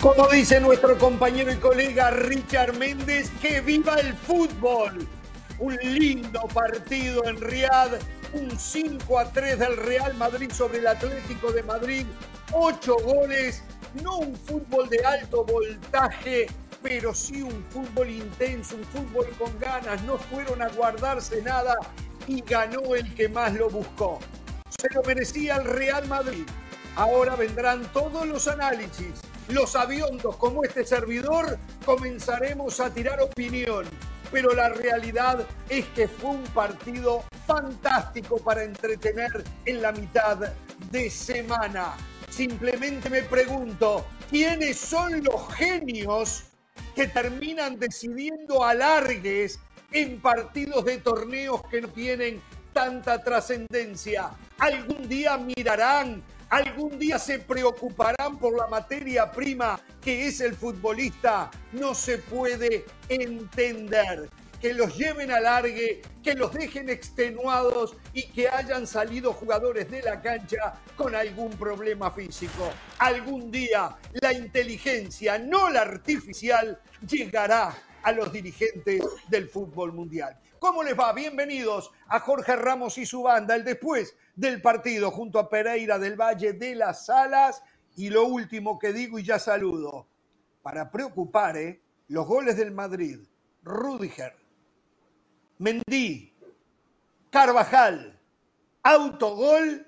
Como 0.00 0.26
dice 0.28 0.58
nuestro 0.60 0.96
compañero 0.96 1.52
y 1.52 1.56
colega 1.56 2.10
Richard 2.10 2.74
Méndez, 2.78 3.30
que 3.42 3.60
viva 3.60 3.96
el 3.96 4.14
fútbol. 4.14 5.06
Un 5.58 5.76
lindo 5.82 6.40
partido 6.54 7.22
en 7.26 7.38
Riad, 7.38 7.98
un 8.32 8.58
5 8.58 9.18
a 9.18 9.30
3 9.30 9.58
del 9.58 9.76
Real 9.76 10.14
Madrid 10.14 10.50
sobre 10.52 10.78
el 10.78 10.86
Atlético 10.86 11.52
de 11.52 11.62
Madrid, 11.64 12.06
ocho 12.50 12.96
goles, 13.04 13.62
no 14.02 14.20
un 14.20 14.34
fútbol 14.34 14.88
de 14.88 15.04
alto 15.04 15.44
voltaje, 15.44 16.46
pero 16.82 17.12
sí 17.12 17.42
un 17.42 17.62
fútbol 17.68 18.08
intenso, 18.08 18.76
un 18.76 18.84
fútbol 18.84 19.28
con 19.38 19.58
ganas, 19.58 20.02
no 20.04 20.16
fueron 20.16 20.62
a 20.62 20.68
guardarse 20.68 21.42
nada 21.42 21.76
y 22.26 22.40
ganó 22.40 22.94
el 22.94 23.14
que 23.14 23.28
más 23.28 23.52
lo 23.52 23.68
buscó. 23.68 24.18
Se 24.78 24.88
lo 24.94 25.02
merecía 25.02 25.56
el 25.56 25.64
Real 25.64 26.08
Madrid. 26.08 26.46
Ahora 26.96 27.36
vendrán 27.36 27.82
todos 27.92 28.26
los 28.26 28.48
análisis. 28.48 29.12
Los 29.52 29.74
aviondos 29.74 30.36
como 30.36 30.62
este 30.62 30.84
servidor 30.84 31.58
comenzaremos 31.84 32.78
a 32.78 32.94
tirar 32.94 33.20
opinión. 33.20 33.84
Pero 34.30 34.54
la 34.54 34.68
realidad 34.68 35.44
es 35.68 35.86
que 35.86 36.06
fue 36.06 36.30
un 36.30 36.44
partido 36.44 37.24
fantástico 37.48 38.38
para 38.38 38.62
entretener 38.62 39.42
en 39.64 39.82
la 39.82 39.90
mitad 39.90 40.38
de 40.92 41.10
semana. 41.10 41.96
Simplemente 42.28 43.10
me 43.10 43.22
pregunto, 43.22 44.06
¿quiénes 44.30 44.78
son 44.78 45.24
los 45.24 45.52
genios 45.54 46.44
que 46.94 47.08
terminan 47.08 47.76
decidiendo 47.76 48.64
alargues 48.64 49.58
en 49.90 50.20
partidos 50.20 50.84
de 50.84 50.98
torneos 50.98 51.60
que 51.68 51.80
no 51.80 51.88
tienen 51.88 52.40
tanta 52.72 53.20
trascendencia? 53.20 54.30
¿Algún 54.58 55.08
día 55.08 55.36
mirarán 55.38 56.22
algún 56.50 56.98
día 56.98 57.18
se 57.18 57.38
preocuparán 57.38 58.38
por 58.38 58.56
la 58.56 58.66
materia 58.66 59.30
prima 59.30 59.80
que 60.00 60.26
es 60.26 60.40
el 60.40 60.54
futbolista. 60.54 61.50
No 61.72 61.94
se 61.94 62.18
puede 62.18 62.84
entender 63.08 64.28
que 64.60 64.74
los 64.74 64.96
lleven 64.96 65.30
a 65.30 65.40
largue, 65.40 66.02
que 66.22 66.34
los 66.34 66.52
dejen 66.52 66.90
extenuados 66.90 67.96
y 68.12 68.28
que 68.28 68.48
hayan 68.48 68.86
salido 68.86 69.32
jugadores 69.32 69.90
de 69.90 70.02
la 70.02 70.20
cancha 70.20 70.74
con 70.96 71.14
algún 71.14 71.50
problema 71.52 72.10
físico. 72.10 72.70
Algún 72.98 73.50
día 73.50 73.96
la 74.12 74.34
inteligencia, 74.34 75.38
no 75.38 75.70
la 75.70 75.80
artificial, 75.82 76.78
llegará 77.08 77.74
a 78.02 78.12
los 78.12 78.32
dirigentes 78.32 79.02
del 79.28 79.48
fútbol 79.48 79.92
mundial. 79.92 80.36
¿Cómo 80.60 80.82
les 80.82 80.94
va? 80.94 81.14
Bienvenidos 81.14 81.90
a 82.06 82.20
Jorge 82.20 82.54
Ramos 82.54 82.98
y 82.98 83.06
su 83.06 83.22
banda, 83.22 83.56
el 83.56 83.64
después 83.64 84.14
del 84.36 84.60
partido 84.60 85.10
junto 85.10 85.38
a 85.38 85.48
Pereira 85.48 85.98
del 85.98 86.20
Valle 86.20 86.52
de 86.52 86.74
las 86.74 87.06
Salas. 87.06 87.62
Y 87.96 88.10
lo 88.10 88.26
último 88.26 88.78
que 88.78 88.92
digo 88.92 89.18
y 89.18 89.24
ya 89.24 89.38
saludo, 89.38 90.06
para 90.60 90.90
preocupar, 90.90 91.56
¿eh? 91.56 91.80
los 92.08 92.26
goles 92.26 92.58
del 92.58 92.72
Madrid, 92.72 93.20
Rudiger, 93.62 94.36
Mendy, 95.56 96.34
Carvajal, 97.30 98.20
autogol 98.82 99.86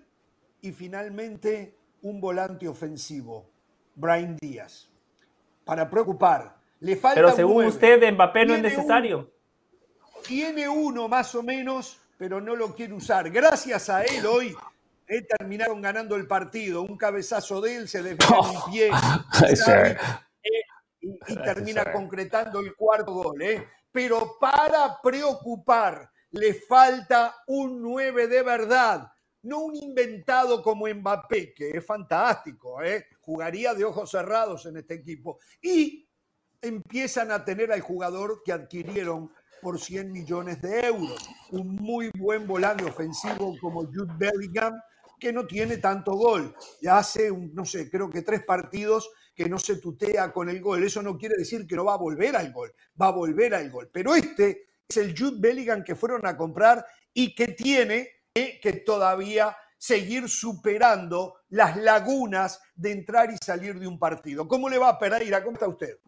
y 0.63 0.73
finalmente 0.73 1.77
un 2.01 2.19
volante 2.19 2.67
ofensivo, 2.67 3.47
Brian 3.95 4.39
Díaz. 4.41 4.89
Para 5.67 5.91
preocupar, 5.91 6.57
le 6.81 6.97
falta. 6.97 7.17
Pero 7.17 7.31
según 7.33 7.67
usted, 7.67 8.11
Mbappé 8.11 8.47
no 8.47 8.55
es 8.55 8.63
necesario 8.63 9.31
tiene 10.23 10.69
uno 10.69 11.09
más 11.09 11.35
o 11.35 11.43
menos, 11.43 11.99
pero 12.17 12.41
no 12.41 12.55
lo 12.57 12.75
quiere 12.75 12.95
usar. 12.95 13.31
Gracias 13.31 13.89
a 13.89 14.05
él 14.05 14.25
hoy 14.27 14.57
eh, 15.07 15.23
terminaron 15.23 15.83
ganando 15.83 16.17
el 16.17 16.27
partido. 16.27 16.83
Un 16.83 16.97
cabezazo 16.97 17.61
de 17.61 17.77
él 17.77 17.89
se 17.89 18.03
desvía 18.03 18.39
oh, 18.39 18.71
pie 18.71 18.91
eh, 19.67 19.97
y, 21.01 21.37
termina 21.37 21.93
concretando 21.93 22.61
el 22.61 22.75
cuarto 22.75 23.13
gol. 23.13 23.43
Eh. 23.43 23.69
Pero 23.91 24.37
para 24.41 25.01
preocupar, 25.03 26.11
le 26.31 26.55
falta 26.55 27.37
un 27.47 27.83
9 27.83 28.27
de 28.27 28.43
verdad. 28.43 29.13
No 29.43 29.59
un 29.59 29.75
inventado 29.75 30.63
como 30.63 30.87
Mbappé, 30.87 31.53
que 31.53 31.71
es 31.71 31.85
fantástico, 31.85 32.79
jugaría 33.21 33.75
de 33.75 33.85
ojos 33.85 34.09
cerrados 34.09 34.67
en 34.67 34.77
este 34.77 34.95
equipo. 34.95 35.41
Y 35.61 36.09
empiezan 36.61 37.33
a 37.33 37.45
tener 37.45 37.73
al 37.73 37.81
jugador 37.81 38.43
que 38.45 38.53
adquirieron 38.53 39.33
por 39.63 39.79
100 39.79 40.11
millones 40.13 40.61
de 40.61 40.81
euros. 40.81 41.31
Un 41.51 41.77
muy 41.77 42.11
buen 42.19 42.47
volante 42.47 42.85
ofensivo 42.85 43.57
como 43.61 43.87
Jude 43.87 44.13
Bellingham, 44.19 44.75
que 45.19 45.33
no 45.33 45.47
tiene 45.47 45.79
tanto 45.79 46.13
gol. 46.15 46.55
Ya 46.81 46.99
hace, 46.99 47.31
no 47.31 47.65
sé, 47.65 47.89
creo 47.89 48.11
que 48.11 48.23
tres 48.23 48.45
partidos 48.45 49.09
que 49.35 49.49
no 49.49 49.59
se 49.59 49.77
tutea 49.77 50.33
con 50.33 50.49
el 50.49 50.61
gol. 50.61 50.83
Eso 50.83 51.01
no 51.01 51.17
quiere 51.17 51.37
decir 51.39 51.67
que 51.67 51.77
no 51.77 51.85
va 51.85 51.95
a 51.95 51.99
volver 51.99 52.37
al 52.37 52.53
gol, 52.53 52.75
va 53.01 53.07
a 53.07 53.13
volver 53.13 53.55
al 53.55 53.71
gol. 53.71 53.89
Pero 53.93 54.17
este 54.17 54.67
es 54.89 54.97
el 54.97 55.17
Jude 55.17 55.39
Bellingham 55.39 55.85
que 55.85 55.95
fueron 55.95 56.27
a 56.27 56.37
comprar 56.37 56.85
y 57.15 57.35
que 57.35 57.49
tiene 57.49 58.09
que 58.35 58.83
todavía 58.85 59.57
seguir 59.83 60.29
superando 60.29 61.39
las 61.49 61.77
lagunas 61.77 62.63
de 62.73 62.93
entrar 62.93 63.33
y 63.33 63.37
salir 63.45 63.81
de 63.81 63.89
un 63.89 63.99
partido. 63.99 64.47
¿Cómo 64.47 64.69
le 64.69 64.79
va 64.79 64.91
a 64.91 64.99
Pereira? 64.99 65.43
¿Cómo 65.43 65.55
está 65.55 65.67
usted? 65.67 65.99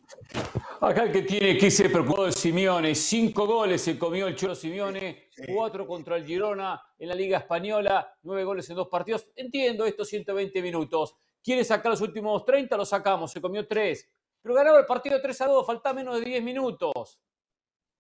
Acá 0.81 1.03
el 1.03 1.11
que 1.11 1.23
tiene 1.23 1.59
que 1.59 1.73
se 1.73 1.91
preocupado 1.91 2.27
de 2.27 2.33
Simeone. 2.33 2.95
Cinco 2.95 3.49
goles 3.49 3.83
se 3.83 3.99
comió 3.99 4.29
el 4.29 4.37
Cholo 4.37 4.55
Simeone, 4.55 5.29
cuatro 5.53 5.89
contra 5.89 6.17
el 6.17 6.25
Girona 6.25 6.81
en 6.97 7.09
la 7.09 7.17
Liga 7.17 7.39
Española, 7.39 8.17
nueve 8.23 8.45
goles 8.45 8.71
en 8.71 8.77
dos 8.77 8.87
partidos. 8.87 9.27
Entiendo 9.35 9.85
estos 9.87 10.09
120 10.09 10.63
minutos. 10.63 11.17
Quiere 11.43 11.65
sacar 11.65 11.91
los 11.91 12.01
últimos 12.01 12.45
30, 12.45 12.77
lo 12.77 12.87
sacamos, 12.87 13.33
se 13.33 13.41
comió 13.41 13.67
tres. 13.67 14.09
Pero 14.41 14.55
ganaba 14.55 14.79
el 14.79 14.87
partido 14.87 15.21
3 15.21 15.41
a 15.41 15.47
2, 15.47 15.67
falta 15.67 15.93
menos 15.93 16.21
de 16.21 16.27
10 16.27 16.45
minutos. 16.45 17.19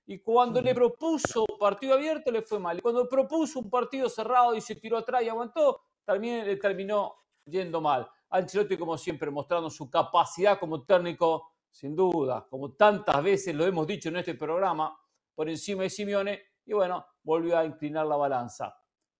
Y 0.06 0.18
cuando 0.18 0.60
le 0.60 0.74
propuso 0.74 1.46
partido 1.58 1.94
abierto 1.94 2.30
le 2.30 2.42
fue 2.42 2.58
mal. 2.58 2.78
Y 2.78 2.80
cuando 2.82 3.08
propuso 3.08 3.58
un 3.60 3.70
partido 3.70 4.08
cerrado 4.08 4.54
y 4.54 4.60
se 4.60 4.76
tiró 4.76 4.98
atrás 4.98 5.22
y 5.22 5.28
aguantó, 5.28 5.82
también 6.04 6.46
le 6.46 6.56
terminó 6.56 7.14
yendo 7.46 7.80
mal. 7.80 8.08
Ancelotti, 8.30 8.76
como 8.76 8.98
siempre, 8.98 9.30
mostrando 9.30 9.70
su 9.70 9.88
capacidad 9.88 10.58
como 10.58 10.84
técnico, 10.84 11.52
sin 11.70 11.96
duda, 11.96 12.46
como 12.50 12.72
tantas 12.72 13.22
veces 13.22 13.54
lo 13.54 13.64
hemos 13.64 13.86
dicho 13.86 14.08
en 14.08 14.16
este 14.16 14.34
programa, 14.34 14.96
por 15.34 15.48
encima 15.48 15.84
de 15.84 15.90
Simeone. 15.90 16.42
Y 16.66 16.72
bueno, 16.72 17.06
volvió 17.22 17.58
a 17.58 17.64
inclinar 17.64 18.06
la 18.06 18.16
balanza. 18.16 18.76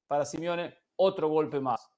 Para 0.07 0.25
Simeone, 0.25 0.77
otro 0.97 1.29
golpe 1.29 1.61
más. 1.61 1.91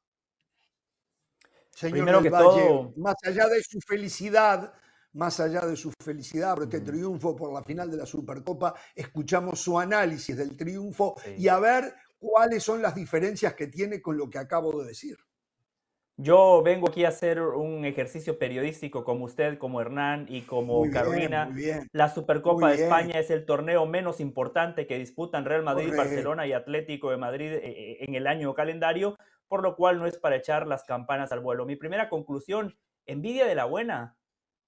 Señor 1.71 1.93
Primero 1.93 2.23
que 2.23 2.31
todo... 2.31 2.93
más 2.97 3.17
allá 3.25 3.49
de 3.49 3.63
su 3.63 3.79
felicidad, 3.81 4.73
más 5.17 5.41
allá 5.41 5.67
de 5.67 5.77
su 5.77 5.93
felicidad 6.03 6.55
por 6.55 6.65
este 6.65 6.81
triunfo, 6.81 7.35
por 7.35 7.53
la 7.53 7.63
final 7.63 7.91
de 7.91 7.97
la 7.97 8.07
Supercopa, 8.07 8.75
escuchamos 8.95 9.61
su 9.61 9.79
análisis 9.79 10.37
del 10.37 10.57
triunfo 10.57 11.17
y 11.37 11.49
a 11.49 11.59
ver 11.59 11.95
cuáles 12.19 12.63
son 12.63 12.83
las 12.83 12.95
diferencias 12.95 13.55
que 13.55 13.67
tiene 13.67 14.01
con 14.01 14.17
lo 14.17 14.29
que 14.29 14.39
acabo 14.39 14.81
de 14.81 14.89
decir. 14.89 15.17
Yo 16.19 16.63
vengo 16.63 16.89
aquí 16.89 17.05
a 17.05 17.09
hacer 17.09 17.43
un 17.43 17.85
ejercicio 17.85 18.39
periodístico 18.39 19.05
como 19.05 19.27
usted, 19.27 19.59
como 19.59 19.83
Hernán 19.83 20.27
y 20.31 20.43
como 20.43 20.91
Carolina. 20.91 21.51
La 21.93 22.09
Supercopa 22.09 22.71
de 22.71 22.85
España 22.85 23.19
es 23.19 23.31
el 23.31 23.45
torneo 23.45 23.85
menos 23.85 24.21
importante 24.21 24.87
que 24.87 24.99
disputan 24.99 25.45
Real 25.45 25.63
Madrid, 25.63 25.93
Barcelona 25.95 26.47
y 26.47 26.55
Atlético 26.55 27.11
de 27.11 27.19
Madrid 27.19 27.53
eh, 27.53 27.61
eh, 27.65 27.97
en 28.01 28.15
el 28.15 28.27
año 28.27 28.55
calendario, 28.55 29.19
por 29.47 29.63
lo 29.63 29.77
cual 29.77 29.99
no 29.99 30.07
es 30.07 30.17
para 30.17 30.37
echar 30.37 30.67
las 30.67 30.85
campanas 30.85 31.33
al 31.33 31.41
vuelo. 31.41 31.67
Mi 31.67 31.77
primera 31.77 32.09
conclusión, 32.09 32.79
envidia 33.05 33.45
de 33.45 33.55
la 33.55 33.67
buena 33.67 34.17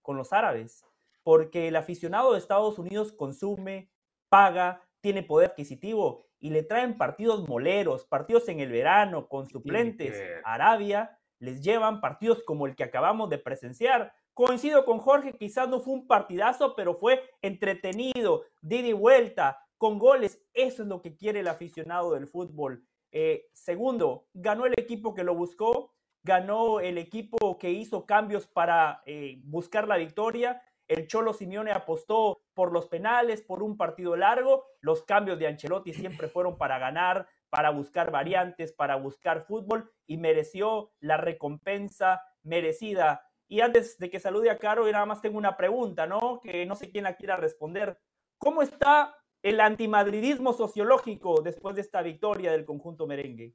con 0.09 0.17
los 0.17 0.33
árabes, 0.33 0.87
porque 1.23 1.69
el 1.69 1.77
aficionado 1.77 2.33
de 2.33 2.39
Estados 2.39 2.79
Unidos 2.79 3.13
consume, 3.13 3.91
paga, 4.31 4.83
tiene 5.03 5.23
poder 5.23 5.51
adquisitivo 5.51 6.25
y 6.41 6.49
le 6.49 6.63
traen 6.63 6.97
partidos 6.97 7.47
moleros, 7.47 8.07
partidos 8.07 8.49
en 8.49 8.61
el 8.61 8.73
verano 8.73 9.29
con 9.29 9.47
suplentes. 9.47 10.19
Arabia 10.45 11.21
les 11.41 11.61
llevan 11.61 12.01
partidos 12.01 12.43
como 12.43 12.67
el 12.67 12.75
que 12.75 12.85
acabamos 12.85 13.29
de 13.29 13.37
presenciar. 13.37 14.15
Coincido 14.33 14.87
con 14.87 14.99
Jorge, 14.99 15.37
quizás 15.37 15.69
no 15.69 15.81
fue 15.81 15.93
un 15.93 16.07
partidazo, 16.07 16.75
pero 16.75 16.95
fue 16.95 17.23
entretenido, 17.43 18.45
de 18.63 18.77
y 18.77 18.93
vuelta, 18.95 19.59
con 19.77 19.99
goles. 19.99 20.43
Eso 20.55 20.85
es 20.85 20.89
lo 20.89 21.03
que 21.03 21.19
quiere 21.19 21.41
el 21.41 21.49
aficionado 21.49 22.15
del 22.15 22.29
fútbol. 22.29 22.83
Eh, 23.13 23.51
segundo, 23.53 24.27
ganó 24.33 24.65
el 24.65 24.73
equipo 24.79 25.15
que 25.15 25.23
lo 25.23 25.35
buscó, 25.35 25.93
ganó 26.29 26.79
el 26.79 26.99
equipo 26.99 27.59
que 27.59 27.71
hizo 27.71 28.05
cambios 28.05 28.47
para 28.47 29.03
eh, 29.07 29.41
buscar 29.45 29.89
la 29.89 29.97
victoria. 29.97 30.63
El 30.87 31.07
Cholo 31.09 31.33
Simeone 31.33 31.73
apostó 31.73 32.43
por 32.53 32.71
los 32.71 32.87
penales, 32.87 33.41
por 33.41 33.63
un 33.63 33.79
partido 33.79 34.15
largo. 34.15 34.67
Los 34.81 35.03
cambios 35.05 35.39
de 35.39 35.47
Ancelotti 35.47 35.95
siempre 35.95 36.29
fueron 36.35 36.59
para 36.59 36.79
ganar, 36.79 37.27
para 37.49 37.71
buscar 37.71 38.11
variantes, 38.11 38.73
para 38.73 38.97
buscar 38.97 39.47
fútbol 39.47 39.91
y 40.07 40.19
mereció 40.19 40.93
la 41.01 41.17
recompensa 41.17 42.23
merecida. 42.43 43.23
Y 43.49 43.63
antes 43.63 43.99
de 43.99 44.11
que 44.11 44.21
salude 44.21 44.51
a 44.51 44.59
Caro, 44.59 44.85
nada 44.85 45.07
más 45.07 45.23
tengo 45.23 45.39
una 45.39 45.57
pregunta, 45.57 46.07
¿no? 46.07 46.41
Que 46.41 46.67
no 46.67 46.77
sé 46.77 46.91
quién 46.91 47.05
la 47.05 47.17
quiera 47.17 47.37
responder. 47.37 47.99
¿Cómo 48.37 48.61
está 48.61 49.17
el 49.43 49.61
antimadridismo 49.61 50.53
sociológico 50.53 51.41
después 51.41 51.75
de 51.75 51.81
esta 51.81 52.03
victoria 52.03 52.53
del 52.53 52.67
conjunto 52.67 53.07
merengue? 53.07 53.55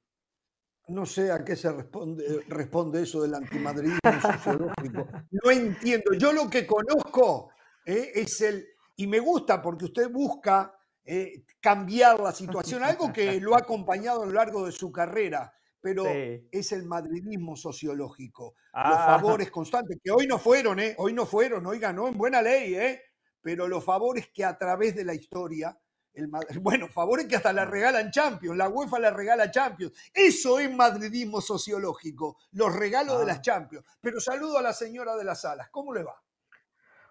No 0.87 1.05
sé 1.05 1.31
a 1.31 1.43
qué 1.45 1.55
se 1.55 1.71
responde, 1.71 2.43
responde 2.49 3.03
eso 3.03 3.21
del 3.21 3.35
antimadridismo 3.35 4.21
sociológico. 4.21 5.07
No 5.31 5.51
entiendo. 5.51 6.13
Yo 6.17 6.33
lo 6.33 6.49
que 6.49 6.67
conozco 6.67 7.51
eh, 7.85 8.11
es 8.15 8.41
el, 8.41 8.67
y 8.95 9.07
me 9.07 9.19
gusta 9.19 9.61
porque 9.61 9.85
usted 9.85 10.09
busca 10.11 10.75
eh, 11.05 11.43
cambiar 11.59 12.19
la 12.19 12.31
situación, 12.31 12.83
algo 12.83 13.11
que 13.11 13.39
lo 13.39 13.55
ha 13.55 13.59
acompañado 13.59 14.23
a 14.23 14.25
lo 14.25 14.33
largo 14.33 14.65
de 14.65 14.71
su 14.71 14.91
carrera, 14.91 15.53
pero 15.81 16.05
es 16.07 16.71
el 16.71 16.85
madridismo 16.85 17.57
sociológico. 17.57 18.55
Los 18.73 18.97
ah. 18.97 19.17
favores 19.17 19.51
constantes, 19.51 19.97
que 20.01 20.11
hoy 20.11 20.27
no 20.27 20.39
fueron, 20.39 20.79
¿eh? 20.79 20.95
Hoy 20.97 21.13
no 21.13 21.25
fueron, 21.25 21.65
hoy 21.65 21.79
ganó 21.79 22.07
en 22.07 22.17
buena 22.17 22.41
ley, 22.41 22.75
¿eh? 22.75 23.01
Pero 23.41 23.67
los 23.67 23.83
favores 23.83 24.29
que 24.33 24.45
a 24.45 24.57
través 24.57 24.95
de 24.95 25.03
la 25.03 25.13
historia 25.13 25.77
el, 26.13 26.29
bueno, 26.61 26.87
favores 26.87 27.25
que 27.27 27.35
hasta 27.35 27.53
la 27.53 27.65
regalan 27.65 28.11
Champions, 28.11 28.57
la 28.57 28.69
UEFA 28.69 28.99
la 28.99 29.11
regala 29.11 29.51
Champions. 29.51 29.93
Eso 30.13 30.59
es 30.59 30.73
madridismo 30.73 31.41
sociológico, 31.41 32.37
los 32.51 32.75
regalos 32.75 33.19
de 33.19 33.25
las 33.25 33.37
ah. 33.37 33.41
Champions. 33.41 33.85
Pero 34.01 34.19
saludo 34.19 34.57
a 34.57 34.61
la 34.61 34.73
señora 34.73 35.15
de 35.15 35.23
las 35.23 35.41
salas, 35.41 35.69
¿cómo 35.69 35.93
le 35.93 36.03
va? 36.03 36.21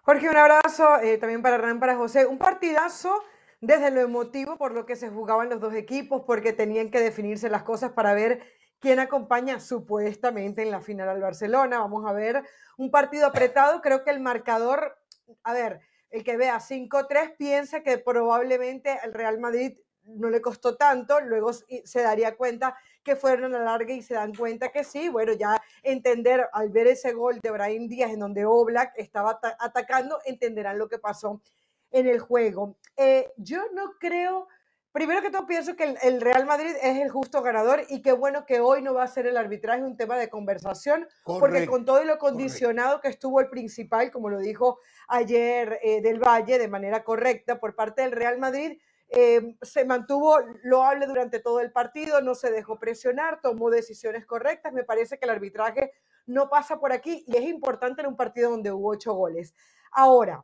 Jorge, 0.03 0.29
un 0.29 0.35
abrazo 0.35 0.99
eh, 0.99 1.17
también 1.17 1.41
para 1.41 1.55
Hernán, 1.55 1.79
para 1.79 1.95
José. 1.95 2.25
Un 2.25 2.37
partidazo 2.37 3.23
desde 3.61 3.89
lo 3.89 4.01
emotivo 4.01 4.57
por 4.57 4.73
lo 4.73 4.85
que 4.85 4.97
se 4.97 5.09
jugaban 5.09 5.49
los 5.49 5.61
dos 5.61 5.73
equipos, 5.73 6.23
porque 6.27 6.51
tenían 6.51 6.91
que 6.91 6.99
definirse 6.99 7.49
las 7.49 7.63
cosas 7.63 7.93
para 7.93 8.13
ver 8.13 8.43
quién 8.79 8.99
acompaña 8.99 9.61
supuestamente 9.61 10.61
en 10.61 10.71
la 10.71 10.81
final 10.81 11.07
al 11.07 11.21
Barcelona. 11.21 11.79
Vamos 11.79 12.05
a 12.05 12.11
ver 12.11 12.43
un 12.75 12.91
partido 12.91 13.25
apretado. 13.25 13.81
Creo 13.81 14.03
que 14.03 14.09
el 14.09 14.19
marcador, 14.19 14.97
a 15.43 15.53
ver, 15.53 15.79
el 16.13 16.23
que 16.23 16.37
vea 16.37 16.59
5-3 16.59 17.35
piensa 17.37 17.81
que 17.81 17.97
probablemente 17.97 18.99
el 19.03 19.15
Real 19.15 19.39
Madrid 19.39 19.75
no 20.03 20.29
le 20.29 20.41
costó 20.41 20.75
tanto, 20.75 21.19
luego 21.21 21.51
se 21.53 22.01
daría 22.01 22.35
cuenta 22.35 22.77
que 23.03 23.15
fueron 23.15 23.55
a 23.55 23.59
la 23.59 23.65
larga 23.65 23.93
y 23.93 24.03
se 24.03 24.13
dan 24.13 24.35
cuenta 24.35 24.69
que 24.69 24.83
sí, 24.83 25.09
bueno, 25.09 25.33
ya 25.33 25.59
entender 25.81 26.47
al 26.53 26.69
ver 26.69 26.85
ese 26.85 27.13
gol 27.13 27.39
de 27.41 27.49
Brahim 27.49 27.87
Díaz 27.87 28.11
en 28.11 28.19
donde 28.19 28.45
Oblak 28.45 28.93
estaba 28.95 29.39
atacando, 29.59 30.19
entenderán 30.25 30.77
lo 30.77 30.87
que 30.87 30.99
pasó 30.99 31.41
en 31.89 32.07
el 32.07 32.19
juego. 32.19 32.77
Eh, 32.95 33.33
yo 33.37 33.63
no 33.73 33.93
creo, 33.99 34.47
primero 34.93 35.21
que 35.21 35.31
todo 35.31 35.45
pienso 35.47 35.75
que 35.75 35.95
el, 36.03 36.21
Real 36.21 36.45
Madrid 36.45 36.73
es 36.81 36.99
el 36.99 37.09
justo 37.09 37.41
ganador 37.41 37.81
y 37.89 38.01
qué 38.01 38.13
bueno 38.13 38.45
que 38.45 38.61
hoy 38.61 38.81
no 38.81 38.93
va 38.93 39.03
a 39.03 39.07
ser 39.07 39.25
el 39.25 39.35
arbitraje 39.35 39.83
un 39.83 39.97
tema 39.97 40.17
de 40.17 40.29
conversación, 40.29 41.07
porque 41.25 41.65
con 41.65 41.83
todo 41.83 42.03
lo 42.05 42.17
condicionado 42.19 43.01
que 43.01 43.09
estuvo 43.09 43.41
el 43.41 43.49
principal, 43.49 44.11
como 44.11 44.29
lo 44.29 44.39
dijo 44.39 44.79
ayer 45.07 45.79
eh, 45.81 46.01
del 46.01 46.19
Valle 46.19 46.59
de 46.59 46.67
manera 46.67 47.03
correcta 47.03 47.59
por 47.59 47.75
parte 47.75 48.03
del 48.03 48.11
Real 48.11 48.37
Madrid, 48.37 48.79
eh, 49.09 49.57
se 49.61 49.83
mantuvo 49.83 50.37
loable 50.63 51.07
durante 51.07 51.39
todo 51.39 51.59
el 51.59 51.71
partido, 51.71 52.21
no 52.21 52.35
se 52.35 52.51
dejó 52.51 52.79
presionar, 52.79 53.41
tomó 53.41 53.69
decisiones 53.69 54.25
correctas. 54.25 54.73
Me 54.73 54.83
parece 54.83 55.17
que 55.17 55.25
el 55.25 55.31
arbitraje 55.31 55.91
no 56.25 56.49
pasa 56.49 56.79
por 56.79 56.93
aquí 56.93 57.23
y 57.27 57.37
es 57.37 57.43
importante 57.43 58.01
en 58.01 58.07
un 58.07 58.15
partido 58.15 58.51
donde 58.51 58.71
hubo 58.71 58.89
ocho 58.89 59.13
goles. 59.13 59.53
Ahora, 59.91 60.43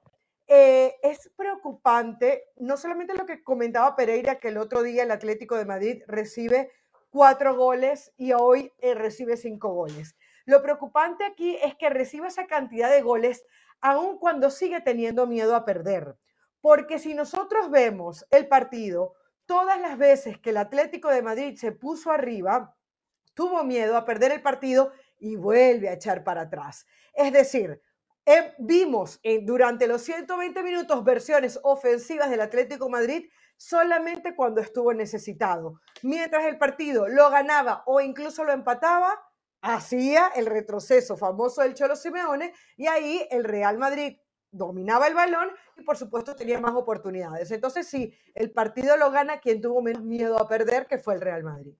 eh, 0.51 0.97
es 1.03 1.29
preocupante, 1.35 2.45
no 2.57 2.75
solamente 2.75 3.13
lo 3.13 3.27
que 3.27 3.43
comentaba 3.43 3.95
Pereira, 3.95 4.39
que 4.39 4.47
el 4.47 4.57
otro 4.57 4.81
día 4.81 5.03
el 5.03 5.11
Atlético 5.11 5.55
de 5.55 5.65
Madrid 5.65 6.01
recibe 6.07 6.71
cuatro 7.11 7.55
goles 7.55 8.11
y 8.17 8.33
hoy 8.33 8.73
eh, 8.79 8.95
recibe 8.95 9.37
cinco 9.37 9.69
goles. 9.69 10.15
Lo 10.45 10.63
preocupante 10.63 11.23
aquí 11.23 11.55
es 11.61 11.75
que 11.75 11.91
recibe 11.91 12.27
esa 12.27 12.47
cantidad 12.47 12.89
de 12.89 13.03
goles 13.03 13.45
aun 13.79 14.17
cuando 14.17 14.49
sigue 14.49 14.81
teniendo 14.81 15.27
miedo 15.27 15.55
a 15.55 15.65
perder. 15.65 16.17
Porque 16.61 16.97
si 16.97 17.13
nosotros 17.13 17.69
vemos 17.69 18.25
el 18.31 18.47
partido, 18.47 19.13
todas 19.45 19.79
las 19.79 19.99
veces 19.99 20.39
que 20.39 20.49
el 20.49 20.57
Atlético 20.57 21.09
de 21.09 21.21
Madrid 21.21 21.57
se 21.57 21.73
puso 21.73 22.11
arriba, 22.11 22.75
tuvo 23.35 23.63
miedo 23.63 23.95
a 23.95 24.03
perder 24.03 24.31
el 24.31 24.41
partido 24.41 24.93
y 25.19 25.35
vuelve 25.35 25.89
a 25.89 25.93
echar 25.93 26.23
para 26.23 26.41
atrás. 26.41 26.87
Es 27.13 27.31
decir, 27.31 27.83
vimos 28.57 29.19
durante 29.43 29.87
los 29.87 30.01
120 30.01 30.61
minutos 30.63 31.03
versiones 31.03 31.59
ofensivas 31.63 32.29
del 32.29 32.41
Atlético 32.41 32.89
Madrid 32.89 33.29
solamente 33.57 34.35
cuando 34.35 34.61
estuvo 34.61 34.93
necesitado. 34.93 35.81
Mientras 36.03 36.45
el 36.45 36.57
partido 36.57 37.07
lo 37.07 37.29
ganaba 37.29 37.83
o 37.85 37.99
incluso 37.99 38.43
lo 38.43 38.53
empataba, 38.53 39.19
hacía 39.61 40.31
el 40.35 40.45
retroceso 40.45 41.17
famoso 41.17 41.61
del 41.61 41.73
Cholo 41.73 41.95
Simeone 41.95 42.53
y 42.77 42.87
ahí 42.87 43.27
el 43.29 43.43
Real 43.43 43.77
Madrid 43.77 44.17
dominaba 44.51 45.07
el 45.07 45.13
balón 45.13 45.49
y 45.77 45.83
por 45.83 45.97
supuesto 45.97 46.35
tenía 46.35 46.59
más 46.59 46.73
oportunidades. 46.73 47.51
Entonces 47.51 47.87
sí, 47.87 48.13
el 48.33 48.51
partido 48.51 48.95
lo 48.97 49.11
gana 49.11 49.39
quien 49.39 49.61
tuvo 49.61 49.81
menos 49.81 50.03
miedo 50.03 50.39
a 50.39 50.47
perder, 50.47 50.87
que 50.87 50.97
fue 50.97 51.15
el 51.15 51.21
Real 51.21 51.43
Madrid. 51.43 51.75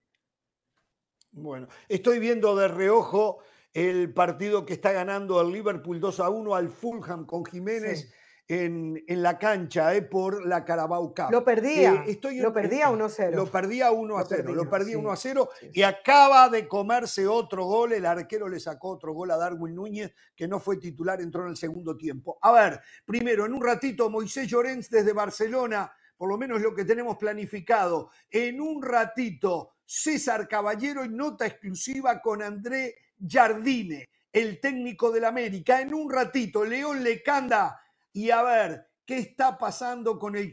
Bueno, 1.31 1.67
estoy 1.87 2.19
viendo 2.19 2.55
de 2.55 2.67
reojo 2.67 3.39
el 3.73 4.13
partido 4.13 4.65
que 4.65 4.73
está 4.73 4.91
ganando 4.91 5.39
el 5.41 5.51
Liverpool 5.51 5.99
2 5.99 6.19
a 6.19 6.29
1 6.29 6.55
al 6.55 6.69
Fulham 6.69 7.25
con 7.25 7.45
Jiménez. 7.45 8.11
En, 8.51 9.03
la 9.07 9.37
cancha 9.37 9.93
eh, 9.93 10.01
por 10.01 10.43
la 10.43 10.65
Carabao 10.65 11.13
Cup. 11.13 11.29
Lo 11.29 11.43
perdía. 11.43 12.03
Eh, 12.07 12.19
lo 12.41 12.51
perdía 12.51 12.89
1 12.89 13.05
a 13.05 13.09
0. 13.09 13.35
Lo 13.35 13.45
perdía 13.45 13.91
1 13.91 14.17
a 14.17 14.25
0. 14.25 14.53
Lo 14.55 14.67
perdía 14.67 14.97
1 14.97 15.11
a 15.11 15.15
0 15.15 15.49
y 15.71 15.83
acaba 15.83 16.49
de 16.49 16.67
comerse 16.67 17.27
otro 17.27 17.65
gol. 17.65 17.93
El 17.93 18.07
arquero 18.07 18.49
le 18.49 18.59
sacó 18.59 18.89
otro 18.89 19.13
gol 19.13 19.29
a 19.29 19.37
Darwin 19.37 19.75
Núñez, 19.75 20.15
que 20.35 20.47
no 20.47 20.59
fue 20.59 20.77
titular, 20.77 21.21
entró 21.21 21.43
en 21.43 21.49
el 21.49 21.57
segundo 21.57 21.95
tiempo. 21.95 22.39
A 22.41 22.51
ver, 22.51 22.81
primero, 23.05 23.45
en 23.45 23.53
un 23.53 23.61
ratito, 23.61 24.09
Moisés 24.09 24.47
Llorens 24.47 24.89
desde 24.89 25.13
Barcelona, 25.13 25.93
por 26.17 26.27
lo 26.27 26.35
menos 26.39 26.59
lo 26.59 26.73
que 26.73 26.85
tenemos 26.85 27.17
planificado. 27.17 28.09
En 28.31 28.59
un 28.59 28.81
ratito, 28.81 29.73
César 29.85 30.47
Caballero 30.47 31.03
en 31.03 31.15
nota 31.15 31.45
exclusiva 31.45 32.19
con 32.19 32.41
André 32.41 32.95
Jardine, 33.27 34.09
el 34.31 34.59
técnico 34.59 35.11
del 35.11 35.25
América. 35.25 35.81
En 35.81 35.93
un 35.93 36.11
ratito, 36.11 36.63
León 36.63 37.03
Lecanda 37.03 37.79
y 38.13 38.29
a 38.29 38.41
ver 38.43 38.87
qué 39.05 39.17
está 39.17 39.57
pasando 39.57 40.17
con 40.17 40.35
el, 40.35 40.51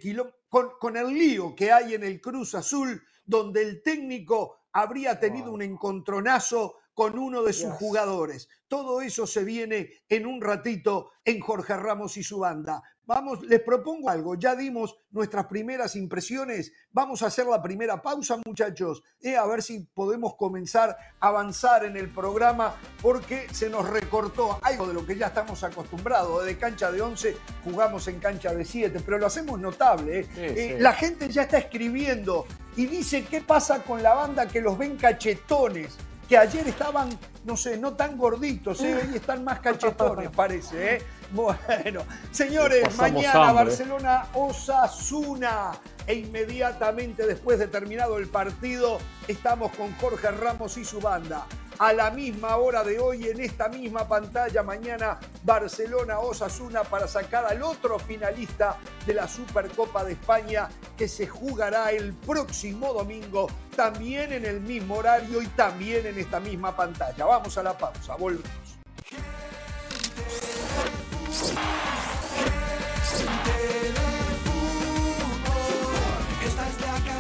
con, 0.49 0.71
con 0.79 0.97
el 0.97 1.09
lío 1.09 1.55
que 1.55 1.73
hay 1.73 1.95
en 1.95 2.05
el 2.05 2.21
Cruz 2.21 2.55
Azul, 2.55 3.03
donde 3.25 3.63
el 3.63 3.83
técnico 3.83 4.61
habría 4.73 5.19
tenido 5.19 5.53
un 5.53 5.63
encontronazo 5.63 6.77
con 6.97 7.19
uno 7.19 7.43
de 7.43 7.53
sus 7.53 7.73
jugadores. 7.75 8.49
Todo 8.69 9.03
eso 9.03 9.27
se 9.27 9.45
viene 9.45 9.91
en 10.09 10.27
un 10.27 10.41
ratito 10.41 11.13
en 11.25 11.41
Jorge 11.41 11.77
Ramos 11.77 12.17
y 12.17 12.23
su 12.23 12.39
banda. 12.39 12.83
Vamos, 13.07 13.43
les 13.43 13.61
propongo 13.61 14.11
algo, 14.11 14.35
ya 14.35 14.57
dimos 14.57 14.97
nuestras 15.13 15.47
primeras 15.47 15.95
impresiones, 15.95 16.73
vamos 16.91 17.23
a 17.23 17.27
hacer 17.27 17.47
la 17.47 17.63
primera 17.63 18.03
pausa 18.03 18.37
muchachos, 18.45 19.01
eh, 19.21 19.37
a 19.37 19.47
ver 19.47 19.63
si 19.63 19.79
podemos 19.95 20.35
comenzar 20.35 20.97
a 21.21 21.29
avanzar 21.29 21.85
en 21.85 21.97
el 21.97 22.09
programa 22.13 22.75
porque 23.01 23.47
se 23.53 23.71
nos 23.71 23.89
recortó 23.89 24.59
algo 24.61 24.89
de 24.89 24.95
lo 24.95 25.07
que 25.07 25.17
ya 25.17 25.29
estamos 25.29 25.63
acostumbrados, 25.63 26.45
de 26.45 26.59
cancha 26.59 26.91
de 26.91 27.01
11 27.01 27.37
jugamos 27.63 28.09
en 28.09 28.19
cancha 28.19 28.53
de 28.53 28.65
7, 28.65 29.01
pero 29.05 29.19
lo 29.19 29.27
hacemos 29.27 29.61
notable, 29.61 30.21
eh. 30.21 30.27
Eh, 30.37 30.77
la 30.81 30.93
gente 30.93 31.29
ya 31.29 31.43
está 31.43 31.59
escribiendo 31.59 32.45
y 32.75 32.87
dice 32.87 33.25
qué 33.25 33.41
pasa 33.41 33.85
con 33.85 34.03
la 34.03 34.15
banda 34.15 34.49
que 34.49 34.61
los 34.61 34.77
ven 34.77 34.97
cachetones 34.97 35.97
que 36.29 36.37
ayer 36.37 36.67
estaban, 36.67 37.09
no 37.45 37.57
sé, 37.57 37.79
no 37.79 37.95
tan 37.95 38.17
gorditos, 38.17 38.81
¿eh? 38.81 38.97
hoy 38.97 39.17
están 39.17 39.45
más 39.45 39.61
cachetones, 39.61 40.31
parece. 40.37 40.97
¿eh? 40.97 41.03
Bueno, 41.33 42.05
señores, 42.31 42.97
mañana 42.97 43.53
Barcelona 43.53 44.27
Osasuna. 44.35 45.73
E 46.07 46.15
inmediatamente 46.15 47.27
después 47.27 47.59
de 47.59 47.67
terminado 47.67 48.19
el 48.19 48.29
partido, 48.29 48.99
estamos 49.27 49.73
con 49.73 49.93
Jorge 49.97 50.31
Ramos 50.31 50.77
y 50.77 50.85
su 50.85 51.01
banda 51.01 51.47
a 51.79 51.93
la 51.93 52.11
misma 52.11 52.57
hora 52.57 52.85
de 52.85 52.99
hoy 52.99 53.27
en 53.29 53.41
esta 53.41 53.69
misma 53.69 54.07
pantalla. 54.09 54.63
Mañana 54.63 55.19
Barcelona 55.43 56.21
Osasuna 56.21 56.85
para 56.85 57.09
sacar 57.09 57.45
al 57.45 57.63
otro 57.63 57.99
finalista 57.99 58.77
de 59.05 59.15
la 59.15 59.29
Supercopa 59.29 60.05
de 60.05 60.13
España 60.13 60.69
que 60.97 61.09
se 61.09 61.27
jugará 61.27 61.91
el 61.91 62.15
próximo 62.15 62.93
domingo, 62.93 63.49
también 63.75 64.33
en 64.33 64.45
el 64.45 64.61
mismo 64.61 64.97
horario 64.97 65.43
y 65.43 65.47
también 65.49 66.07
en 66.07 66.19
esta 66.19 66.41
misma 66.41 66.75
pantalla. 66.75 67.25
Vamos 67.25 67.59
a 67.59 67.63
la 67.63 67.77
pausa, 67.77 68.15
volvemos. 68.17 68.79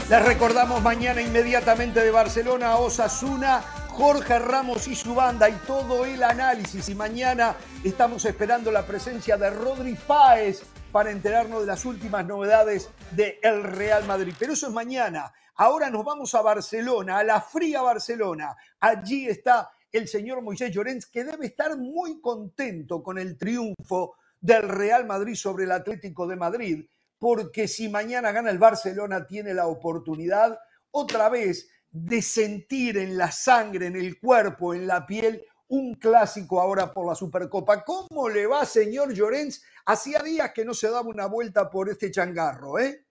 Les 0.08 0.24
recordamos 0.24 0.80
mañana 0.82 1.20
inmediatamente 1.20 2.00
de 2.00 2.12
Barcelona 2.12 2.76
Osasuna 2.76 3.60
Jorge 3.96 4.38
Ramos 4.38 4.86
y 4.88 4.94
su 4.94 5.14
banda 5.14 5.48
y 5.48 5.54
todo 5.66 6.04
el 6.04 6.22
análisis. 6.22 6.88
Y 6.90 6.94
mañana 6.94 7.56
estamos 7.82 8.24
esperando 8.26 8.70
la 8.70 8.86
presencia 8.86 9.38
de 9.38 9.50
Rodri 9.50 9.96
Fáez 9.96 10.62
para 10.92 11.10
enterarnos 11.10 11.62
de 11.62 11.66
las 11.66 11.84
últimas 11.84 12.24
novedades 12.26 12.90
del 13.12 13.36
el 13.42 13.62
Real 13.64 14.04
Madrid. 14.04 14.34
Pero 14.38 14.52
eso 14.52 14.66
es 14.66 14.72
mañana. 14.72 15.32
Ahora 15.56 15.88
nos 15.88 16.04
vamos 16.04 16.34
a 16.34 16.42
Barcelona, 16.42 17.18
a 17.18 17.24
la 17.24 17.40
fría 17.40 17.80
Barcelona. 17.80 18.54
Allí 18.78 19.26
está 19.28 19.70
el 19.96 20.08
señor 20.08 20.42
Moisés 20.42 20.72
Llorens, 20.72 21.06
que 21.06 21.24
debe 21.24 21.46
estar 21.46 21.76
muy 21.76 22.20
contento 22.20 23.02
con 23.02 23.18
el 23.18 23.36
triunfo 23.38 24.14
del 24.40 24.62
Real 24.68 25.06
Madrid 25.06 25.34
sobre 25.34 25.64
el 25.64 25.72
Atlético 25.72 26.26
de 26.26 26.36
Madrid, 26.36 26.86
porque 27.18 27.66
si 27.66 27.88
mañana 27.88 28.32
gana 28.32 28.50
el 28.50 28.58
Barcelona, 28.58 29.26
tiene 29.26 29.54
la 29.54 29.66
oportunidad 29.66 30.58
otra 30.90 31.28
vez 31.28 31.68
de 31.90 32.20
sentir 32.20 32.98
en 32.98 33.16
la 33.16 33.32
sangre, 33.32 33.86
en 33.86 33.96
el 33.96 34.20
cuerpo, 34.20 34.74
en 34.74 34.86
la 34.86 35.06
piel, 35.06 35.42
un 35.68 35.94
clásico 35.94 36.60
ahora 36.60 36.92
por 36.92 37.06
la 37.06 37.14
Supercopa. 37.14 37.82
¿Cómo 37.82 38.28
le 38.28 38.46
va, 38.46 38.64
señor 38.66 39.12
Llorens? 39.12 39.62
Hacía 39.86 40.20
días 40.22 40.52
que 40.54 40.64
no 40.64 40.74
se 40.74 40.88
daba 40.88 41.08
una 41.08 41.26
vuelta 41.26 41.70
por 41.70 41.88
este 41.88 42.10
changarro, 42.10 42.78
¿eh? 42.78 43.05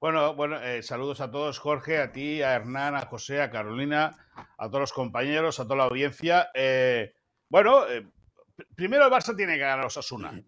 Bueno, 0.00 0.32
bueno, 0.34 0.62
eh, 0.62 0.80
saludos 0.84 1.20
a 1.20 1.28
todos, 1.28 1.58
Jorge, 1.58 1.98
a 1.98 2.12
ti, 2.12 2.40
a 2.40 2.54
Hernán, 2.54 2.94
a 2.94 3.06
José, 3.06 3.42
a 3.42 3.50
Carolina, 3.50 4.16
a 4.56 4.68
todos 4.68 4.80
los 4.80 4.92
compañeros, 4.92 5.58
a 5.58 5.64
toda 5.64 5.76
la 5.76 5.84
audiencia. 5.84 6.50
Eh, 6.54 7.14
bueno, 7.48 7.84
eh, 7.88 8.06
primero 8.76 9.04
el 9.06 9.12
Barça 9.12 9.34
tiene 9.36 9.54
que 9.54 9.58
ganar 9.58 9.80
a 9.80 9.86
Osasuna. 9.86 10.40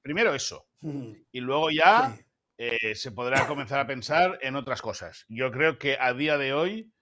Primero 0.00 0.34
eso. 0.34 0.66
Y 0.80 1.40
luego 1.40 1.70
ya 1.70 2.16
se 2.94 3.12
podrá 3.12 3.46
comenzar 3.46 3.80
a 3.80 3.86
pensar 3.86 4.38
en 4.40 4.56
otras 4.56 4.80
cosas. 4.80 5.26
Yo 5.28 5.50
creo 5.50 5.78
que 5.78 5.98
a 6.00 6.14
día 6.14 6.38
de 6.38 6.54
hoy, 6.54 6.92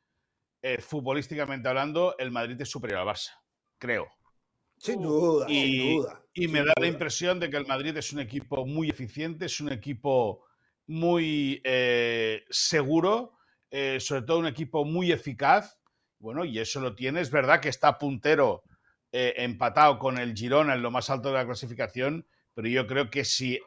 futbolísticamente 0.81 1.69
hablando, 1.69 2.17
el 2.19 2.31
Madrid 2.31 2.61
es 2.61 2.71
superior 2.71 3.01
al 3.01 3.07
Barça. 3.07 3.33
Creo. 3.79 4.09
Sin 4.79 5.03
duda, 5.03 5.47
y, 5.49 5.81
sin 5.81 5.97
duda. 5.99 6.23
Y 6.33 6.49
me 6.49 6.65
da 6.65 6.73
la 6.81 6.87
impresión 6.87 7.39
de 7.39 7.51
que 7.51 7.59
el 7.59 7.67
Madrid 7.67 7.97
es 7.97 8.13
un 8.13 8.21
equipo 8.21 8.67
muy 8.67 8.89
eficiente, 8.89 9.45
es 9.45 9.61
un 9.61 9.71
equipo 9.71 10.44
muy 10.87 11.61
eh, 11.65 12.45
seguro, 12.51 13.33
eh, 13.71 13.99
sobre 14.01 14.23
todo 14.23 14.39
un 14.39 14.47
equipo 14.47 14.85
muy 14.85 15.13
eficaz. 15.13 15.79
Bueno, 16.19 16.45
y 16.45 16.59
eso 16.59 16.81
lo 16.81 16.95
tiene. 16.95 17.21
Es 17.21 17.31
verdad 17.31 17.61
que 17.61 17.69
está 17.69 17.99
puntero 17.99 18.63
eh, 19.13 19.35
empatado 19.39 19.99
con 19.99 20.19
el 20.19 20.35
Girona 20.35 20.75
en 20.75 20.83
lo 20.83 20.91
más 20.91 21.11
alto 21.11 21.29
de 21.29 21.35
la 21.35 21.47
clasificación, 21.47 22.27
pero 22.55 22.69
yo 22.69 22.87
creo 22.87 23.11
que 23.11 23.25
si 23.25 23.61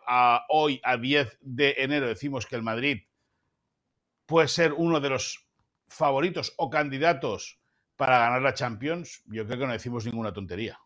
hoy, 0.49 0.81
a 0.83 0.97
10 0.97 1.37
de 1.41 1.75
enero, 1.77 2.07
decimos 2.07 2.45
que 2.45 2.55
el 2.55 2.63
Madrid 2.63 3.03
puede 4.25 4.47
ser 4.47 4.73
uno 4.73 4.99
de 4.99 5.09
los 5.09 5.47
favoritos 5.87 6.53
o 6.57 6.69
candidatos 6.69 7.59
para 7.95 8.19
ganar 8.19 8.41
la 8.41 8.53
Champions, 8.53 9.23
yo 9.25 9.45
creo 9.45 9.59
que 9.59 9.67
no 9.67 9.73
decimos 9.73 10.05
ninguna 10.05 10.33
tontería. 10.33 10.79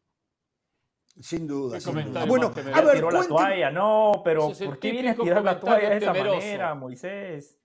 Sin 1.19 1.45
duda. 1.45 1.77
Bueno, 2.25 2.53
a 2.73 2.81
ver, 2.81 2.95
tiró 2.95 3.11
la 3.11 3.27
toalla, 3.27 3.71
no, 3.71 4.21
pero 4.23 4.51
¿por 4.51 4.79
qué 4.79 4.91
vienes 4.91 5.19
a 5.19 5.21
tirar 5.21 5.43
la 5.43 5.59
toalla 5.59 5.89
de 5.89 5.97
esa 5.97 6.13
manera, 6.13 6.75
Moisés? 6.75 7.59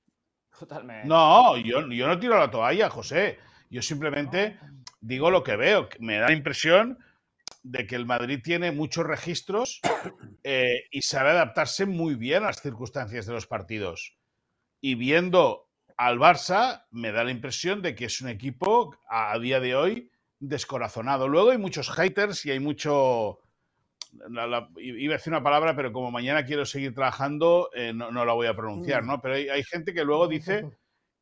Totalmente. 0.58 1.06
No, 1.06 1.56
yo, 1.58 1.86
yo 1.88 2.08
no 2.08 2.18
tiro 2.18 2.38
la 2.38 2.50
toalla, 2.50 2.90
José. 2.90 3.38
Yo 3.70 3.82
simplemente 3.82 4.58
digo 5.00 5.30
lo 5.30 5.42
que 5.42 5.56
veo. 5.56 5.88
Me 6.00 6.18
da 6.18 6.28
la 6.28 6.32
impresión 6.32 6.98
de 7.62 7.86
que 7.86 7.96
el 7.96 8.06
Madrid 8.06 8.40
tiene 8.42 8.72
muchos 8.72 9.06
registros 9.06 9.80
eh, 10.44 10.84
y 10.90 11.02
sabe 11.02 11.30
adaptarse 11.30 11.86
muy 11.86 12.14
bien 12.14 12.42
a 12.42 12.46
las 12.46 12.62
circunstancias 12.62 13.26
de 13.26 13.32
los 13.32 13.46
partidos. 13.46 14.16
Y 14.80 14.94
viendo 14.94 15.68
al 15.96 16.18
Barça, 16.18 16.84
me 16.90 17.12
da 17.12 17.24
la 17.24 17.30
impresión 17.30 17.82
de 17.82 17.94
que 17.94 18.06
es 18.06 18.20
un 18.20 18.28
equipo 18.28 18.96
a 19.08 19.38
día 19.38 19.60
de 19.60 19.74
hoy 19.74 20.10
descorazonado. 20.38 21.28
Luego 21.28 21.50
hay 21.50 21.58
muchos 21.58 21.90
haters 21.90 22.44
y 22.46 22.50
hay 22.50 22.60
mucho... 22.60 23.40
iba 24.76 25.14
a 25.14 25.18
decir 25.18 25.32
una 25.32 25.42
palabra, 25.42 25.74
pero 25.74 25.92
como 25.92 26.10
mañana 26.10 26.44
quiero 26.44 26.64
seguir 26.64 26.94
trabajando, 26.94 27.70
eh, 27.74 27.92
no, 27.92 28.24
la 28.24 28.32
voy 28.32 28.46
a 28.46 28.56
pronunciar, 28.56 29.02
mm. 29.02 29.06
¿no? 29.06 29.20
Pero 29.20 29.34
hay, 29.34 29.62
gente 29.64 29.94
que 29.94 30.04
luego 30.04 30.28
dice 30.28 30.70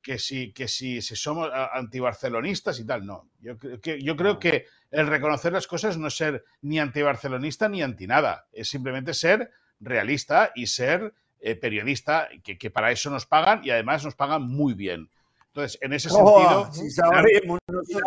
que 0.03 0.19
si, 0.19 0.53
que 0.53 0.69
si, 0.69 1.01
somos 1.01 1.51
antibarcelonistas 1.53 2.79
y 2.79 2.87
tal, 2.87 3.07
no. 3.07 3.31
Yo, 3.41 3.59
que, 3.59 4.03
yo 4.03 4.17
creo 4.17 4.39
que 4.39 4.67
el 4.91 5.07
reconocer 5.07 5.53
las 5.53 5.67
cosas 5.67 5.97
no 5.97 6.09
es 6.09 6.17
ser 6.17 6.45
ni 6.61 6.79
antibarcelonista 6.79 7.69
ni 7.69 7.83
anti 7.83 8.07
nada, 8.07 8.47
es 8.53 8.69
simplemente 8.69 9.15
ser 9.15 9.51
realista 9.81 10.53
y 10.55 10.67
ser 10.67 11.15
eh, 11.41 11.57
periodista, 11.57 12.29
que, 12.43 12.59
que 12.59 12.71
para 12.71 12.91
eso 12.91 13.11
nos 13.11 13.27
pagan 13.27 13.61
y 13.65 13.71
además 13.71 14.05
nos 14.05 14.15
pagan 14.15 14.43
muy 14.43 14.75
bien. 14.75 15.11
Entonces, 15.55 15.79
en 15.83 15.93
ese 15.93 16.11
sentido, 16.11 16.73
si 16.73 16.89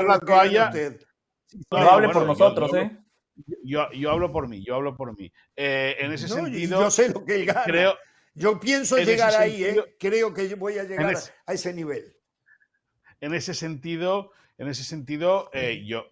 la 0.05 0.19
toalla. 0.19 0.69
no 1.71 1.77
hable 1.77 2.09
por 2.09 2.25
nosotros, 2.25 2.71
yo, 3.63 3.83
¿eh? 3.83 3.87
Yo, 3.93 4.11
hablo 4.11 4.33
por 4.33 4.49
mí, 4.49 4.65
yo 4.65 4.75
hablo 4.75 4.97
por 4.97 5.17
mí. 5.17 5.31
Eh, 5.55 5.95
en 5.97 6.11
ese 6.11 6.27
sentido. 6.27 6.81
Yo 6.81 6.91
sé 6.91 7.07
lo 7.07 7.23
que 7.23 7.35
él 7.35 7.45
gana. 7.45 7.63
Creo, 7.63 7.95
yo 8.33 8.59
pienso 8.59 8.97
llegar 8.97 9.33
ahí, 9.35 9.63
¿eh? 9.63 9.95
Creo 9.97 10.33
que 10.33 10.55
voy 10.55 10.77
a 10.77 10.83
llegar 10.83 11.15
a 11.45 11.53
ese 11.53 11.73
nivel. 11.73 12.17
En 13.21 13.33
ese 13.33 13.53
sentido, 13.53 14.31
en 14.57 14.67
ese 14.67 14.83
sentido, 14.83 15.49
eh, 15.53 15.85
yo. 15.87 16.05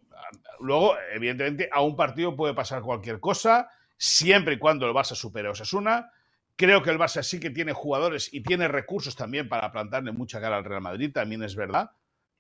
Luego, 0.62 0.96
evidentemente, 1.14 1.68
a 1.70 1.82
un 1.82 1.98
partido 1.98 2.34
puede 2.38 2.54
pasar 2.54 2.82
cualquier 2.82 3.20
cosa, 3.20 3.70
siempre 3.98 4.54
y 4.54 4.58
cuando 4.58 4.88
el 4.88 4.94
Barça 4.94 5.16
supere 5.16 5.50
a 5.50 5.52
Osasuna. 5.52 6.14
Creo 6.58 6.82
que 6.82 6.90
el 6.90 6.98
Barça 6.98 7.22
sí 7.22 7.40
que 7.40 7.50
tiene 7.50 7.74
jugadores 7.74 8.34
y 8.34 8.42
tiene 8.42 8.68
recursos 8.68 9.16
también 9.16 9.50
para 9.50 9.72
plantarle 9.72 10.12
mucha 10.14 10.40
cara 10.40 10.58
al 10.58 10.64
Real 10.64 10.82
Madrid, 10.82 11.12
también 11.14 11.44
es 11.44 11.56
verdad, 11.56 11.92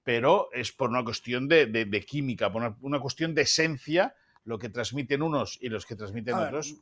pero 0.03 0.49
es 0.53 0.71
por 0.71 0.89
una 0.89 1.03
cuestión 1.03 1.47
de, 1.49 2.05
química, 2.07 2.51
por 2.51 2.75
una, 2.79 2.99
cuestión 2.99 3.33
de 3.35 3.41
esencia, 3.41 4.15
lo 4.45 4.57
que 4.57 4.69
transmiten 4.69 5.21
unos 5.21 5.57
y 5.59 5.67
los 5.67 5.85
que 5.85 5.95
transmiten 5.95 6.35
otros. 6.35 6.75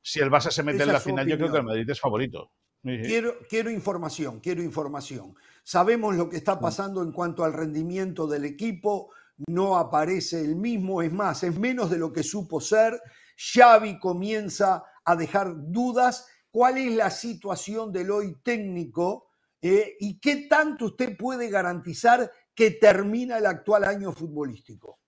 Si 0.00 0.18
el 0.18 0.30
Barça 0.30 0.50
se 0.50 0.64
mete 0.64 0.82
en 0.82 0.92
la 0.92 0.98
final, 0.98 1.26
yo 1.26 1.36
creo 1.36 1.52
que 1.52 1.58
el 1.58 1.64
Madrid 1.64 1.88
es 1.88 2.00
favorito. 2.00 2.50
Quiero, 2.82 3.34
quiero 3.48 3.70
información, 3.70 4.40
quiero 4.40 4.60
información. 4.60 5.36
Sabemos 5.62 6.16
lo 6.16 6.28
que 6.28 6.36
está 6.36 6.58
pasando 6.58 7.00
en 7.02 7.12
cuanto 7.12 7.44
al 7.44 7.52
rendimiento 7.52 8.26
del 8.26 8.44
equipo, 8.44 9.10
no 9.46 9.78
aparece 9.78 10.40
el 10.40 10.56
mismo, 10.56 11.00
es 11.00 11.12
más, 11.12 11.44
es 11.44 11.56
menos 11.56 11.90
de 11.90 11.98
lo 11.98 12.12
que 12.12 12.24
supo 12.24 12.60
ser. 12.60 13.00
Xavi 13.36 14.00
comienza 14.00 14.82
a 15.04 15.14
dejar 15.14 15.54
dudas 15.56 16.26
cuál 16.52 16.78
es 16.78 16.94
la 16.94 17.10
situación 17.10 17.90
del 17.90 18.10
hoy 18.10 18.36
técnico 18.44 19.30
eh, 19.60 19.96
y 19.98 20.20
qué 20.20 20.46
tanto 20.48 20.86
usted 20.86 21.16
puede 21.16 21.48
garantizar 21.48 22.30
que 22.54 22.72
termina 22.72 23.38
el 23.38 23.46
actual 23.46 23.84
año 23.84 24.12
futbolístico. 24.12 25.00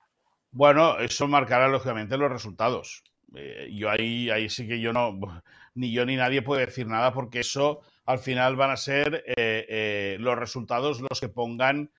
Bueno, 0.51 0.99
eso 0.99 1.29
marcará 1.29 1.69
lógicamente 1.69 2.17
los 2.17 2.33
resultados. 2.33 3.05
Eh, 3.35 3.69
yo 3.73 3.91
ahí, 3.91 4.31
ahí 4.31 4.49
sí 4.49 4.67
que 4.67 4.81
yo 4.81 4.93
no, 4.93 5.19
ni 5.75 5.93
yo 5.93 6.07
ni 6.07 6.17
nadie 6.17 6.41
puede 6.41 6.67
decir 6.67 6.87
nada 6.87 7.13
porque 7.13 7.41
eso 7.41 7.81
al 8.07 8.19
final 8.19 8.57
van 8.57 8.71
a 8.71 8.77
ser 8.77 9.25
eh, 9.37 10.17
los 10.21 10.39
resultados 10.39 11.01
los 11.01 11.21
que 11.21 11.29
pongan 11.29 11.91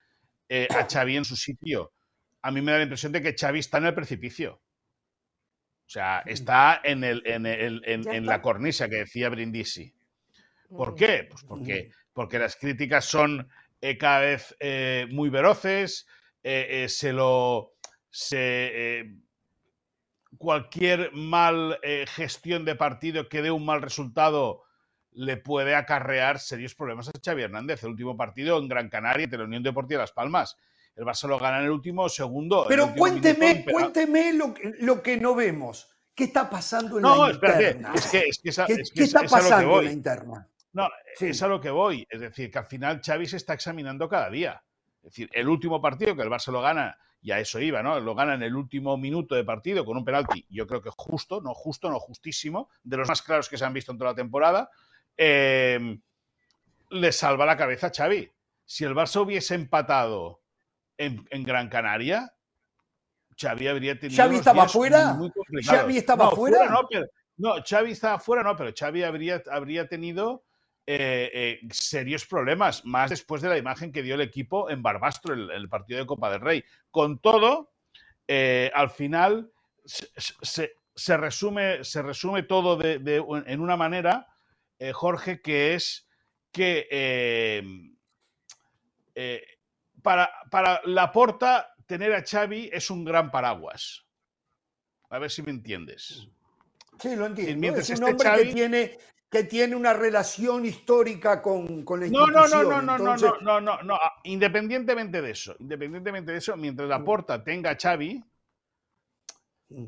a 0.70 0.88
Xavi 0.92 1.18
en 1.18 1.25
su 1.25 1.36
sitio. 1.36 1.92
A 2.42 2.52
mí 2.52 2.62
me 2.62 2.72
da 2.72 2.78
la 2.78 2.84
impresión 2.84 3.12
de 3.12 3.22
que 3.22 3.36
Xavi 3.36 3.60
está 3.60 3.80
en 3.80 3.88
el 3.88 3.96
precipicio. 3.96 4.62
O 5.86 5.89
sea, 5.89 6.24
está 6.25 6.82
en, 6.84 7.04
el, 7.04 7.22
en, 7.25 7.46
el, 7.46 7.82
en, 7.86 8.25
la 8.25 8.42
cornisa 8.42 8.89
que 8.89 8.98
decía 8.98 9.30
Brindisi. 9.30 9.94
¿Por 10.68 10.96
qué? 10.96 11.27
Pues 11.30 11.44
porque, 11.44 11.92
porque 12.12 12.39
las 12.39 12.56
críticas 12.56 13.06
son 13.06 13.48
eh, 13.82 13.98
cada 13.98 14.22
vez 14.22 14.56
eh, 14.60 15.08
muy 15.12 15.30
veloces, 15.30 16.08
eh, 16.44 16.88
se 16.89 17.13
lo. 17.13 17.74
Se, 18.10 19.13
cualquier 20.38 21.12
mal 21.13 21.80
gestión 22.08 22.65
de 22.65 22.75
partido 22.75 23.27
que 23.27 23.42
dé 23.42 23.51
un 23.51 23.65
mal 23.65 23.82
resultado 23.82 24.63
le 25.12 25.38
puede 25.38 25.75
acarrear 25.75 26.39
serios 26.39 26.75
problemas 26.75 27.10
a 27.10 27.12
Xavi 27.24 27.44
Hernández. 27.44 27.84
El 27.84 27.92
último 27.92 28.15
partido 28.15 28.58
en 28.58 28.68
Gran 28.68 28.89
Canaria, 28.89 29.27
de 29.27 29.38
la 29.38 29.44
Unión 29.44 29.63
Deportiva 29.63 30.01
Las 30.01 30.13
Palmas 30.13 30.58
el 30.96 31.04
Barça 31.04 31.28
lo 31.28 31.38
gana 31.38 31.60
en 31.60 31.66
el 31.66 31.72
último 31.72 32.08
segundo. 32.08 32.66
Pero 32.68 32.94
cuénteme, 32.96 33.66
cuénteme 33.66 34.34
lo 34.34 34.54
que, 34.54 34.74
lo 34.80 35.02
que 35.02 35.18
no 35.18 35.36
vemos. 35.36 35.90
¿Qué 36.14 36.25
está 36.25 36.50
pasando 36.50 36.98
en 36.98 37.04
la 37.04 37.32
interna? 37.32 37.94
Es 37.94 38.08
que, 38.08 38.20
es 38.20 38.40
que 38.40 38.84
¿Qué, 38.94 39.04
está 39.04 39.24
pasando 39.24 39.80
en 39.80 39.86
la 39.86 39.92
interna? 39.92 40.50
No, 40.72 40.88
es 41.20 41.42
a 41.42 41.48
lo 41.48 41.60
que 41.60 41.70
voy. 41.70 42.08
Es 42.10 42.22
decir, 42.22 42.50
que 42.50 42.60
al 42.60 42.66
final 42.66 43.02
Xavi 43.06 43.25
se 43.25 43.38
está 43.38 43.54
examinando 43.54 44.08
cada 44.08 44.30
día. 44.30 44.64
Es 44.98 45.12
decir, 45.12 45.30
el 45.34 45.50
último 45.50 45.82
partido 45.82 46.16
que 46.16 46.22
el 46.22 46.30
Barça 46.30 46.52
lo 46.52 46.62
gana, 46.62 46.98
y 47.22 47.32
a 47.32 47.40
eso 47.40 47.60
iba, 47.60 47.84
¿no? 47.84 48.00
Lo 48.00 48.16
gana 48.16 48.36
en 48.36 48.44
el 48.44 48.56
último 48.56 48.98
minuto 48.98 49.36
de 49.36 49.44
partido 49.44 49.84
con 49.84 49.98
un 49.98 50.06
penalti, 50.06 50.46
yo 50.50 50.66
creo 50.66 50.82
que 50.82 50.92
justo, 50.96 51.42
no 51.42 51.54
justo, 51.54 51.90
no 51.90 52.00
justísimo, 52.00 52.70
de 52.84 52.98
los 52.98 53.10
más 53.10 53.22
claros 53.22 53.50
que 53.50 53.58
se 53.58 53.66
han 53.66 53.74
visto 53.74 53.92
en 53.92 53.98
toda 53.98 54.12
la 54.12 54.16
temporada. 54.16 54.70
Eh, 55.18 56.00
le 56.92 57.12
salva 57.12 57.46
la 57.46 57.58
cabeza 57.58 57.88
a 57.88 57.92
Xavi. 57.94 58.32
Si 58.64 58.86
el 58.86 58.96
Barça 58.96 59.22
hubiese 59.22 59.56
empatado 59.56 60.45
en, 60.98 61.44
Gran 61.44 61.70
Canaria, 61.70 62.34
Xavi 63.38 63.68
habría 63.68 64.00
tenido. 64.00 64.22
¿Xavi 64.22 64.38
estaba 64.38 64.68
fuera? 64.68 65.18
¿Xavi 65.64 65.98
estaba 65.98 66.32
fuera? 66.32 66.70
no, 66.70 66.88
pero, 66.90 67.06
no, 67.38 67.56
Xavi 67.64 67.92
estaba 67.92 68.20
fuera, 68.20 68.44
no, 68.44 68.56
pero 68.56 68.72
Xavi 68.78 69.04
habría, 69.04 69.44
habría 69.52 69.88
tenido 69.88 70.46
eh, 70.88 71.32
eh, 71.34 71.60
serios 71.72 72.25
problemas, 72.25 72.86
más 72.86 73.10
después 73.10 73.42
de 73.42 73.50
la 73.50 73.58
imagen 73.58 73.92
que 73.92 74.04
dio 74.04 74.16
el 74.16 74.22
equipo 74.22 74.70
en 74.70 74.84
Barbastro, 74.84 75.34
el, 75.34 75.50
el 75.52 75.68
partido 75.68 76.00
de 76.00 76.06
Copa 76.06 76.30
del 76.30 76.42
Rey. 76.42 76.64
Con 76.92 77.20
todo, 77.20 77.72
eh, 78.28 78.72
al 78.74 78.90
final 78.90 79.52
se, 79.86 81.18
resume, 81.18 81.84
se 81.84 82.02
resume 82.02 82.44
todo 82.44 82.80
en 82.84 83.60
una 83.60 83.75
manera, 83.75 84.28
Jorge, 84.94 85.42
que 85.42 85.74
es 85.74 86.08
que 86.52 86.88
para, 90.05 90.29
para 90.51 90.81
Laporta, 90.85 91.74
tener 91.88 92.13
a 92.13 92.24
Xavi 92.24 92.69
es 92.71 92.91
un 92.91 93.03
gran 93.03 93.31
paraguas. 93.31 94.05
A 95.09 95.17
ver 95.17 95.31
si 95.31 95.41
me 95.41 95.50
entiendes. 95.50 96.27
Sí, 97.00 97.15
lo 97.15 97.25
entiendo. 97.25 97.59
Mientras 97.59 97.89
es 97.89 98.00
un 98.00 98.05
hombre 98.05 98.29
que, 98.38 98.53
tiene, 98.53 98.97
que 99.29 99.43
tiene 99.45 99.75
una 99.75 99.93
relación 99.93 100.63
histórica 100.63 101.41
con, 101.41 101.83
con 101.83 102.00
la 102.00 102.07
no, 102.07 102.21
institución. 102.21 102.69
No, 102.69 102.81
no, 102.81 102.97
no, 102.97 102.97
no, 102.97 103.17
no, 103.17 103.39
no, 103.41 103.62
no, 103.62 103.81
no, 103.81 104.00
Independientemente 104.24 105.21
de 105.24 105.31
eso, 105.31 105.55
independientemente 105.59 106.31
de 106.31 106.38
eso, 106.38 106.55
mientras 106.55 106.88
Laporta 106.88 107.39
mm. 107.39 107.43
tenga 107.43 107.71
a 107.71 107.77
Xavi, 107.77 108.24
mm. 109.69 109.83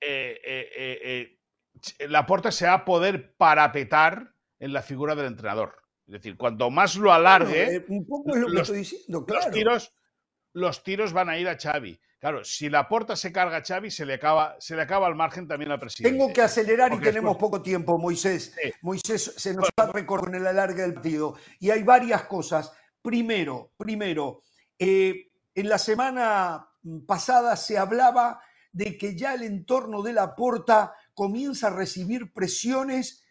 eh, 0.00 0.40
eh, 0.44 0.98
eh, 1.02 2.06
Laporta 2.06 2.52
se 2.52 2.66
va 2.66 2.74
a 2.74 2.84
poder 2.84 3.34
parapetar 3.34 4.34
en 4.58 4.74
la 4.74 4.82
figura 4.82 5.14
del 5.14 5.26
entrenador. 5.26 5.87
Es 6.08 6.12
decir, 6.12 6.38
cuanto 6.38 6.70
más 6.70 6.96
lo 6.96 7.12
alargue, 7.12 7.84
un 7.88 8.06
poco 8.06 8.34
es 8.34 8.40
lo 8.40 8.50
que 8.50 8.60
estoy 8.62 8.78
diciendo, 8.78 9.26
claro. 9.26 9.44
los, 9.44 9.54
tiros, 9.54 9.92
los 10.54 10.82
tiros 10.82 11.12
van 11.12 11.28
a 11.28 11.38
ir 11.38 11.46
a 11.46 11.58
Xavi. 11.58 12.00
Claro, 12.18 12.42
si 12.44 12.70
la 12.70 12.88
porta 12.88 13.14
se 13.14 13.30
carga 13.30 13.58
a 13.58 13.62
Xavi, 13.62 13.90
se 13.90 14.06
le 14.06 14.14
acaba, 14.14 14.56
se 14.58 14.74
le 14.74 14.80
acaba 14.80 15.06
el 15.06 15.14
margen 15.14 15.46
también 15.46 15.70
al 15.70 15.78
presidente. 15.78 16.16
Tengo 16.16 16.32
que 16.32 16.40
acelerar 16.40 16.94
y 16.94 16.98
tenemos 16.98 17.36
poco 17.36 17.60
tiempo, 17.60 17.98
Moisés. 17.98 18.56
Moisés 18.80 19.34
se 19.36 19.52
nos 19.52 19.68
ha 19.76 19.86
recorrido 19.86 20.30
en 20.30 20.40
el 20.40 20.46
alargue 20.46 20.80
del 20.80 20.94
partido. 20.94 21.36
Y 21.60 21.68
hay 21.68 21.82
varias 21.82 22.22
cosas. 22.24 22.72
Primero, 23.02 23.72
primero, 23.76 24.42
eh, 24.78 25.30
en 25.54 25.68
la 25.68 25.78
semana 25.78 26.70
pasada 27.06 27.54
se 27.54 27.76
hablaba 27.76 28.40
de 28.72 28.96
que 28.96 29.14
ya 29.14 29.34
el 29.34 29.42
entorno 29.42 30.02
de 30.02 30.14
la 30.14 30.34
porta 30.34 30.94
comienza 31.12 31.66
a 31.66 31.76
recibir 31.76 32.32
presiones 32.32 33.24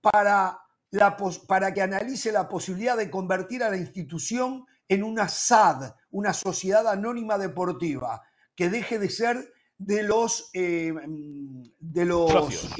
para, 0.00 0.63
la, 0.94 1.16
para 1.48 1.74
que 1.74 1.82
analice 1.82 2.30
la 2.30 2.48
posibilidad 2.48 2.96
de 2.96 3.10
convertir 3.10 3.62
a 3.62 3.70
la 3.70 3.76
institución 3.76 4.64
en 4.88 5.02
una 5.02 5.28
SAD, 5.28 5.92
una 6.10 6.32
sociedad 6.32 6.86
anónima 6.86 7.36
deportiva, 7.36 8.22
que 8.54 8.70
deje 8.70 8.98
de 8.98 9.10
ser 9.10 9.52
de 9.76 10.04
los, 10.04 10.50
eh, 10.54 10.94
de 11.80 12.04
los 12.04 12.30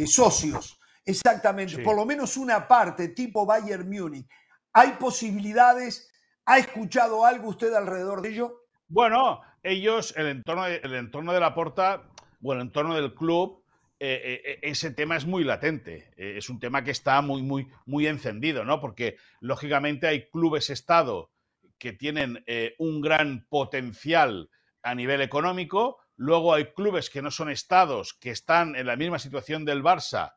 socios. 0.07 0.79
Eh, 0.81 0.81
Exactamente, 1.07 1.83
por 1.83 1.97
lo 1.97 2.07
menos 2.07 2.37
una 2.37 2.67
parte 2.67 3.09
tipo 3.09 3.45
Bayern 3.45 3.91
Múnich. 3.91 4.27
¿Hay 4.73 4.93
posibilidades? 4.93 6.11
¿Ha 6.47 6.59
escuchado 6.59 7.27
algo 7.27 7.49
usted 7.49 7.75
alrededor 7.75 8.23
de 8.23 8.31
ello? 8.31 8.63
Bueno, 8.89 9.41
ellos, 9.63 10.15
el 10.17 10.29
entorno 10.29 10.65
de, 10.65 10.77
el 10.77 10.95
entorno 10.95 11.33
de 11.33 11.41
la 11.41 11.55
porta, 11.55 12.05
bueno, 12.41 12.63
el 12.63 12.69
entorno 12.69 12.95
del 12.95 13.15
club, 13.15 13.64
eh, 14.01 14.59
ese 14.63 14.91
tema 14.91 15.17
es 15.17 15.27
muy 15.27 15.45
latente. 15.45 16.13
es 16.17 16.49
un 16.51 16.61
tema 16.61 16.85
que 16.85 16.91
está 16.91 17.21
muy, 17.23 17.43
muy, 17.43 17.69
muy 17.87 18.07
encendido, 18.07 18.65
¿no? 18.65 18.81
Porque 18.81 19.17
lógicamente 19.41 20.07
hay 20.07 20.29
clubes 20.31 20.71
Estado 20.71 21.31
que 21.79 21.93
tienen 21.93 22.43
eh, 22.47 22.75
un 22.79 23.01
gran 23.01 23.47
potencial 23.49 24.51
a 24.83 24.95
nivel 24.95 25.21
económico. 25.21 25.99
Luego 26.17 26.55
hay 26.55 26.73
clubes 26.73 27.11
que 27.11 27.23
no 27.23 27.31
son 27.31 27.51
estados, 27.51 28.15
que 28.15 28.31
están 28.31 28.77
en 28.77 28.87
la 28.87 28.97
misma 28.97 29.19
situación 29.19 29.67
del 29.67 29.83
Barça, 29.83 30.35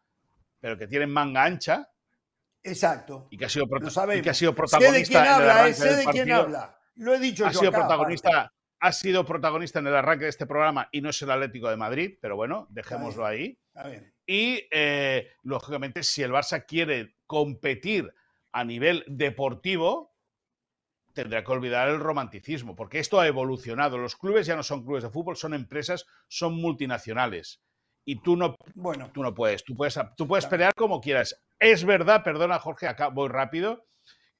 pero 0.59 0.77
que 0.77 0.87
tienen 0.87 1.09
manga 1.09 1.45
ancha. 1.45 1.89
Exacto. 2.63 3.27
Y 3.31 3.37
que 3.37 3.45
ha 3.45 3.49
sido, 3.49 3.65
que 3.67 4.29
ha 4.29 4.33
sido 4.33 4.53
protagonista. 4.53 5.19
en 5.19 5.25
el 5.25 5.31
habla, 5.31 5.73
sé 5.73 5.95
de 5.95 6.05
quién 6.05 6.31
habla. 6.31 6.77
Lo 6.95 7.13
he 7.13 7.19
dicho 7.19 7.45
ha 7.45 7.53
sido 7.53 7.71
protagonista, 7.71 8.51
Ha 8.79 8.91
sido 8.91 9.25
protagonista 9.25 9.79
en 9.79 9.87
el 9.87 9.95
arranque 9.95 10.25
de 10.25 10.29
este 10.29 10.45
programa 10.45 10.87
y 10.91 11.01
no 11.01 11.09
es 11.09 11.21
el 11.21 11.31
Atlético 11.31 11.69
de 11.69 11.77
Madrid, 11.77 12.17
pero 12.21 12.35
bueno, 12.35 12.67
dejémoslo 12.69 13.25
ahí. 13.25 13.57
Y 14.25 14.67
eh, 14.71 15.31
lógicamente, 15.43 16.03
si 16.03 16.21
el 16.21 16.31
Barça 16.31 16.65
quiere 16.67 17.15
competir 17.25 18.13
a 18.51 18.63
nivel 18.63 19.03
deportivo, 19.07 20.15
tendrá 21.13 21.43
que 21.43 21.51
olvidar 21.51 21.89
el 21.89 21.99
romanticismo, 21.99 22.75
porque 22.75 22.99
esto 22.99 23.19
ha 23.19 23.27
evolucionado. 23.27 23.97
Los 23.97 24.15
clubes 24.15 24.45
ya 24.45 24.55
no 24.55 24.61
son 24.61 24.83
clubes 24.83 25.03
de 25.03 25.09
fútbol, 25.09 25.35
son 25.35 25.55
empresas, 25.55 26.05
son 26.27 26.53
multinacionales. 26.53 27.63
Y 28.05 28.21
tú 28.21 28.37
no, 28.37 28.55
bueno, 28.75 29.09
tú 29.11 29.23
no 29.23 29.33
puedes, 29.33 29.63
tú 29.63 29.75
puedes, 29.75 29.99
tú 30.15 30.27
puedes 30.27 30.45
pelear 30.45 30.73
como 30.75 31.01
quieras. 31.01 31.43
Es 31.59 31.83
verdad, 31.83 32.23
perdona 32.23 32.59
Jorge, 32.59 32.87
acá 32.87 33.07
voy 33.07 33.29
rápido, 33.29 33.87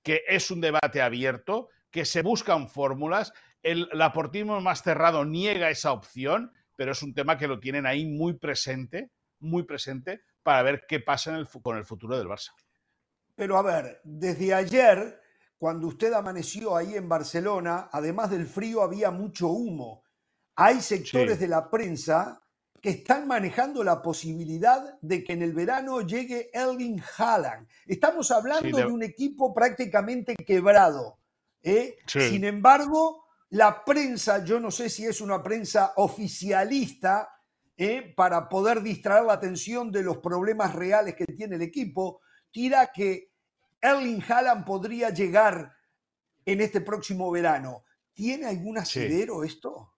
que 0.04 0.22
es 0.28 0.52
un 0.52 0.62
debate 0.62 1.02
abierto, 1.02 1.70
que 1.90 2.06
se 2.06 2.22
buscan 2.22 2.70
fórmulas. 2.70 3.34
El, 3.64 3.90
aportismo 4.02 4.62
más 4.62 4.84
cerrado 4.84 5.26
niega 5.26 5.70
esa 5.70 5.92
opción, 5.92 6.52
pero 6.76 6.92
es 6.92 7.02
un 7.02 7.14
tema 7.14 7.38
que 7.38 7.48
lo 7.48 7.60
tienen 7.60 7.86
ahí 7.86 8.06
muy 8.06 8.34
presente, 8.38 9.12
muy 9.40 9.64
presente, 9.64 10.22
para 10.44 10.64
ver 10.64 10.86
qué 10.88 11.00
pasa 11.00 11.38
con 11.62 11.78
el 11.78 11.86
futuro 11.86 12.18
del 12.18 12.28
Barça. 12.28 12.54
Pero 13.36 13.58
a 13.58 13.62
ver, 13.62 14.02
desde 14.04 14.54
ayer 14.54 15.22
cuando 15.58 15.88
usted 15.88 16.14
amaneció 16.14 16.76
ahí 16.76 16.96
en 16.96 17.10
Barcelona, 17.10 17.90
además 17.92 18.30
del 18.30 18.46
frío, 18.46 18.84
había 18.84 19.10
mucho 19.10 19.48
humo. 19.48 20.04
Hay 20.56 20.82
sectores 20.82 21.40
de 21.40 21.48
la 21.48 21.70
prensa 21.70 22.44
que 22.80 22.90
están 22.90 23.28
manejando 23.28 23.84
la 23.84 24.02
posibilidad 24.02 25.00
de 25.02 25.24
que 25.24 25.34
en 25.34 25.42
el 25.42 25.54
verano 25.54 26.02
llegue 26.02 26.52
Erling 26.54 27.02
Haaland. 27.18 27.68
Estamos 27.88 28.30
hablando 28.30 28.78
de... 28.78 28.86
un 28.86 29.02
equipo 29.02 29.54
prácticamente 29.54 30.36
quebrado. 30.36 31.18
¿eh? 31.64 31.98
Sin 32.06 32.44
embargo, 32.44 33.26
la 33.50 33.84
prensa, 33.84 34.44
yo 34.44 34.60
no 34.60 34.72
sé 34.72 34.90
si 34.90 35.06
es 35.06 35.22
una 35.22 35.42
prensa 35.42 35.94
oficialista, 35.96 37.30
¿eh? 37.78 38.14
para 38.16 38.50
poder 38.50 38.82
distraer 38.82 39.24
la 39.24 39.34
atención 39.34 39.92
de 39.92 40.04
los 40.04 40.18
problemas 40.18 40.76
reales 40.76 41.16
que 41.16 41.26
tiene 41.26 41.56
el 41.56 41.62
equipo, 41.62 42.22
tira 42.52 42.92
que 42.94 43.32
Erling 43.80 44.24
Haaland 44.28 44.66
podría 44.66 45.12
llegar 45.12 45.74
en 46.46 46.62
este 46.62 46.82
próximo 46.82 47.32
verano. 47.32 47.84
¿Tiene 48.14 48.48
algún 48.48 48.78
asidero 48.80 49.44
esto? 49.44 49.94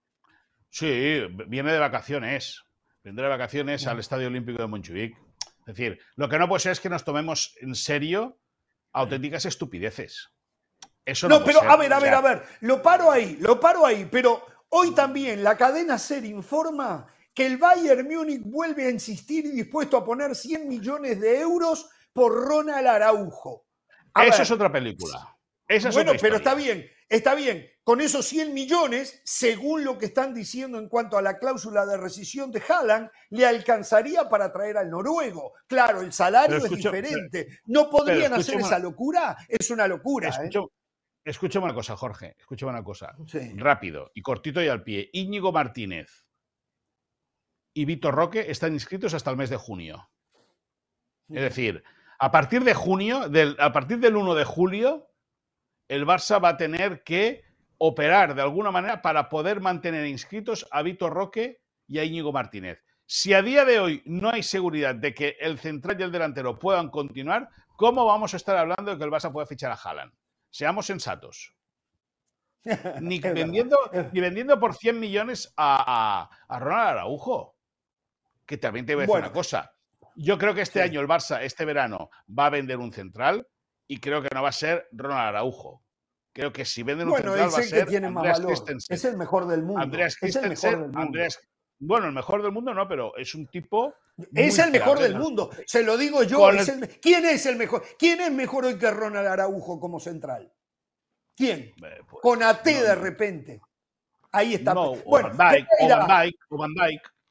Sí, 0.69 1.21
viene 1.47 1.71
de 1.71 1.79
vacaciones. 1.79 2.63
Vendrá 3.03 3.25
de 3.25 3.29
vacaciones 3.29 3.87
al 3.87 3.99
Estadio 3.99 4.27
Olímpico 4.27 4.61
de 4.61 4.67
Montjuic. 4.67 5.17
Es 5.61 5.75
decir, 5.75 5.99
lo 6.15 6.27
que 6.27 6.37
no 6.37 6.49
puede 6.49 6.59
ser 6.59 6.73
es 6.73 6.79
que 6.79 6.89
nos 6.89 7.05
tomemos 7.05 7.55
en 7.61 7.75
serio 7.75 8.39
auténticas 8.91 9.45
estupideces. 9.45 10.31
Eso 11.05 11.27
no, 11.27 11.39
no 11.39 11.45
pero 11.45 11.61
a 11.61 11.75
ver, 11.75 11.91
a 11.91 11.99
ver, 11.99 12.13
a 12.13 12.21
ver, 12.21 12.43
lo 12.61 12.81
paro 12.81 13.11
ahí, 13.11 13.37
lo 13.39 13.59
paro 13.59 13.85
ahí, 13.85 14.07
pero 14.11 14.45
hoy 14.69 14.93
también 14.93 15.43
la 15.43 15.57
cadena 15.57 15.97
SER 15.97 16.25
informa 16.25 17.07
que 17.33 17.45
el 17.45 17.57
Bayern 17.57 18.07
Múnich 18.07 18.41
vuelve 18.43 18.87
a 18.87 18.89
insistir 18.89 19.45
y 19.45 19.51
dispuesto 19.51 19.97
a 19.97 20.05
poner 20.05 20.35
100 20.35 20.67
millones 20.67 21.19
de 21.21 21.39
euros 21.39 21.89
por 22.13 22.33
Ronald 22.33 22.87
Araujo. 22.87 23.65
Eso 24.15 24.41
es 24.41 24.51
otra 24.51 24.71
película. 24.71 25.37
bueno, 25.93 26.11
pero 26.19 26.37
está 26.37 26.53
bien, 26.53 26.85
está 27.07 27.35
bien. 27.35 27.65
Con 27.83 28.01
esos 28.01 28.27
100 28.27 28.53
millones, 28.53 29.21
según 29.23 29.83
lo 29.83 29.97
que 29.97 30.07
están 30.07 30.33
diciendo 30.33 30.77
en 30.77 30.89
cuanto 30.89 31.17
a 31.17 31.21
la 31.21 31.39
cláusula 31.39 31.85
de 31.85 31.97
rescisión 31.97 32.51
de 32.51 32.61
Haaland, 32.67 33.09
le 33.29 33.47
alcanzaría 33.47 34.29
para 34.29 34.51
traer 34.51 34.77
al 34.77 34.89
noruego. 34.89 35.53
Claro, 35.65 36.01
el 36.01 36.11
salario 36.11 36.57
es 36.57 36.69
diferente. 36.69 37.47
¿No 37.65 37.89
podrían 37.89 38.33
hacer 38.33 38.59
esa 38.59 38.79
locura? 38.79 39.37
Es 39.47 39.71
una 39.71 39.87
locura. 39.87 40.29
¿eh? 40.29 40.49
Escúchame 41.29 41.65
una 41.65 41.75
cosa, 41.75 41.95
Jorge. 41.95 42.35
Escúchame 42.39 42.71
una 42.71 42.83
cosa. 42.83 43.15
Rápido 43.55 44.11
y 44.15 44.21
cortito 44.23 44.63
y 44.63 44.67
al 44.67 44.81
pie. 44.81 45.11
Íñigo 45.13 45.51
Martínez 45.51 46.27
y 47.71 47.85
Víctor 47.85 48.15
Roque 48.15 48.49
están 48.49 48.73
inscritos 48.73 49.13
hasta 49.13 49.29
el 49.29 49.37
mes 49.37 49.51
de 49.51 49.57
junio. 49.57 50.09
Es 51.27 51.41
decir, 51.43 51.83
a 52.17 52.31
partir 52.31 52.63
de 52.63 52.73
junio, 52.73 53.29
del, 53.29 53.55
a 53.59 53.71
partir 53.71 53.99
del 53.99 54.15
1 54.15 54.33
de 54.33 54.43
julio, 54.43 55.11
el 55.87 56.07
Barça 56.07 56.43
va 56.43 56.49
a 56.49 56.57
tener 56.57 57.03
que 57.03 57.43
operar 57.77 58.33
de 58.33 58.41
alguna 58.41 58.71
manera 58.71 59.03
para 59.03 59.29
poder 59.29 59.61
mantener 59.61 60.07
inscritos 60.07 60.67
a 60.71 60.81
Víctor 60.81 61.13
Roque 61.13 61.61
y 61.87 61.99
a 61.99 62.03
Íñigo 62.05 62.31
Martínez. 62.31 62.83
Si 63.05 63.33
a 63.35 63.43
día 63.43 63.65
de 63.65 63.79
hoy 63.79 64.01
no 64.05 64.31
hay 64.31 64.41
seguridad 64.41 64.95
de 64.95 65.13
que 65.13 65.37
el 65.39 65.59
central 65.59 65.95
y 65.99 66.03
el 66.03 66.11
delantero 66.11 66.57
puedan 66.57 66.89
continuar, 66.89 67.49
¿cómo 67.75 68.03
vamos 68.05 68.33
a 68.33 68.37
estar 68.37 68.57
hablando 68.57 68.91
de 68.91 68.97
que 68.97 69.03
el 69.03 69.11
Barça 69.11 69.31
pueda 69.31 69.45
fichar 69.45 69.71
a 69.71 69.75
Haaland? 69.75 70.11
Seamos 70.49 70.85
sensatos. 70.85 71.55
Ni 73.01 73.19
vendiendo, 73.19 73.77
ni 74.11 74.19
vendiendo 74.19 74.59
por 74.59 74.75
100 74.75 74.99
millones 74.99 75.53
a, 75.55 76.29
Ronald 76.49 76.89
Araujo. 76.89 77.55
Que 78.45 78.57
también 78.57 78.85
te 78.85 78.95
voy 78.95 79.03
a 79.03 79.07
decir 79.07 79.19
una 79.19 79.31
cosa. 79.31 79.71
Yo 80.15 80.37
creo 80.37 80.53
que 80.53 80.61
este 80.61 80.81
año 80.81 80.99
el 80.99 81.07
Barça, 81.07 81.41
este 81.41 81.63
verano, 81.63 82.09
va 82.37 82.47
a 82.47 82.49
vender 82.49 82.77
un 82.77 82.91
central 82.91 83.47
y 83.87 83.99
creo 83.99 84.21
que 84.21 84.29
no 84.33 84.41
va 84.41 84.49
a 84.49 84.53
ser 84.53 84.87
Ronald 84.91 85.29
Araujo. 85.29 85.83
Creo 86.33 86.51
que 86.51 86.65
si 86.65 86.83
venden 86.83 87.07
un 87.07 87.15
central 87.15 87.39
va 87.39 87.45
a 87.45 87.63
ser 87.63 87.87
tiene 87.87 88.07
Andreas 88.07 88.39
Christensen. 88.41 88.95
Es 88.95 89.05
el 89.05 89.17
mejor 89.17 89.47
del 89.47 89.63
mundo. 89.63 89.81
Andreas 89.81 90.17
Christensen, 90.17 90.91
bueno, 91.79 92.07
el 92.07 92.13
mejor 92.13 92.43
del 92.43 92.51
mundo 92.51 92.73
no, 92.73 92.87
pero 92.87 93.15
es 93.15 93.33
un 93.35 93.47
tipo. 93.47 93.93
Es 94.33 94.59
el 94.59 94.71
mejor 94.71 94.99
del 94.99 95.15
mundo. 95.15 95.49
Se 95.65 95.81
lo 95.81 95.97
digo 95.97 96.23
yo. 96.23 96.49
¿Quién 97.01 97.25
es 97.25 97.45
el 97.45 97.55
mejor? 97.55 97.83
¿Quién 97.97 98.19
es 98.21 98.31
mejor 98.31 98.65
hoy 98.65 98.77
que 98.77 98.91
Ronald 98.91 99.27
Araujo 99.27 99.79
como 99.79 99.99
central? 99.99 100.51
¿Quién? 101.35 101.73
Eh, 101.81 102.01
pues, 102.09 102.21
Con 102.21 102.43
AT 102.43 102.65
de 102.65 102.95
repente. 102.95 103.61
Ahí 104.31 104.55
está. 104.55 104.73
bueno, 104.73 104.99
o 105.05 105.37
Van 105.37 105.53
Dijk, 105.53 106.37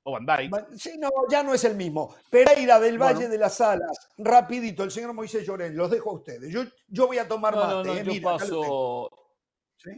o 0.02 0.12
Van 0.12 0.24
Dijk. 0.24 0.78
Sí, 0.78 0.96
no, 0.98 1.10
ya 1.30 1.42
no 1.42 1.52
es 1.52 1.64
el 1.64 1.76
mismo. 1.76 2.16
Pereira 2.30 2.80
del 2.80 2.98
Valle 2.98 3.28
de 3.28 3.36
las 3.36 3.60
Alas, 3.60 4.08
rapidito, 4.16 4.82
el 4.82 4.90
señor 4.90 5.12
Moisés 5.12 5.46
Llorén, 5.46 5.76
los 5.76 5.90
dejo 5.90 6.10
a 6.10 6.14
ustedes. 6.14 6.50
Yo, 6.50 6.62
yo 6.88 7.06
voy 7.06 7.18
a 7.18 7.28
tomar 7.28 7.54
más 7.54 7.74
mate. 7.74 8.00
Eh, 8.00 8.04
yo, 8.04 8.22
paso, 8.22 9.10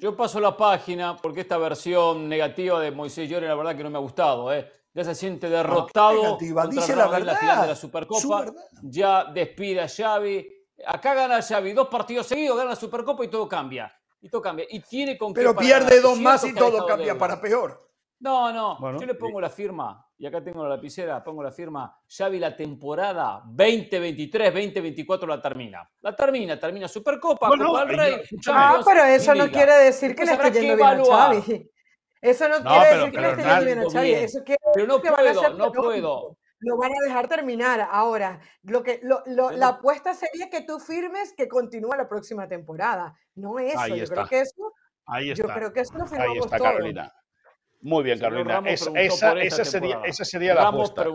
yo 0.01 0.17
paso 0.17 0.41
la 0.41 0.57
página 0.57 1.17
porque 1.17 1.41
esta 1.41 1.59
versión 1.59 2.29
negativa 2.29 2.81
de 2.81 2.91
Moisés 2.91 3.29
Llorén, 3.29 3.49
la 3.49 3.55
verdad 3.55 3.77
que 3.77 3.83
no 3.83 3.91
me 3.91 3.99
ha 3.99 4.01
gustado. 4.01 4.53
Eh. 4.53 4.71
ya 4.93 5.05
se 5.05 5.15
siente 5.15 5.49
derrotado 5.49 6.37
dice 6.39 6.97
la, 6.97 7.07
verdad, 7.07 7.33
la 7.33 7.37
final 7.37 7.63
de 7.63 7.69
la 7.69 7.77
Supercopa, 7.77 8.53
ya 8.83 9.25
despide 9.25 9.83
a 9.83 9.89
Xavi. 9.89 10.47
Acá 10.87 11.15
gana 11.15 11.43
Xavi 11.43 11.73
dos 11.73 11.89
partidos 11.89 12.27
seguidos, 12.27 12.57
gana 12.57 12.71
la 12.71 12.77
Supercopa 12.77 13.25
y 13.25 13.29
todo 13.29 13.49
cambia. 13.49 13.93
Y 14.23 14.29
todo 14.29 14.43
cambia. 14.43 14.67
Y 14.69 14.81
tiene 14.81 15.17
con 15.17 15.33
Pero 15.33 15.57
pierde 15.57 16.01
dos 16.01 16.19
más 16.19 16.45
y 16.45 16.55
todo 16.55 16.85
cambia 16.87 17.17
para 17.17 17.41
peor. 17.41 17.90
No, 18.21 18.53
no, 18.53 18.99
yo 19.01 19.07
le 19.07 19.15
pongo 19.15 19.41
la 19.41 19.49
firma, 19.49 20.07
y 20.19 20.27
acá 20.27 20.45
tengo 20.45 20.63
la 20.63 20.77
lapicera, 20.77 21.25
pongo 21.25 21.43
la 21.43 21.51
firma, 21.51 21.99
Xavi 22.07 22.39
la 22.39 22.55
temporada 22.55 23.43
2023-2024 23.47 25.27
la 25.27 25.41
termina. 25.41 25.91
La 26.03 26.15
termina, 26.15 26.61
termina 26.61 26.87
Supercopa, 26.87 27.49
Copa 27.49 27.87
del 27.87 27.97
Rey. 27.97 28.21
Ah, 28.49 28.83
pero 28.85 29.05
eso 29.05 29.35
no 29.35 29.51
quiere 29.51 29.73
decir 29.85 30.15
que 30.15 30.27
le 30.27 30.33
esté 30.33 30.53
yendo 30.53 30.77
bien 30.77 30.89
a 30.89 31.03
Xavi. 31.03 31.71
Eso 32.21 32.49
no, 32.51 32.57
quiere 32.63 32.97
decir 32.97 33.11
que 33.11 33.21
le 33.21 33.31
esté 33.31 33.43
yendo 33.43 33.65
bien 33.65 33.79
a 33.79 33.91
Xavi. 33.91 34.13
Eso 34.13 34.45
quiere 34.45 34.61
pero 34.75 34.87
no 34.87 35.01
puedo, 35.01 35.55
no 35.55 35.73
puedo. 35.73 36.37
Lo 36.59 36.77
van 36.77 36.93
a 36.93 37.05
dejar 37.07 37.27
terminar. 37.27 37.89
Ahora, 37.91 38.39
lo 38.65 38.83
que, 38.83 39.01
lo, 39.03 39.23
lo, 39.25 39.51
la 39.53 39.69
apuesta 39.69 40.13
sería 40.13 40.51
que 40.51 40.61
tú 40.61 40.79
firmes 40.79 41.33
que 41.35 41.49
continúa 41.49 41.97
la 41.97 42.07
próxima 42.07 42.47
temporada. 42.47 43.17
No 43.35 43.59
eso. 43.59 43.81
Ahí 43.81 43.97
yo 43.97 44.05
está. 44.05 44.15
creo 44.15 44.29
que 44.29 44.41
eso. 44.41 44.75
Ahí 45.07 45.31
está. 45.31 45.43
Yo 45.43 45.55
creo 45.55 45.73
que 45.73 45.81
eso 45.81 45.95
lo 45.97 46.07
firmamos 46.07 46.37
Ahí 46.37 46.39
está, 46.45 46.59
Carolina. 46.59 47.15
Muy 47.83 48.05
bien, 48.05 48.19
Carolina. 48.19 48.63
esa, 48.67 48.91
sería, 49.65 50.01
esa, 50.05 50.25
sería, 50.25 50.55
la 50.55 50.69
apuesta. 50.69 51.07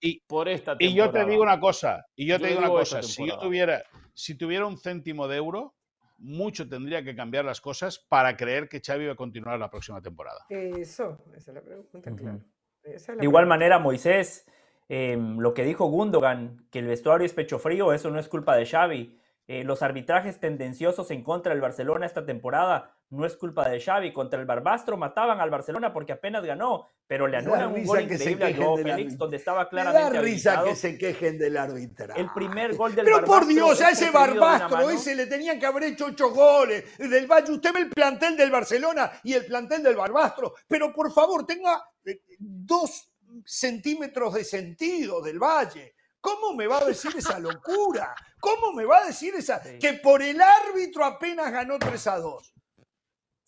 y, 0.00 0.20
por 0.20 0.48
esta 0.48 0.76
y 0.78 0.94
yo 0.94 1.10
te 1.10 1.24
digo 1.24 1.42
una 1.42 1.58
cosa, 1.58 2.04
y 2.14 2.26
yo 2.26 2.38
te 2.38 2.48
digo, 2.48 2.58
una 2.58 2.68
cosa, 2.68 3.02
si 3.02 3.26
yo 3.26 3.38
tuviera, 3.38 3.82
si 4.12 4.34
tuviera 4.36 4.66
un 4.66 4.76
céntimo 4.76 5.26
de 5.26 5.36
euro, 5.38 5.74
mucho 6.18 6.68
tendría 6.68 7.02
que 7.02 7.16
cambiar 7.16 7.44
las 7.44 7.60
cosas 7.60 7.98
para 7.98 8.36
creer 8.36 8.68
que 8.68 8.80
Xavi 8.80 9.06
va 9.06 9.12
a 9.12 9.16
continuar 9.16 9.58
la 9.58 9.70
próxima 9.70 10.00
temporada. 10.00 10.44
Eso, 10.48 11.18
esa 11.34 11.50
es 11.50 11.54
la 11.54 11.62
pregunta, 11.62 12.00
claro. 12.02 12.40
de 12.82 13.24
igual 13.24 13.46
manera, 13.46 13.78
Moisés, 13.78 14.46
em, 14.88 15.38
lo 15.38 15.54
que 15.54 15.64
dijo 15.64 15.86
Gundogan, 15.86 16.66
que 16.70 16.80
el 16.80 16.86
vestuario 16.86 17.24
es 17.24 17.32
pecho 17.32 17.58
frío, 17.58 17.92
eso 17.92 18.10
no 18.10 18.18
es 18.18 18.28
culpa 18.28 18.54
de 18.56 18.66
Xavi. 18.66 19.18
Eh, 19.48 19.64
los 19.64 19.82
arbitrajes 19.82 20.38
tendenciosos 20.38 21.10
en 21.10 21.24
contra 21.24 21.52
del 21.52 21.60
Barcelona 21.60 22.06
esta 22.06 22.24
temporada 22.24 22.96
no 23.12 23.26
es 23.26 23.36
culpa 23.36 23.68
de 23.68 23.80
Xavi. 23.80 24.12
Contra 24.12 24.40
el 24.40 24.46
Barbastro 24.46 24.96
mataban 24.96 25.40
al 25.40 25.50
Barcelona 25.50 25.92
porque 25.92 26.12
apenas 26.12 26.44
ganó, 26.44 26.88
pero 27.06 27.26
le 27.26 27.36
anulan 27.36 27.72
un 27.72 27.84
gol 27.84 28.00
increíble 28.00 28.46
a 28.46 28.56
Joao 28.56 28.78
Félix, 28.78 29.18
donde 29.18 29.36
estaba 29.36 29.68
claramente. 29.68 30.10
Me 30.10 30.16
da 30.16 30.22
risa 30.22 30.64
que 30.64 30.74
se 30.74 30.96
quejen 30.96 31.38
del 31.38 31.56
árbitro. 31.56 32.14
El 32.14 32.30
primer 32.32 32.74
gol 32.74 32.94
del 32.94 33.04
Pero 33.04 33.24
por 33.24 33.46
Dios, 33.46 33.80
a 33.82 33.90
ese 33.90 34.10
Barbastro, 34.10 34.90
ese 34.90 35.14
le 35.14 35.26
tenían 35.26 35.60
que 35.60 35.66
haber 35.66 35.84
hecho 35.84 36.06
ocho 36.06 36.30
goles. 36.30 36.96
Del 36.98 37.26
Valle, 37.26 37.52
usted 37.52 37.72
ve 37.72 37.80
el 37.80 37.90
plantel 37.90 38.36
del 38.36 38.50
Barcelona 38.50 39.12
y 39.22 39.34
el 39.34 39.44
plantel 39.44 39.82
del 39.82 39.96
Barbastro, 39.96 40.54
pero 40.66 40.92
por 40.92 41.12
favor, 41.12 41.46
tenga 41.46 41.84
eh, 42.04 42.22
dos 42.38 43.12
centímetros 43.44 44.34
de 44.34 44.44
sentido 44.44 45.20
del 45.20 45.38
Valle. 45.38 45.94
¿Cómo 46.18 46.54
me 46.54 46.66
va 46.66 46.78
a 46.78 46.84
decir 46.84 47.12
esa 47.16 47.38
locura? 47.38 48.14
¿Cómo 48.40 48.72
me 48.72 48.84
va 48.84 48.98
a 48.98 49.06
decir 49.06 49.34
esa? 49.34 49.60
Que 49.60 49.94
por 49.94 50.22
el 50.22 50.40
árbitro 50.40 51.04
apenas 51.04 51.50
ganó 51.50 51.78
3 51.78 52.06
a 52.06 52.18
2. 52.18 52.54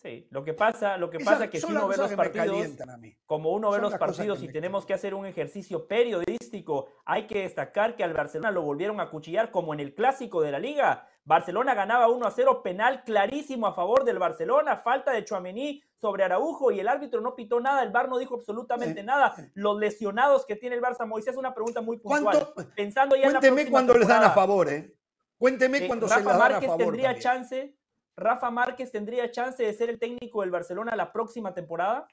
Sí, 0.04 0.28
lo 0.30 0.44
que 0.44 0.52
pasa, 0.52 0.98
lo 0.98 1.08
que 1.08 1.18
pasa 1.18 1.44
es 1.44 1.50
que 1.50 1.58
si 1.58 1.64
uno 1.64 1.88
ve 1.88 1.96
los 1.96 2.12
partidos, 2.12 2.72
como 3.24 3.52
uno 3.52 3.70
ve 3.70 3.78
los 3.78 3.94
partidos 3.94 4.42
y 4.42 4.48
tenemos 4.48 4.84
que 4.84 4.92
hacer 4.92 5.14
un 5.14 5.24
ejercicio 5.24 5.88
periodístico, 5.88 6.88
hay 7.06 7.26
que 7.26 7.40
destacar 7.40 7.96
que 7.96 8.04
al 8.04 8.12
Barcelona 8.12 8.50
lo 8.50 8.60
volvieron 8.60 9.00
a 9.00 9.08
cuchillar 9.08 9.50
como 9.50 9.72
en 9.72 9.80
el 9.80 9.94
clásico 9.94 10.42
de 10.42 10.52
la 10.52 10.58
liga. 10.58 11.08
Barcelona 11.24 11.72
ganaba 11.72 12.08
1 12.08 12.26
a 12.26 12.30
0, 12.30 12.62
penal 12.62 13.02
clarísimo 13.04 13.66
a 13.66 13.72
favor 13.72 14.04
del 14.04 14.18
Barcelona, 14.18 14.76
falta 14.76 15.10
de 15.10 15.24
Chuamení 15.24 15.82
sobre 15.94 16.22
Araujo 16.22 16.70
y 16.70 16.80
el 16.80 16.88
árbitro 16.88 17.22
no 17.22 17.34
pitó 17.34 17.58
nada, 17.60 17.82
el 17.82 17.90
VAR 17.90 18.10
no 18.10 18.18
dijo 18.18 18.34
absolutamente 18.34 19.02
nada. 19.02 19.34
Los 19.54 19.78
lesionados 19.78 20.44
que 20.44 20.56
tiene 20.56 20.76
el 20.76 20.82
Barça, 20.82 21.06
Moisés, 21.06 21.34
una 21.38 21.54
pregunta 21.54 21.80
muy 21.80 21.96
puntual. 21.96 22.52
Pensando 22.76 23.16
ya 23.16 23.30
Cuénteme 23.30 23.62
en 23.62 23.66
la 23.68 23.70
cuando 23.70 23.94
les 23.94 24.06
dan 24.06 24.24
a 24.24 24.32
favor, 24.32 24.68
¿eh? 24.68 24.94
Cuénteme 25.38 25.78
eh, 25.78 25.86
cuando 25.86 26.06
se 26.06 26.16
les 26.16 26.24
dan 26.26 26.52
a 26.52 26.60
favor. 26.60 26.76
tendría 26.76 27.18
chance 27.18 27.74
Rafa 28.16 28.50
Márquez 28.50 28.92
tendría 28.92 29.30
chance 29.30 29.62
de 29.62 29.72
ser 29.72 29.90
el 29.90 29.98
técnico 29.98 30.42
del 30.42 30.50
Barcelona 30.50 30.94
la 30.96 31.12
próxima 31.12 31.52
temporada? 31.52 32.06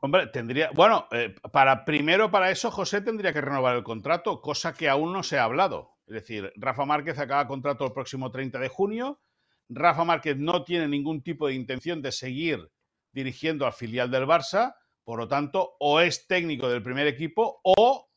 Hombre, 0.00 0.26
tendría. 0.26 0.70
Bueno, 0.74 1.06
eh, 1.10 1.34
para 1.52 1.84
primero 1.84 2.30
para 2.30 2.50
eso 2.50 2.70
José 2.70 3.00
tendría 3.00 3.32
que 3.32 3.40
renovar 3.40 3.76
el 3.76 3.82
contrato, 3.82 4.40
cosa 4.42 4.74
que 4.74 4.88
aún 4.88 5.12
no 5.12 5.22
se 5.22 5.38
ha 5.38 5.44
hablado. 5.44 5.96
Es 6.06 6.14
decir, 6.14 6.52
Rafa 6.56 6.84
Márquez 6.84 7.18
acaba 7.18 7.46
contrato 7.48 7.86
el 7.86 7.92
próximo 7.92 8.30
30 8.30 8.58
de 8.58 8.68
junio. 8.68 9.20
Rafa 9.68 10.04
Márquez 10.04 10.36
no 10.36 10.64
tiene 10.64 10.86
ningún 10.86 11.22
tipo 11.22 11.48
de 11.48 11.54
intención 11.54 12.02
de 12.02 12.12
seguir 12.12 12.70
dirigiendo 13.10 13.66
al 13.66 13.72
filial 13.72 14.10
del 14.10 14.26
Barça, 14.26 14.76
por 15.02 15.18
lo 15.18 15.26
tanto, 15.26 15.76
o 15.80 16.00
es 16.00 16.26
técnico 16.26 16.68
del 16.68 16.82
primer 16.82 17.06
equipo 17.06 17.60
o 17.62 18.08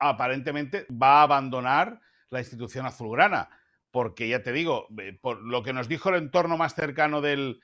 aparentemente 0.00 0.86
va 0.90 1.20
a 1.20 1.22
abandonar 1.22 2.00
la 2.30 2.40
institución 2.40 2.86
azulgrana 2.86 3.48
porque 3.90 4.28
ya 4.28 4.42
te 4.42 4.52
digo, 4.52 4.88
por 5.20 5.42
lo 5.42 5.62
que 5.62 5.72
nos 5.72 5.88
dijo 5.88 6.10
el 6.10 6.16
entorno 6.16 6.56
más 6.56 6.74
cercano 6.74 7.20
del, 7.20 7.60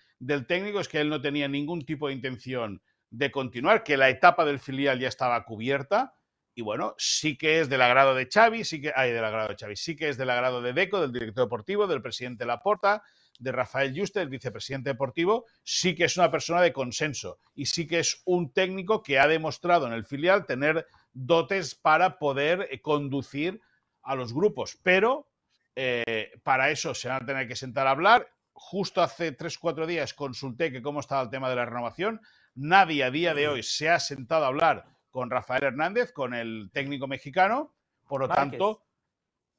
técnico 0.46 0.80
es 0.80 0.88
que 0.88 1.00
él 1.00 1.10
no 1.10 1.20
tenía 1.20 1.48
ningún 1.48 1.84
tipo 1.84 2.08
de 2.08 2.14
intención 2.14 2.82
de 3.10 3.30
continuar, 3.30 3.84
que 3.84 3.96
la 3.96 4.08
etapa 4.08 4.44
del 4.44 4.58
filial 4.58 4.98
ya 4.98 5.08
estaba 5.08 5.44
cubierta. 5.44 6.14
Y 6.56 6.62
bueno, 6.62 6.94
sí 6.98 7.36
que 7.36 7.60
es 7.60 7.68
del 7.68 7.82
agrado 7.82 8.14
de 8.14 8.28
Xavi, 8.32 8.64
sí 8.64 8.80
que 8.80 8.92
hay 8.94 9.10
del 9.12 9.24
agrado 9.24 9.48
de 9.48 9.56
Xavi, 9.56 9.76
sí 9.76 9.96
que 9.96 10.08
es 10.08 10.16
del 10.16 10.30
agrado 10.30 10.62
de 10.62 10.72
Deco, 10.72 11.00
del 11.00 11.12
director 11.12 11.44
deportivo, 11.44 11.86
del 11.86 12.00
presidente 12.00 12.46
Laporta, 12.46 13.02
de 13.38 13.52
Rafael 13.52 13.92
Juste, 13.96 14.20
el 14.20 14.28
vicepresidente 14.28 14.90
deportivo, 14.90 15.46
sí 15.62 15.94
que 15.94 16.04
es 16.04 16.16
una 16.16 16.30
persona 16.30 16.60
de 16.60 16.72
consenso 16.72 17.38
y 17.54 17.66
sí 17.66 17.86
que 17.86 17.98
es 17.98 18.22
un 18.24 18.52
técnico 18.52 19.02
que 19.02 19.18
ha 19.18 19.26
demostrado 19.26 19.86
en 19.86 19.92
el 19.92 20.04
filial 20.04 20.46
tener 20.46 20.86
dotes 21.12 21.74
para 21.74 22.18
poder 22.18 22.68
eh, 22.70 22.80
conducir 22.80 23.60
a 24.02 24.14
los 24.14 24.32
grupos, 24.32 24.78
pero 24.82 25.28
eh, 25.76 26.32
para 26.42 26.70
eso 26.70 26.94
se 26.94 27.08
van 27.08 27.22
a 27.22 27.26
tener 27.26 27.48
que 27.48 27.56
sentar 27.56 27.86
a 27.86 27.90
hablar. 27.90 28.28
Justo 28.52 29.02
hace 29.02 29.36
3-4 29.36 29.86
días 29.86 30.14
consulté 30.14 30.70
que 30.70 30.82
cómo 30.82 31.00
estaba 31.00 31.22
el 31.22 31.30
tema 31.30 31.50
de 31.50 31.56
la 31.56 31.64
renovación. 31.64 32.20
Nadie 32.54 33.04
a 33.04 33.10
día 33.10 33.34
de 33.34 33.48
hoy 33.48 33.62
se 33.62 33.90
ha 33.90 33.98
sentado 33.98 34.44
a 34.44 34.48
hablar 34.48 34.86
con 35.10 35.30
Rafael 35.30 35.64
Hernández, 35.64 36.12
con 36.12 36.34
el 36.34 36.70
técnico 36.72 37.06
mexicano. 37.06 37.74
Por 38.06 38.20
lo 38.20 38.28
tanto, 38.28 38.84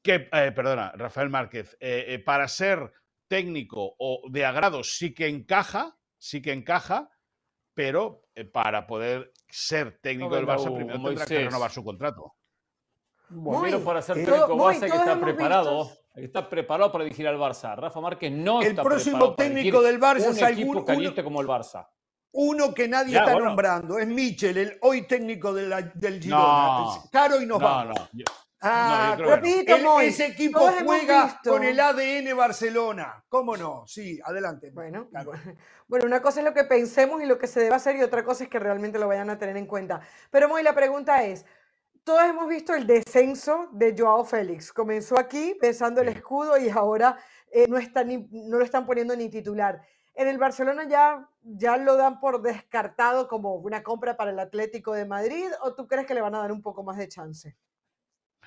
que, 0.02 0.28
eh, 0.32 0.52
perdona, 0.52 0.92
Rafael 0.92 1.28
Márquez, 1.28 1.76
eh, 1.80 2.22
para 2.24 2.48
ser 2.48 2.92
técnico 3.28 3.96
o 3.98 4.22
de 4.30 4.44
agrado 4.44 4.84
sí 4.84 5.12
que 5.12 5.28
encaja, 5.28 5.96
sí 6.16 6.40
que 6.40 6.52
encaja, 6.52 7.10
pero 7.74 8.22
para 8.52 8.86
poder 8.86 9.32
ser 9.48 9.98
técnico 10.00 10.34
del 10.34 10.46
Barça 10.46 10.74
primero 10.74 11.02
tendrá 11.02 11.26
que 11.26 11.44
renovar 11.44 11.70
su 11.70 11.84
contrato. 11.84 12.34
Bueno, 13.28 13.80
para 13.80 14.00
ser 14.00 14.24
técnico 14.24 14.56
base 14.56 14.88
que 14.88 14.96
está 14.96 15.20
preparado 15.20 15.90
está 16.16 16.48
preparado 16.48 16.90
para 16.90 17.04
dirigir 17.04 17.26
al 17.28 17.38
Barça. 17.38 17.76
Rafa 17.76 18.00
Márquez 18.00 18.32
no 18.32 18.60
el 18.60 18.68
está 18.68 18.82
próximo 18.82 19.34
técnico 19.34 19.82
del 19.82 20.00
Barça 20.00 20.28
un 20.28 20.36
es 20.36 20.42
equipo 20.42 20.84
caliente 20.84 21.22
como 21.22 21.40
el 21.40 21.46
Barça. 21.46 21.86
Uno 22.32 22.74
que 22.74 22.86
nadie 22.86 23.16
está 23.16 23.38
nombrando, 23.38 23.98
es 23.98 24.06
Michel, 24.06 24.58
el 24.58 24.78
hoy 24.82 25.06
técnico 25.06 25.54
de 25.54 25.90
del 25.94 26.22
Girona. 26.22 27.00
Caro 27.10 27.40
y 27.40 27.46
nos 27.46 27.60
no, 27.60 27.84
No, 27.84 27.94
Ah, 28.68 29.16
ese 30.02 30.26
equipo 30.26 30.60
juega 30.84 31.40
con 31.44 31.62
el 31.62 31.78
ADN 31.78 32.36
Barcelona. 32.36 33.22
¿Cómo 33.28 33.56
no? 33.56 33.84
Sí, 33.86 34.18
adelante. 34.24 34.70
Bueno, 34.70 35.08
bueno, 35.88 36.06
una 36.06 36.22
cosa 36.22 36.40
es 36.40 36.46
lo 36.46 36.54
que 36.54 36.64
pensemos 36.64 37.22
y 37.22 37.26
lo 37.26 37.38
que 37.38 37.46
se 37.46 37.60
debe 37.60 37.74
hacer 37.74 37.96
y 37.96 38.02
otra 38.02 38.24
cosa 38.24 38.44
es 38.44 38.50
que 38.50 38.58
realmente 38.58 38.98
lo 38.98 39.08
vayan 39.08 39.30
a 39.30 39.38
tener 39.38 39.56
en 39.56 39.66
cuenta. 39.66 40.00
Pero 40.30 40.48
muy 40.48 40.62
la 40.62 40.74
pregunta 40.74 41.22
es, 41.24 41.44
todos 42.06 42.22
hemos 42.22 42.48
visto 42.48 42.72
el 42.72 42.86
descenso 42.86 43.68
de 43.72 43.92
Joao 43.98 44.24
Félix. 44.24 44.72
Comenzó 44.72 45.18
aquí 45.18 45.56
pensando 45.60 46.00
el 46.00 46.08
escudo 46.08 46.56
y 46.56 46.70
ahora 46.70 47.18
eh, 47.50 47.66
no, 47.68 47.78
está 47.78 48.04
no 48.04 48.58
lo 48.58 48.64
están 48.64 48.86
poniendo 48.86 49.16
ni 49.16 49.28
titular. 49.28 49.82
En 50.14 50.28
el 50.28 50.38
Barcelona 50.38 50.88
ya, 50.88 51.28
ya 51.42 51.76
lo 51.76 51.96
dan 51.96 52.20
por 52.20 52.42
descartado 52.42 53.26
como 53.26 53.56
una 53.56 53.82
compra 53.82 54.16
para 54.16 54.30
el 54.30 54.38
Atlético 54.38 54.92
de 54.92 55.04
Madrid 55.04 55.46
o 55.62 55.74
tú 55.74 55.88
crees 55.88 56.06
que 56.06 56.14
le 56.14 56.20
van 56.20 56.36
a 56.36 56.38
dar 56.38 56.52
un 56.52 56.62
poco 56.62 56.84
más 56.84 56.96
de 56.96 57.08
chance? 57.08 57.56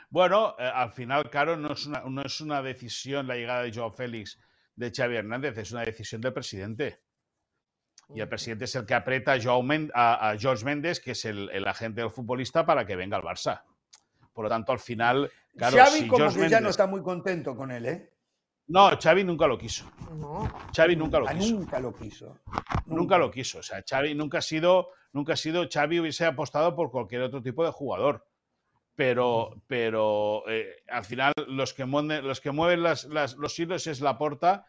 Bueno, 0.10 0.56
eh, 0.58 0.72
al 0.74 0.94
final, 0.94 1.30
Caro, 1.30 1.58
no 1.58 1.74
es, 1.74 1.86
una, 1.86 2.04
no 2.06 2.22
es 2.22 2.40
una 2.40 2.62
decisión 2.62 3.28
la 3.28 3.36
llegada 3.36 3.64
de 3.64 3.74
Joao 3.74 3.92
Félix 3.92 4.40
de 4.74 4.90
Xavi 4.90 5.18
Hernández, 5.18 5.58
es 5.58 5.74
una 5.74 5.84
decisión 5.84 6.22
del 6.22 6.32
presidente. 6.32 7.02
Y 8.14 8.22
el 8.22 8.28
presidente 8.28 8.66
es 8.66 8.76
el 8.76 8.86
que 8.86 8.96
aprieta 8.96 9.34
a, 9.34 10.30
a, 10.30 10.38
George 10.38 10.66
Méndez, 10.66 11.00
que 11.00 11.12
es 11.12 11.26
el, 11.26 11.68
agente 11.68 12.02
del 12.02 12.10
futbolista, 12.10 12.66
para 12.66 12.86
que 12.86 12.96
venga 12.96 13.18
al 13.18 13.24
Barça. 13.24 13.62
Por 14.34 14.46
lo 14.46 14.50
tanto, 14.50 14.72
al 14.72 14.80
final. 14.80 15.32
Claro, 15.56 15.78
Xavi, 15.78 16.08
como 16.08 16.34
que 16.34 16.50
ya 16.50 16.62
no 16.62 16.70
está 16.70 16.88
muy 16.88 17.02
contento 17.02 17.56
con 17.56 17.72
él, 17.72 17.86
¿eh? 17.86 18.14
No, 18.68 18.90
Xavi 19.00 19.24
nunca 19.24 19.48
lo 19.48 19.58
quiso. 19.58 19.92
No. 20.16 20.48
Xavi 20.76 20.96
nunca 20.96 21.20
lo 21.20 21.28
ah, 21.28 21.34
quiso. 21.34 21.56
Nunca 21.56 21.80
lo 21.80 21.94
quiso. 21.94 22.40
Nunca. 22.86 23.18
lo 23.18 23.32
quiso. 23.32 23.60
O 23.60 23.64
sea, 23.64 23.84
Xavi 23.88 24.16
nunca 24.16 24.40
ha 24.40 24.42
sido. 24.42 24.90
Nunca 25.12 25.34
ha 25.34 25.38
sido. 25.38 25.68
Xavi 25.68 26.00
hubiese 26.00 26.26
apostado 26.26 26.76
por 26.76 26.92
cualquier 26.92 27.24
otro 27.24 27.42
tipo 27.42 27.64
de 27.64 27.72
jugador. 27.72 28.28
Pero, 28.96 29.62
pero 29.68 30.44
eh, 30.48 30.84
al 30.90 31.06
final 31.06 31.34
los 31.48 31.74
que 31.74 31.86
mueven, 31.86 32.28
los, 32.28 32.42
que 32.42 32.52
mueven 32.52 32.84
los 32.84 33.60
hilos 33.60 33.88
es 33.88 34.02
la 34.02 34.18
porta 34.18 34.68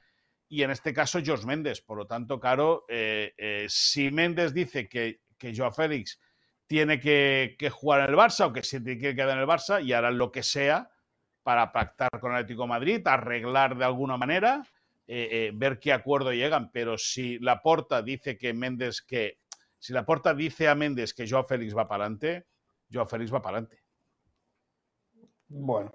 y 0.51 0.65
en 0.65 0.73
este 0.73 0.93
caso 0.93 1.21
George 1.23 1.47
Méndez. 1.47 1.81
Por 1.81 1.97
lo 1.97 2.07
tanto, 2.07 2.41
Caro, 2.41 2.85
eh, 2.89 3.33
eh, 3.39 3.67
si 3.69 4.11
Méndez 4.11 4.53
dice 4.53 4.89
que, 4.89 5.21
que 5.39 5.55
Joao 5.57 5.73
Félix 5.73 6.21
tiene 6.67 7.01
que, 7.01 7.57
jugar 7.71 8.01
en 8.01 8.11
el 8.11 8.17
Barça 8.17 8.47
o 8.47 8.53
que 8.53 8.63
se 8.63 8.81
tiene 8.81 9.01
que 9.01 9.15
quedar 9.15 9.31
en 9.31 9.39
el 9.39 9.47
Barça 9.47 9.83
y 9.83 9.93
harán 9.93 10.19
lo 10.19 10.31
que 10.33 10.43
sea 10.43 10.91
para 11.45 11.73
pactar 11.73 12.11
con 12.21 12.33
el 12.33 12.39
Atlético 12.39 12.67
Madrid, 12.67 13.01
arreglar 13.07 13.77
de 13.77 13.85
alguna 13.85 14.17
manera, 14.17 14.67
eh, 15.07 15.53
ver 15.55 15.79
qué 15.79 15.93
acuerdo 15.93 16.33
llegan. 16.33 16.71
Pero 16.73 16.99
si 16.99 17.39
la 17.39 17.63
Porta 17.63 18.03
dice 18.03 18.37
que 18.37 18.53
Méndez, 18.53 19.03
que 19.03 19.39
si 19.79 19.93
la 19.93 20.05
Porta 20.05 20.35
dice 20.35 20.69
a 20.69 20.75
Méndez 20.75 21.15
que 21.15 21.29
Joao 21.29 21.45
Félix 21.45 21.77
va 21.77 21.87
para 21.87 22.05
adelante, 22.05 22.47
Joao 22.93 23.07
Félix 23.07 23.33
va 23.33 23.41
para 23.41 23.59
adelante. 23.59 23.83
Bueno, 25.47 25.93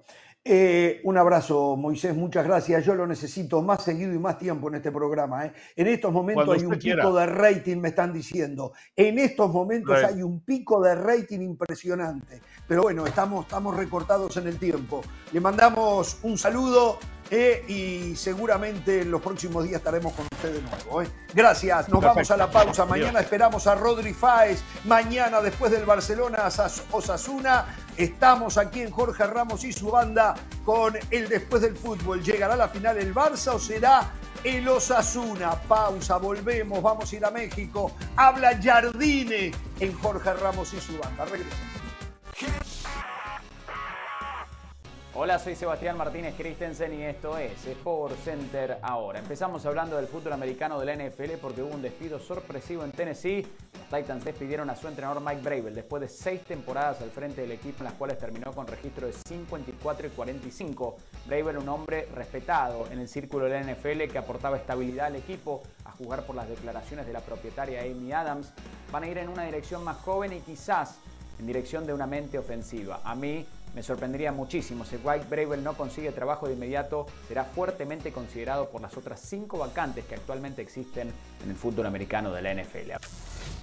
eh, 0.48 1.02
un 1.06 1.18
abrazo, 1.18 1.76
Moisés, 1.76 2.16
muchas 2.16 2.46
gracias. 2.46 2.86
Yo 2.86 2.94
lo 2.94 3.08
necesito 3.08 3.64
más 3.64 3.84
seguido 3.84 4.14
y 4.14 4.20
más 4.20 4.38
tiempo 4.38 4.70
en 4.70 4.76
este 4.76 4.92
programa. 4.92 5.48
¿eh? 5.48 5.54
En 5.76 5.88
estos 5.88 6.14
momentos 6.14 6.48
hay 6.48 6.66
un 6.66 6.78
pico 6.78 7.16
de 7.16 7.26
rating, 7.26 7.78
me 7.78 7.90
están 7.90 8.14
diciendo. 8.14 8.74
En 8.96 9.18
estos 9.18 9.52
momentos 9.52 10.04
hay 10.04 10.22
un 10.22 10.42
pico 10.42 10.84
de 10.84 10.94
rating 10.94 11.40
impresionante. 11.40 12.42
Pero 12.68 12.84
bueno, 12.84 13.08
estamos, 13.08 13.46
estamos 13.46 13.76
recortados 13.76 14.38
en 14.38 14.46
el 14.46 14.60
tiempo. 14.60 15.02
Le 15.32 15.40
mandamos 15.40 16.20
un 16.22 16.38
saludo 16.38 17.00
eh, 17.32 17.66
y 17.68 18.16
seguramente 18.16 19.02
en 19.02 19.12
los 19.12 19.22
próximos 19.22 19.64
días 19.64 19.78
estaremos 19.78 20.14
con 20.14 20.26
usted 20.32 20.54
de 20.54 20.62
nuevo. 20.62 21.02
Eh. 21.02 21.08
Gracias, 21.34 21.90
nos 21.90 22.04
vamos 22.04 22.30
a 22.30 22.38
la 22.38 22.52
pausa. 22.52 22.86
Mañana 22.86 23.20
esperamos 23.20 23.66
a 23.68 23.76
Rodri 23.76 24.14
Fáez. 24.14 24.62
Mañana, 24.84 25.42
después 25.42 25.72
del 25.72 25.86
Barcelona 25.86 26.48
Osasuna, 26.92 27.66
estamos 27.98 28.58
aquí 28.58 28.82
en 28.82 28.92
Jorge 28.92 29.26
Ramos 29.26 29.64
y 29.64 29.74
su 29.74 29.90
banda 29.90 30.36
con 30.64 30.94
el 31.10 31.28
después 31.28 31.62
del 31.62 31.76
fútbol. 31.76 32.24
¿Llegará 32.24 32.56
la 32.56 32.70
final 32.70 32.98
el 32.98 33.14
Barça 33.14 33.54
o 33.56 33.60
será 33.60 34.12
el 34.44 34.68
Osasuna? 34.68 35.56
Pausa, 35.68 36.18
volvemos, 36.18 36.82
vamos 36.82 37.12
a 37.12 37.16
ir 37.16 37.26
a 37.26 37.32
México. 37.32 37.92
Habla 38.16 38.60
Jardine 38.62 39.52
en 39.80 39.94
Jorge 39.94 40.34
Ramos 40.34 40.74
y 40.74 40.80
su 40.80 40.98
banda. 41.00 41.26
Regresamos. 41.26 41.75
Hola, 45.18 45.40
soy 45.40 45.56
Sebastián 45.56 45.96
Martínez 45.96 46.36
Christensen 46.36 46.94
y 46.94 47.04
esto 47.04 47.38
es 47.38 47.66
Sport 47.66 48.18
Center 48.26 48.80
ahora. 48.82 49.20
Empezamos 49.20 49.66
hablando 49.66 49.96
del 49.96 50.08
fútbol 50.08 50.34
americano 50.34 50.78
de 50.78 50.86
la 50.86 50.94
NFL 50.94 51.38
porque 51.42 51.64
hubo 51.64 51.74
un 51.74 51.82
despido 51.82 52.20
sorpresivo 52.20 52.84
en 52.84 52.92
Tennessee. 52.92 53.48
Los 53.80 54.02
Titans 54.02 54.26
despidieron 54.26 54.70
a 54.70 54.76
su 54.76 54.90
entrenador 54.90 55.24
Mike 55.24 55.42
Bravel 55.42 55.74
después 55.74 56.02
de 56.02 56.10
seis 56.10 56.42
temporadas 56.42 57.00
al 57.00 57.12
frente 57.12 57.40
del 57.40 57.54
equipo 57.54 57.78
en 57.78 57.86
las 57.86 57.94
cuales 57.94 58.20
terminó 58.20 58.52
con 58.52 58.68
registro 58.68 59.08
de 59.08 59.14
54 59.14 60.08
y 60.08 60.10
45. 60.10 60.98
Bravel, 61.28 61.60
un 61.60 61.70
hombre 61.70 62.10
respetado 62.14 62.86
en 62.92 63.00
el 63.00 63.08
círculo 63.08 63.46
de 63.46 63.52
la 63.52 63.72
NFL 63.72 64.12
que 64.12 64.18
aportaba 64.18 64.58
estabilidad 64.58 65.06
al 65.06 65.16
equipo, 65.16 65.64
a 65.86 65.92
jugar 65.92 66.26
por 66.26 66.36
las 66.36 66.50
declaraciones 66.50 67.08
de 67.08 67.14
la 67.14 67.22
propietaria 67.22 67.84
Amy 67.84 68.12
Adams. 68.12 68.52
Van 68.92 69.04
a 69.04 69.08
ir 69.08 69.18
en 69.18 69.30
una 69.30 69.46
dirección 69.46 69.82
más 69.82 69.96
joven 69.96 70.34
y 70.34 70.42
quizás 70.42 70.98
en 71.40 71.48
dirección 71.48 71.86
de 71.88 71.94
una 71.94 72.06
mente 72.06 72.38
ofensiva. 72.38 73.00
A 73.06 73.16
mí 73.16 73.46
me 73.76 73.84
sorprendería 73.84 74.32
muchísimo. 74.32 74.86
Si 74.86 74.96
White 74.96 75.28
Bravel 75.30 75.62
no 75.62 75.76
consigue 75.76 76.12
trabajo 76.14 76.48
de 76.48 76.54
inmediato, 76.54 77.06
será 77.28 77.44
fuertemente 77.44 78.14
considerado 78.14 78.70
por 78.70 78.82
las 78.82 78.96
otras 78.96 79.20
cinco 79.20 79.58
vacantes 79.58 80.06
que 80.06 80.16
actualmente 80.16 80.62
existen 80.62 81.12
en 81.44 81.50
el 81.50 81.58
fútbol 81.58 81.86
americano 81.86 82.32
de 82.32 82.42
la 82.42 82.54
NFL. 82.54 82.92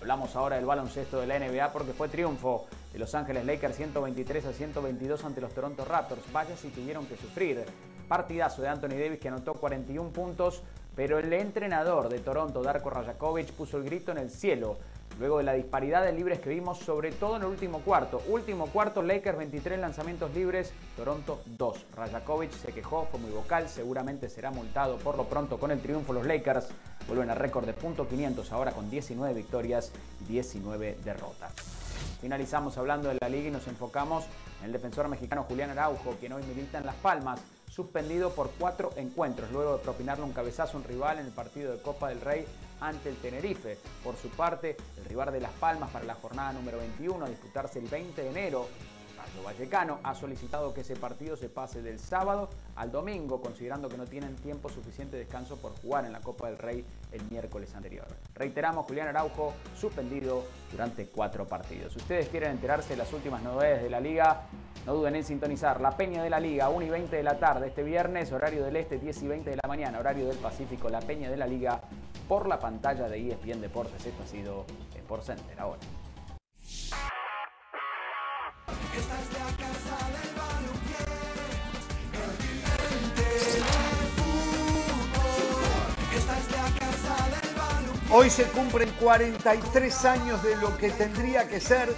Hablamos 0.02 0.36
ahora 0.36 0.56
del 0.56 0.66
baloncesto 0.66 1.18
de 1.20 1.26
la 1.26 1.38
NBA 1.38 1.72
porque 1.72 1.94
fue 1.94 2.08
triunfo 2.08 2.66
de 2.92 2.98
Los 2.98 3.14
Ángeles 3.14 3.46
Lakers 3.46 3.76
123 3.76 4.44
a 4.44 4.52
122 4.52 5.24
ante 5.24 5.40
los 5.40 5.54
Toronto 5.54 5.84
Raptors. 5.84 6.20
Vaya 6.30 6.56
si 6.56 6.68
tuvieron 6.68 7.06
que 7.06 7.16
sufrir. 7.16 7.64
Partidazo 8.06 8.60
de 8.60 8.68
Anthony 8.68 8.98
Davis 8.98 9.18
que 9.18 9.28
anotó 9.28 9.54
41 9.54 10.10
puntos, 10.10 10.62
pero 10.94 11.18
el 11.18 11.32
entrenador 11.32 12.10
de 12.10 12.18
Toronto, 12.18 12.62
Darko 12.62 12.90
Rajakovic, 12.90 13.52
puso 13.52 13.78
el 13.78 13.84
grito 13.84 14.12
en 14.12 14.18
el 14.18 14.28
cielo 14.28 14.76
luego 15.18 15.38
de 15.38 15.44
la 15.44 15.54
disparidad 15.54 16.04
de 16.04 16.12
libres 16.12 16.40
que 16.40 16.50
vimos, 16.50 16.78
sobre 16.78 17.12
todo 17.12 17.36
en 17.36 17.42
el 17.42 17.48
último 17.48 17.80
cuarto. 17.80 18.22
Último 18.28 18.66
cuarto, 18.66 19.02
Lakers 19.02 19.38
23 19.38 19.78
lanzamientos 19.78 20.34
libres, 20.34 20.72
Toronto 20.96 21.42
2. 21.46 21.86
Rajakovic 21.94 22.52
se 22.52 22.72
quejó, 22.72 23.06
fue 23.10 23.20
muy 23.20 23.30
vocal, 23.30 23.68
seguramente 23.68 24.28
será 24.28 24.50
multado 24.50 24.98
por 24.98 25.16
lo 25.16 25.24
pronto 25.24 25.58
con 25.58 25.70
el 25.70 25.80
triunfo. 25.80 26.12
Los 26.12 26.26
Lakers 26.26 26.68
vuelven 27.06 27.30
al 27.30 27.36
récord 27.36 27.66
de 27.66 27.72
punto 27.72 28.08
.500 28.08 28.50
ahora 28.52 28.72
con 28.72 28.90
19 28.90 29.34
victorias 29.34 29.92
y 30.22 30.32
19 30.32 30.98
derrotas. 31.04 31.52
Finalizamos 32.20 32.78
hablando 32.78 33.08
de 33.08 33.18
la 33.20 33.28
liga 33.28 33.48
y 33.48 33.50
nos 33.50 33.66
enfocamos 33.66 34.24
en 34.60 34.66
el 34.66 34.72
defensor 34.72 35.08
mexicano 35.08 35.42
Julián 35.42 35.70
Araujo, 35.70 36.16
quien 36.20 36.32
hoy 36.32 36.42
milita 36.44 36.78
en 36.78 36.86
Las 36.86 36.94
Palmas, 36.96 37.40
suspendido 37.68 38.30
por 38.30 38.50
cuatro 38.58 38.90
encuentros 38.96 39.50
luego 39.50 39.76
de 39.76 39.82
propinarle 39.82 40.24
un 40.24 40.32
cabezazo 40.32 40.76
a 40.76 40.80
un 40.80 40.86
rival 40.86 41.18
en 41.18 41.26
el 41.26 41.32
partido 41.32 41.72
de 41.72 41.82
Copa 41.82 42.10
del 42.10 42.20
Rey 42.20 42.46
ante 42.82 43.08
el 43.08 43.16
Tenerife. 43.16 43.78
Por 44.02 44.16
su 44.16 44.28
parte, 44.28 44.76
el 44.98 45.04
rival 45.04 45.32
de 45.32 45.40
Las 45.40 45.52
Palmas 45.52 45.90
para 45.90 46.04
la 46.04 46.14
jornada 46.14 46.52
número 46.52 46.78
21 46.78 47.24
a 47.24 47.28
disputarse 47.28 47.78
el 47.78 47.86
20 47.86 48.22
de 48.22 48.28
enero 48.28 48.68
Rayo 49.22 49.42
Vallecano 49.44 50.00
ha 50.02 50.14
solicitado 50.14 50.74
que 50.74 50.80
ese 50.80 50.96
partido 50.96 51.36
se 51.36 51.48
pase 51.48 51.80
del 51.80 52.00
sábado 52.00 52.48
al 52.74 52.90
domingo, 52.90 53.40
considerando 53.40 53.88
que 53.88 53.96
no 53.96 54.04
tienen 54.04 54.34
tiempo 54.36 54.68
suficiente 54.68 55.16
de 55.16 55.24
descanso 55.24 55.56
por 55.58 55.72
jugar 55.80 56.04
en 56.04 56.12
la 56.12 56.20
Copa 56.20 56.48
del 56.48 56.58
Rey 56.58 56.84
el 57.12 57.22
miércoles 57.30 57.74
anterior. 57.74 58.06
Reiteramos, 58.34 58.84
Julián 58.86 59.08
Araujo 59.08 59.54
suspendido 59.76 60.44
durante 60.70 61.06
cuatro 61.06 61.46
partidos. 61.46 61.92
Si 61.92 62.00
ustedes 62.00 62.28
quieren 62.28 62.50
enterarse 62.50 62.90
de 62.90 62.96
las 62.96 63.12
últimas 63.12 63.42
novedades 63.42 63.82
de 63.82 63.90
la 63.90 64.00
liga, 64.00 64.48
no 64.86 64.94
duden 64.94 65.14
en 65.14 65.24
sintonizar 65.24 65.80
La 65.80 65.96
Peña 65.96 66.22
de 66.24 66.30
la 66.30 66.40
Liga, 66.40 66.68
1 66.68 66.84
y 66.84 66.90
20 66.90 67.14
de 67.14 67.22
la 67.22 67.38
tarde 67.38 67.68
este 67.68 67.84
viernes, 67.84 68.32
horario 68.32 68.64
del 68.64 68.74
Este, 68.74 68.98
10 68.98 69.22
y 69.22 69.28
20 69.28 69.50
de 69.50 69.56
la 69.62 69.68
mañana, 69.68 70.00
horario 70.00 70.26
del 70.26 70.38
Pacífico, 70.38 70.88
La 70.88 71.00
Peña 71.00 71.30
de 71.30 71.36
la 71.36 71.46
Liga, 71.46 71.82
por 72.28 72.48
la 72.48 72.58
pantalla 72.58 73.08
de 73.08 73.32
ESPN 73.32 73.60
Deportes. 73.60 74.04
Esto 74.04 74.22
ha 74.22 74.26
sido 74.26 74.64
Sport 74.94 75.24
Center 75.24 75.60
ahora. 75.60 75.80
Hoy 88.14 88.28
se 88.28 88.44
cumplen 88.44 88.90
43 89.00 90.04
años 90.04 90.42
de 90.42 90.54
lo 90.56 90.76
que 90.76 90.90
tendría 90.90 91.48
que 91.48 91.60
ser 91.60 91.88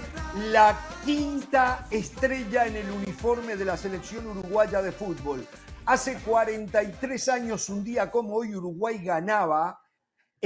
la 0.50 0.78
quinta 1.04 1.86
estrella 1.90 2.66
en 2.66 2.76
el 2.76 2.88
uniforme 2.90 3.56
de 3.56 3.64
la 3.64 3.76
selección 3.76 4.26
uruguaya 4.28 4.80
de 4.80 4.92
fútbol. 4.92 5.44
Hace 5.86 6.14
43 6.20 7.28
años, 7.28 7.68
un 7.68 7.82
día 7.82 8.12
como 8.12 8.36
hoy, 8.36 8.54
Uruguay 8.54 8.98
ganaba 9.04 9.83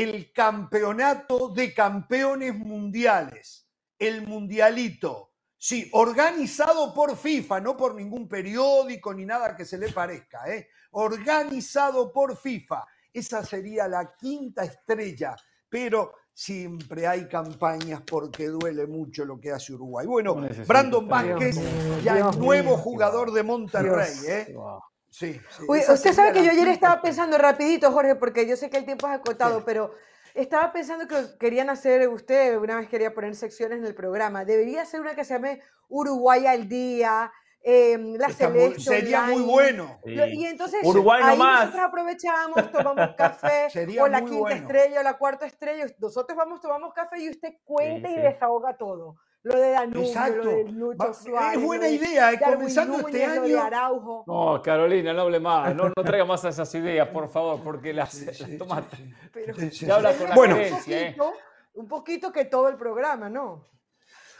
el 0.02 0.32
campeonato 0.32 1.48
de 1.48 1.74
campeones 1.74 2.54
mundiales, 2.54 3.68
el 3.98 4.26
mundialito. 4.26 5.32
Sí, 5.56 5.88
organizado 5.92 6.94
por 6.94 7.16
FIFA, 7.16 7.60
no 7.60 7.76
por 7.76 7.94
ningún 7.94 8.28
periódico 8.28 9.12
ni 9.12 9.26
nada 9.26 9.56
que 9.56 9.64
se 9.64 9.76
le 9.76 9.90
parezca, 9.90 10.48
¿eh? 10.52 10.68
organizado 10.92 12.12
por 12.12 12.36
FIFA. 12.36 12.84
Esa 13.12 13.44
sería 13.44 13.88
la 13.88 14.14
quinta 14.14 14.62
estrella 14.62 15.34
pero 15.68 16.12
siempre 16.32 17.06
hay 17.06 17.28
campañas 17.28 18.02
porque 18.02 18.48
duele 18.48 18.86
mucho 18.86 19.24
lo 19.24 19.38
que 19.38 19.52
hace 19.52 19.74
Uruguay. 19.74 20.06
Bueno, 20.06 20.36
Brandon 20.66 21.06
Vázquez, 21.08 21.56
ya 22.02 22.18
el 22.18 22.38
nuevo 22.38 22.76
jugador 22.76 23.32
de 23.32 23.42
Monterrey. 23.42 24.14
¿eh? 24.26 24.56
Sí, 25.10 25.40
usted 25.68 26.12
sabe 26.12 26.32
que 26.32 26.44
yo 26.44 26.50
ayer 26.50 26.68
estaba 26.68 27.00
pensando 27.00 27.38
rapidito, 27.38 27.90
Jorge, 27.90 28.14
porque 28.14 28.46
yo 28.46 28.56
sé 28.56 28.70
que 28.70 28.76
el 28.76 28.84
tiempo 28.84 29.08
es 29.08 29.14
acotado, 29.14 29.64
pero 29.64 29.94
estaba 30.34 30.72
pensando 30.72 31.08
que 31.08 31.16
querían 31.38 31.70
hacer, 31.70 32.08
usted 32.08 32.56
una 32.58 32.76
vez 32.76 32.88
quería 32.88 33.14
poner 33.14 33.34
secciones 33.34 33.78
en 33.78 33.86
el 33.86 33.94
programa, 33.94 34.44
debería 34.44 34.84
ser 34.84 35.00
una 35.00 35.14
que 35.14 35.24
se 35.24 35.34
llame 35.34 35.62
Uruguay 35.88 36.46
al 36.46 36.68
día, 36.68 37.32
Em, 37.62 38.14
la 38.14 38.30
selección. 38.30 38.80
Sería 38.80 39.22
muy 39.24 39.42
bueno. 39.42 40.00
Y 40.04 40.46
entonces 40.46 40.80
Uruguay 40.84 41.20
ahí 41.22 41.38
nosotros 41.38 41.82
aprovechamos, 41.82 42.72
tomamos 42.72 43.14
café, 43.16 43.68
o 44.00 44.08
la 44.08 44.24
quinta 44.24 44.54
estrella 44.54 45.00
o 45.00 45.02
la 45.02 45.18
cuarta 45.18 45.46
estrella. 45.46 45.86
Nosotros 45.98 46.36
vamos, 46.36 46.60
tomamos 46.60 46.94
café 46.94 47.20
y 47.20 47.28
usted 47.28 47.54
cuenta 47.64 48.08
y 48.08 48.16
desahoga 48.16 48.76
todo. 48.76 49.16
Lo 49.42 49.56
de 49.56 49.70
Danubio, 49.70 50.36
lo 50.36 50.44
de 50.44 50.64
Lucho 50.72 51.14
Suárez. 51.14 51.58
Es 51.58 51.64
buena 51.64 51.88
idea, 51.88 52.32
eh, 52.32 52.40
comenzando 52.44 52.98
este 52.98 53.24
año. 53.24 53.60
Araujo. 53.62 54.24
No, 54.26 54.60
Carolina, 54.60 55.12
no 55.12 55.22
hable 55.22 55.38
más. 55.40 55.74
No, 55.74 55.84
no 55.96 56.04
traiga 56.04 56.24
más 56.24 56.44
esas 56.44 56.74
ideas, 56.74 57.08
por 57.08 57.28
favor, 57.32 57.62
porque 57.62 57.92
las, 57.92 58.12
sí, 58.12 58.24
las 58.26 58.58
toma. 58.58 58.86
habla 59.92 60.16
con 60.16 60.28
la 60.28 60.34
bueno, 60.34 60.56
un 60.56 60.70
poquito, 60.70 60.92
¿eh? 60.92 61.16
un 61.74 61.88
poquito 61.88 62.32
que 62.32 62.44
todo 62.46 62.68
el 62.68 62.76
programa, 62.76 63.28
¿no? 63.30 63.64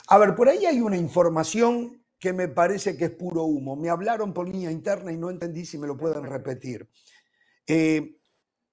A 0.09 0.19
ver, 0.19 0.35
por 0.35 0.49
ahí 0.49 0.67
hay 0.67 0.81
una 0.81 0.97
información 0.97 2.05
que 2.19 2.33
me 2.33 2.49
parece 2.49 2.97
que 2.97 3.05
es 3.07 3.11
puro 3.13 3.45
humo. 3.45 3.77
Me 3.77 3.91
hablaron 3.91 4.35
por 4.35 4.49
línea 4.49 4.71
interna 4.71 5.13
y 5.13 5.17
no 5.17 5.31
entendí 5.31 5.65
si 5.65 5.79
me 5.79 5.87
lo 5.87 5.97
pueden 5.97 6.25
repetir. 6.25 6.89
Eh, 7.67 8.19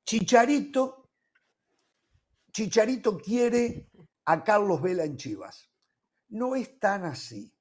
Chicharito, 0.06 1.10
Chicharito 2.52 3.18
quiere 3.18 3.90
a 4.26 4.44
Carlos 4.44 4.82
Vela 4.82 5.04
en 5.04 5.18
Chivas. 5.18 5.70
No 6.30 6.56
es 6.56 6.80
tan 6.80 7.06
así, 7.06 7.54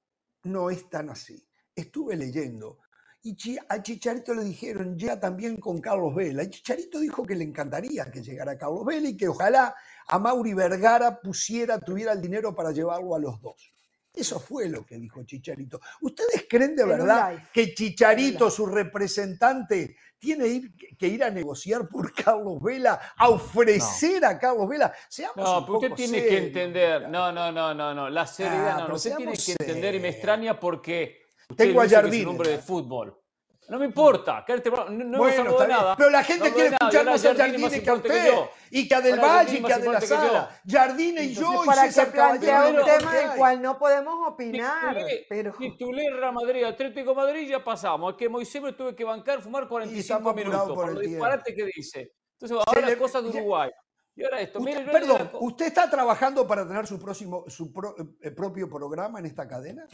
no 0.45 0.71
es 0.71 0.89
tan 0.89 1.11
así. 1.11 1.47
Estuve 1.75 2.17
leyendo 2.17 2.79
y 3.27 3.57
a 3.71 3.83
Chicharito 3.83 4.35
le 4.35 4.45
dijeron 4.45 4.99
ya 4.99 5.19
también 5.19 5.57
con 5.57 5.81
Carlos 5.81 6.15
Vela. 6.15 6.43
Y 6.43 6.51
Chicharito 6.51 7.01
dijo 7.01 7.25
que 7.25 7.35
le 7.35 7.45
encantaría 7.45 8.11
que 8.11 8.23
llegara 8.23 8.59
Carlos 8.59 8.85
Vela 8.85 9.09
y 9.09 9.17
que 9.17 9.29
ojalá 9.29 9.75
a 10.07 10.19
Mauri 10.19 10.53
Vergara 10.53 11.19
pusiera, 11.23 11.81
tuviera 11.81 12.13
el 12.13 12.21
dinero 12.21 12.55
para 12.55 12.71
llevarlo 12.71 13.15
a 13.15 13.19
los 13.19 13.41
dos. 13.41 13.73
Eso 14.13 14.39
fue 14.39 14.69
lo 14.69 14.85
que 14.85 14.99
dijo 14.99 15.25
Chicharito. 15.25 15.81
¿Ustedes 16.03 16.45
creen 16.47 16.77
de 16.77 16.85
verdad 16.85 17.49
que 17.51 17.73
Chicharito, 17.73 18.51
su 18.51 18.67
representante, 18.67 19.97
tiene 20.25 20.73
que 20.99 21.07
ir 21.07 21.23
a 21.23 21.31
negociar 21.31 21.87
por 21.89 22.13
Carlos 22.15 22.61
Vela, 22.63 22.99
a 23.17 23.29
ofrecer 23.29 24.25
a 24.25 24.39
Carlos 24.39 24.69
Vela? 24.69 24.93
Seamos 25.09 25.37
no, 25.37 25.67
porque 25.67 25.87
usted 25.87 25.97
tiene 25.97 26.27
que 26.27 26.39
entender. 26.39 27.09
No, 27.11 27.31
no, 27.31 27.53
no, 27.53 27.75
no, 27.75 27.95
no. 27.95 28.09
La 28.09 28.27
seriedad, 28.27 28.81
ah, 28.81 28.89
no. 28.89 28.95
Usted 28.95 29.17
tiene 29.17 29.35
que 29.35 29.53
entender 29.53 29.95
y 29.97 30.01
me 30.01 30.09
extraña 30.09 30.59
porque. 30.59 31.23
Tengo 31.57 31.83
a 31.83 31.89
Jardín. 31.89 32.21
Es 32.21 32.27
un 32.27 32.31
hombre 32.31 32.51
de 32.51 32.59
fútbol. 32.59 33.24
No 33.67 33.79
me 33.79 33.87
importa, 33.87 34.45
no, 34.47 34.85
no 34.91 35.19
bueno, 35.19 35.59
de 35.59 35.69
nada. 35.69 35.97
Pero 35.97 36.11
la 36.11 36.23
gente 36.23 36.53
quiere 36.53 36.77
escuchar 36.77 37.07
más 37.07 37.25
a 37.25 37.35
Jardine 37.35 37.83
que 37.83 37.91
a 37.91 37.95
usted, 37.95 38.35
y 38.71 38.87
que 38.87 38.95
a 38.95 39.01
Del 39.01 39.19
Valle 39.19 39.59
y 39.59 39.63
que 39.63 39.73
a 39.73 39.79
De 39.79 39.89
la 39.91 40.01
Sala. 40.03 40.61
Jardine 40.67 41.23
y 41.25 41.35
yo 41.35 41.63
para 41.65 41.87
y 41.87 41.89
César 41.89 42.07
que 42.07 42.13
plantea 42.13 42.67
un 42.69 42.85
tema 42.85 43.15
del 43.15 43.31
cual 43.37 43.63
no 43.63 43.79
podemos 43.79 44.29
opinar. 44.29 44.97
pero... 45.29 45.53
Titulé 45.53 46.11
Real 46.11 46.35
Madrid, 46.35 46.65
Atlético 46.65 47.15
Madrid, 47.15 47.49
ya 47.49 47.65
pasamos. 47.65 48.13
Es 48.13 48.19
que 48.19 48.29
Moisés 48.29 48.61
me 48.61 48.73
tuve 48.75 48.95
que 48.95 49.05
bancar, 49.05 49.41
fumar 49.41 49.67
45 49.67 50.35
minutos 50.35 50.73
por, 50.73 50.91
el 50.91 50.99
disparate 50.99 51.55
que 51.55 51.65
dice. 51.75 52.13
Entonces, 52.39 52.59
ahora 52.67 52.81
las 52.83 52.97
cosas 52.97 53.23
de 53.23 53.31
Uruguay. 53.31 53.71
Y 54.17 54.25
ahora 54.25 54.41
esto, 54.41 54.61
usted, 54.61 54.93
perdón, 54.93 55.31
¿usted 55.41 55.67
está 55.67 55.91
trabajando 55.91 56.47
para 56.47 56.69
tener 56.69 56.87
su 56.87 57.01
próximo, 57.01 57.45
su 57.49 57.73
eh, 58.21 58.31
propio 58.31 58.69
programa 58.69 59.19
en 59.19 59.27
esta 59.27 59.49
cadena? 59.49 59.89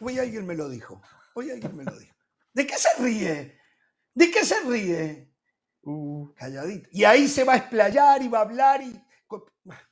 Hoy 0.00 0.18
alguien 0.18 0.46
me 0.46 0.54
lo 0.54 0.68
dijo. 0.68 1.00
Hoy 1.34 1.50
alguien 1.50 1.76
me 1.76 1.84
lo 1.84 1.98
dijo. 1.98 2.14
¿De 2.52 2.66
qué 2.66 2.76
se 2.76 2.88
ríe? 3.02 3.58
¿De 4.14 4.30
qué 4.30 4.44
se 4.44 4.60
ríe? 4.60 5.32
Uh. 5.82 6.32
Calladito. 6.34 6.88
Y 6.92 7.04
ahí 7.04 7.28
se 7.28 7.44
va 7.44 7.54
a 7.54 7.56
explayar 7.56 8.22
y 8.22 8.28
va 8.28 8.38
a 8.38 8.42
hablar 8.42 8.82
y. 8.82 9.02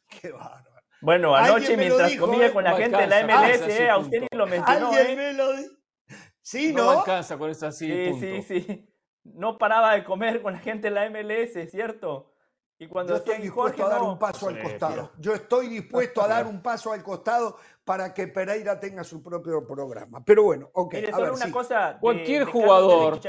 Qué 0.09 0.33
bárbaro. 0.33 0.71
Bueno, 1.01 1.35
anoche 1.35 1.77
mientras 1.77 2.15
comía 2.17 2.49
¿eh? 2.49 2.53
con 2.53 2.65
la 2.65 2.77
gente 2.77 2.97
de 2.97 3.07
la 3.07 3.23
MLS, 3.25 3.69
eh, 3.69 3.89
a 3.89 3.99
usted 3.99 4.21
ni 4.21 4.37
lo 4.37 4.47
mencionó. 4.47 4.89
Alguien 4.89 5.07
¿eh? 5.07 5.17
me 5.17 5.33
lo 5.33 5.57
dijo. 5.57 5.75
Sí, 6.43 6.73
¿no? 6.73 6.85
No 6.85 6.91
alcanza 7.01 7.39
con 7.39 7.51
eso 7.51 7.67
así. 7.67 7.87
Sí, 7.87 8.21
sí, 8.21 8.43
sí. 8.43 8.95
No 9.25 9.57
paraba 9.57 9.95
de 9.95 10.05
comer 10.05 10.43
con 10.43 10.53
la 10.53 10.59
gente 10.59 10.91
de 10.91 10.95
la 10.95 11.09
MLS, 11.09 11.71
¿cierto? 11.71 12.35
Y 12.79 12.89
cuando 12.89 13.13
Yo 13.13 13.19
estoy 13.19 13.43
dispuesto 13.43 13.87
a 13.87 13.89
dar 13.91 14.03
un 14.03 14.19
paso 14.19 14.49
al 14.49 14.63
costado. 14.63 15.13
Yo 15.19 15.35
estoy 15.35 15.69
dispuesto 15.69 16.23
a 16.23 16.29
dar 16.29 16.47
un 16.49 16.63
paso 16.63 16.93
al 16.93 17.03
costado 17.03 17.59
para 17.91 18.15
que 18.15 18.29
Pereira 18.29 18.79
tenga 18.79 19.03
su 19.03 19.21
propio 19.21 19.67
programa. 19.67 20.25
Pero 20.25 20.45
bueno, 20.45 20.71
ok. 20.75 20.95
a 21.13 21.19
ver, 21.19 21.33
una 21.33 21.51
cosa 21.51 21.99
cualquier 22.01 22.45
jugador, 22.45 23.21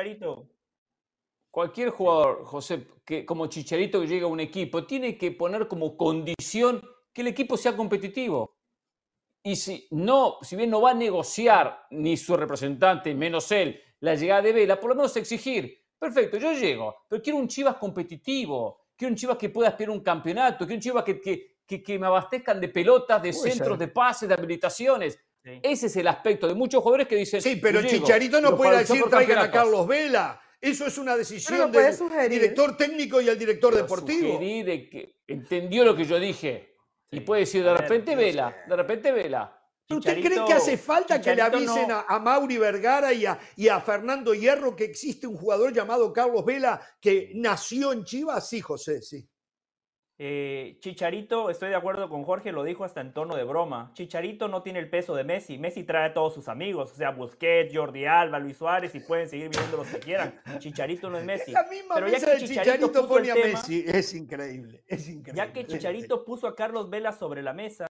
cualquier 1.50 1.89
jugador, 1.89 2.45
José, 2.45 2.86
que 3.04 3.26
como 3.26 3.47
Chicharito 3.47 4.00
que 4.00 4.06
llega 4.06 4.26
a 4.26 4.30
un 4.30 4.39
equipo, 4.39 4.86
tiene 4.86 5.17
que 5.17 5.32
poner 5.32 5.67
como 5.67 5.97
condición 5.97 6.80
que 7.12 7.21
el 7.21 7.30
equipo 7.30 7.58
sea 7.58 7.76
competitivo. 7.76 8.56
Y 9.41 9.56
si 9.56 9.88
no, 9.89 10.38
si 10.43 10.56
bien 10.56 10.69
no 10.69 10.80
va 10.80 10.91
a 10.91 10.93
negociar 10.93 11.88
ni 11.89 12.15
su 12.15 12.38
representante, 12.38 13.15
menos 13.15 13.52
él, 13.52 13.82
la 14.02 14.13
llegada 14.13 14.43
de 14.43 14.54
Vela, 14.54 14.80
por 14.80 14.91
lo 14.91 14.95
menos 14.95 15.17
exigir. 15.17 15.76
Perfecto, 15.97 16.38
yo 16.38 16.54
llego, 16.54 16.97
pero 17.10 17.19
quiero 17.19 17.39
un 17.39 17.47
Chivas 17.47 17.78
competitivo 17.78 18.82
quiero 19.02 19.13
un 19.13 19.17
Chivas 19.17 19.38
que 19.38 19.50
pueda 19.50 19.69
aspirar 19.69 19.89
un 19.89 20.02
campeonato, 20.02 20.60
quiero 20.60 20.76
un 20.76 20.82
Chivas 20.82 21.04
que, 21.04 21.19
que, 21.19 21.50
que, 21.79 21.99
me 21.99 22.07
abastezcan 22.07 22.60
de 22.60 22.69
pelotas, 22.69 23.21
de 23.21 23.34
centros, 23.34 23.77
de 23.79 23.88
pases, 23.88 24.27
de 24.27 24.36
habilitaciones. 24.36 25.19
Ese 25.43 25.88
es 25.88 25.95
el 25.95 26.07
aspecto 26.07 26.47
de 26.47 26.53
muchos 26.53 26.81
jugadores 26.81 27.07
que 27.07 27.15
dicen. 27.15 27.41
Sí, 27.41 27.55
pero 27.55 27.81
Chicharito 27.84 28.39
no 28.41 28.55
puede 28.55 28.79
decir 28.79 29.03
traigan 29.10 29.39
a 29.39 29.51
Carlos 29.51 29.88
Vela. 29.88 30.39
Eso 30.60 30.86
es 30.86 30.97
una 30.99 31.17
decisión 31.17 31.71
del 31.71 32.29
director 32.29 32.77
técnico 32.77 33.19
y 33.19 33.29
el 33.29 33.39
director 33.39 33.73
deportivo. 33.73 34.38
De 34.38 34.89
que 34.89 35.15
entendió 35.27 35.84
lo 35.84 35.95
que 35.95 36.05
yo 36.05 36.19
dije. 36.19 36.75
Y 37.10 37.21
puede 37.21 37.41
decir 37.41 37.63
de 37.63 37.75
repente 37.75 38.15
Vela, 38.15 38.55
de 38.67 38.75
repente 38.75 39.12
Vela. 39.12 39.57
¿Usted 39.89 40.21
cree 40.21 40.45
que 40.45 40.53
hace 40.53 40.77
falta 40.77 41.19
que 41.19 41.36
le 41.36 41.41
avisen 41.41 41.89
a, 41.91 42.19
Mauri 42.19 42.57
Vergara 42.57 43.12
y 43.12 43.25
a, 43.25 43.38
y 43.57 43.67
a, 43.67 43.81
Fernando 43.81 44.34
Hierro 44.34 44.75
que 44.75 44.86
existe 44.86 45.27
un 45.27 45.36
jugador 45.36 45.73
llamado 45.73 46.13
Carlos 46.13 46.45
Vela 46.45 46.81
que 47.01 47.31
nació 47.36 47.91
en 47.91 48.05
Chivas? 48.05 48.47
Sí, 48.47 48.62
José, 48.62 49.01
sí. 49.01 49.27
Eh, 50.23 50.77
Chicharito, 50.81 51.49
estoy 51.49 51.69
de 51.69 51.75
acuerdo 51.75 52.07
con 52.07 52.23
Jorge, 52.23 52.51
lo 52.51 52.63
dijo 52.63 52.84
hasta 52.84 53.01
en 53.01 53.12
tono 53.12 53.36
de 53.36 53.43
broma. 53.43 53.89
Chicharito 53.95 54.47
no 54.47 54.62
tiene 54.62 54.77
el 54.77 54.88
peso 54.88 55.15
de 55.15 55.23
Messi. 55.23 55.57
Messi 55.57 55.84
trae 55.84 56.10
a 56.10 56.13
todos 56.13 56.36
sus 56.36 56.47
amigos, 56.47 56.91
o 56.91 56.95
sea, 56.95 57.10
Busquets, 57.10 57.75
Jordi 57.75 58.05
Alba, 58.05 58.38
Luis 58.38 58.55
Suárez, 58.55 58.93
y 58.93 58.99
pueden 58.99 59.27
seguir 59.27 59.49
viendo 59.49 59.77
los 59.77 59.88
que 59.88 59.97
quieran. 59.97 60.39
Chicharito 60.60 61.10
no 61.10 61.17
es 61.17 61.25
Messi. 61.25 61.51
La 61.51 61.63
misma 61.63 61.95
Pero 61.95 62.07
ya 62.07 62.19
que 62.19 62.38
Chicharito, 62.38 62.75
Chicharito 62.75 63.07
pone 63.07 63.31
a 63.31 63.34
Messi, 63.34 63.84
es 63.88 64.13
increíble, 64.13 64.84
es 64.86 65.10
increíble. 65.10 65.43
Ya 65.43 65.51
que 65.51 65.65
Chicharito 65.65 66.23
puso 66.23 66.45
a 66.45 66.55
Carlos 66.55 66.91
Vela 66.91 67.13
sobre 67.13 67.41
la 67.41 67.53
mesa, 67.53 67.88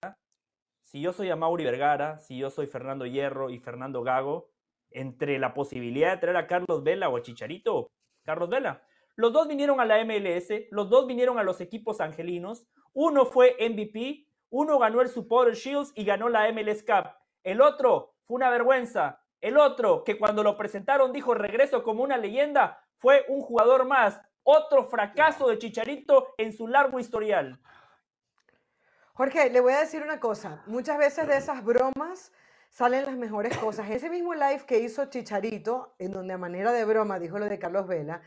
si 0.80 1.02
yo 1.02 1.12
soy 1.12 1.28
a 1.28 1.36
Mauri 1.36 1.64
Vergara, 1.64 2.18
si 2.18 2.38
yo 2.38 2.48
soy 2.48 2.66
Fernando 2.66 3.04
Hierro 3.04 3.50
y 3.50 3.58
Fernando 3.58 4.02
Gago, 4.02 4.48
entre 4.90 5.38
la 5.38 5.52
posibilidad 5.52 6.12
de 6.12 6.16
traer 6.16 6.38
a 6.38 6.46
Carlos 6.46 6.82
Vela 6.82 7.10
o 7.10 7.18
a 7.18 7.20
Chicharito, 7.20 7.90
Carlos 8.24 8.48
Vela. 8.48 8.82
Los 9.14 9.32
dos 9.32 9.46
vinieron 9.46 9.80
a 9.80 9.84
la 9.84 10.02
MLS, 10.04 10.48
los 10.70 10.88
dos 10.88 11.06
vinieron 11.06 11.38
a 11.38 11.42
los 11.42 11.60
equipos 11.60 12.00
angelinos. 12.00 12.66
Uno 12.92 13.26
fue 13.26 13.56
MVP, 13.60 14.26
uno 14.50 14.78
ganó 14.78 15.00
el 15.00 15.08
Supporter 15.08 15.54
Shields 15.54 15.92
y 15.94 16.04
ganó 16.04 16.28
la 16.28 16.50
MLS 16.52 16.82
Cup. 16.82 17.10
El 17.42 17.60
otro 17.60 18.14
fue 18.24 18.36
una 18.36 18.50
vergüenza. 18.50 19.20
El 19.40 19.58
otro, 19.58 20.04
que 20.04 20.18
cuando 20.18 20.42
lo 20.42 20.56
presentaron 20.56 21.12
dijo 21.12 21.34
regreso 21.34 21.82
como 21.82 22.04
una 22.04 22.16
leyenda, 22.16 22.82
fue 22.96 23.24
un 23.28 23.40
jugador 23.40 23.84
más. 23.84 24.20
Otro 24.44 24.88
fracaso 24.88 25.48
de 25.48 25.58
Chicharito 25.58 26.34
en 26.38 26.52
su 26.52 26.68
largo 26.68 26.98
historial. 26.98 27.60
Jorge, 29.14 29.50
le 29.50 29.60
voy 29.60 29.74
a 29.74 29.80
decir 29.80 30.02
una 30.02 30.20
cosa. 30.20 30.62
Muchas 30.66 30.96
veces 30.96 31.26
de 31.26 31.36
esas 31.36 31.62
bromas 31.64 32.32
salen 32.70 33.04
las 33.04 33.16
mejores 33.16 33.56
cosas. 33.58 33.90
Ese 33.90 34.08
mismo 34.08 34.32
live 34.34 34.64
que 34.66 34.78
hizo 34.78 35.04
Chicharito, 35.06 35.94
en 35.98 36.12
donde 36.12 36.32
a 36.32 36.38
manera 36.38 36.72
de 36.72 36.84
broma 36.84 37.18
dijo 37.18 37.38
lo 37.38 37.46
de 37.46 37.58
Carlos 37.58 37.86
Vela, 37.86 38.22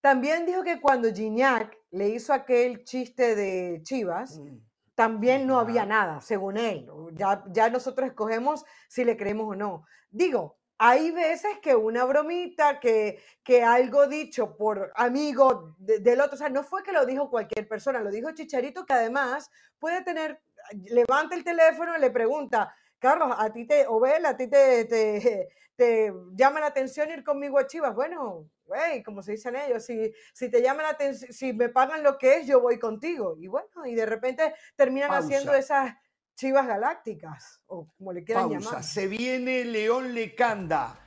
también 0.00 0.46
dijo 0.46 0.62
que 0.62 0.80
cuando 0.80 1.12
Gignac 1.12 1.76
le 1.90 2.08
hizo 2.08 2.32
aquel 2.32 2.84
chiste 2.84 3.34
de 3.34 3.82
Chivas, 3.82 4.38
mm. 4.38 4.58
también 4.94 5.46
no 5.46 5.58
había 5.58 5.84
nada, 5.86 6.20
según 6.20 6.56
él. 6.56 6.88
Ya, 7.12 7.44
ya 7.50 7.68
nosotros 7.70 8.08
escogemos 8.08 8.64
si 8.88 9.04
le 9.04 9.16
creemos 9.16 9.48
o 9.48 9.54
no. 9.54 9.84
Digo, 10.10 10.58
hay 10.82 11.10
veces 11.10 11.58
que 11.60 11.76
una 11.76 12.06
bromita, 12.06 12.80
que, 12.80 13.20
que 13.44 13.62
algo 13.62 14.06
dicho 14.06 14.56
por 14.56 14.90
amigo 14.96 15.76
del 15.78 16.20
otro, 16.22 16.36
o 16.36 16.38
sea, 16.38 16.48
no 16.48 16.64
fue 16.64 16.82
que 16.82 16.92
lo 16.92 17.04
dijo 17.04 17.28
cualquier 17.28 17.68
persona, 17.68 18.00
lo 18.00 18.10
dijo 18.10 18.30
Chicharito, 18.30 18.86
que 18.86 18.94
además 18.94 19.50
puede 19.78 20.02
tener, 20.02 20.40
levanta 20.86 21.36
el 21.36 21.44
teléfono 21.44 21.94
y 21.94 22.00
le 22.00 22.10
pregunta, 22.10 22.74
Carlos, 22.98 23.34
a 23.36 23.52
ti 23.52 23.66
te, 23.66 23.86
o 23.86 24.02
a 24.04 24.36
ti 24.38 24.48
te, 24.48 25.48
te, 25.76 26.12
llama 26.32 26.60
la 26.60 26.66
atención 26.66 27.10
ir 27.10 27.24
conmigo 27.24 27.58
a 27.58 27.66
Chivas. 27.66 27.94
Bueno, 27.94 28.48
güey, 28.70 29.02
como 29.02 29.22
se 29.22 29.32
dicen 29.32 29.56
ellos, 29.56 29.84
si, 29.84 30.12
si 30.32 30.48
te 30.48 30.62
llama 30.62 30.82
la 30.84 30.90
atención, 30.90 31.32
si 31.32 31.52
me 31.52 31.68
pagan 31.68 32.04
lo 32.04 32.16
que 32.16 32.36
es, 32.36 32.46
yo 32.46 32.60
voy 32.60 32.78
contigo. 32.78 33.36
Y 33.38 33.48
bueno, 33.48 33.84
y 33.84 33.94
de 33.94 34.06
repente 34.06 34.54
terminan 34.76 35.10
haciendo 35.10 35.52
esas 35.54 35.92
Chivas 36.36 36.66
Galácticas, 36.66 37.60
o 37.66 37.88
como 37.98 38.12
le 38.12 38.24
quieran 38.24 38.48
llamar. 38.48 38.82
Se 38.82 39.08
viene 39.08 39.64
León 39.64 40.14
Lecanda. 40.14 40.98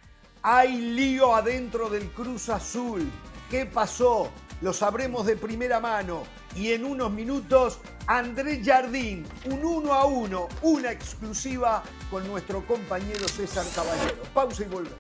Hay 0.43 0.76
lío 0.76 1.34
adentro 1.34 1.89
del 1.89 2.12
Cruz 2.12 2.49
Azul. 2.49 3.10
¿Qué 3.49 3.65
pasó? 3.65 4.30
Lo 4.62 4.73
sabremos 4.73 5.26
de 5.26 5.38
primera 5.38 5.80
mano. 5.80 6.23
Y 6.56 6.73
en 6.73 6.86
unos 6.86 7.12
minutos, 7.12 7.80
Andrés 8.08 8.60
Jardín, 8.63 9.26
un 9.45 9.63
uno 9.65 9.93
a 9.93 10.06
uno, 10.06 10.49
una 10.62 10.91
exclusiva 10.91 11.82
con 12.12 12.28
nuestro 12.28 12.65
compañero 12.67 13.28
César 13.28 13.65
Caballero. 13.73 14.21
Pausa 14.34 14.63
y 14.63 14.67
volvemos. 14.67 14.99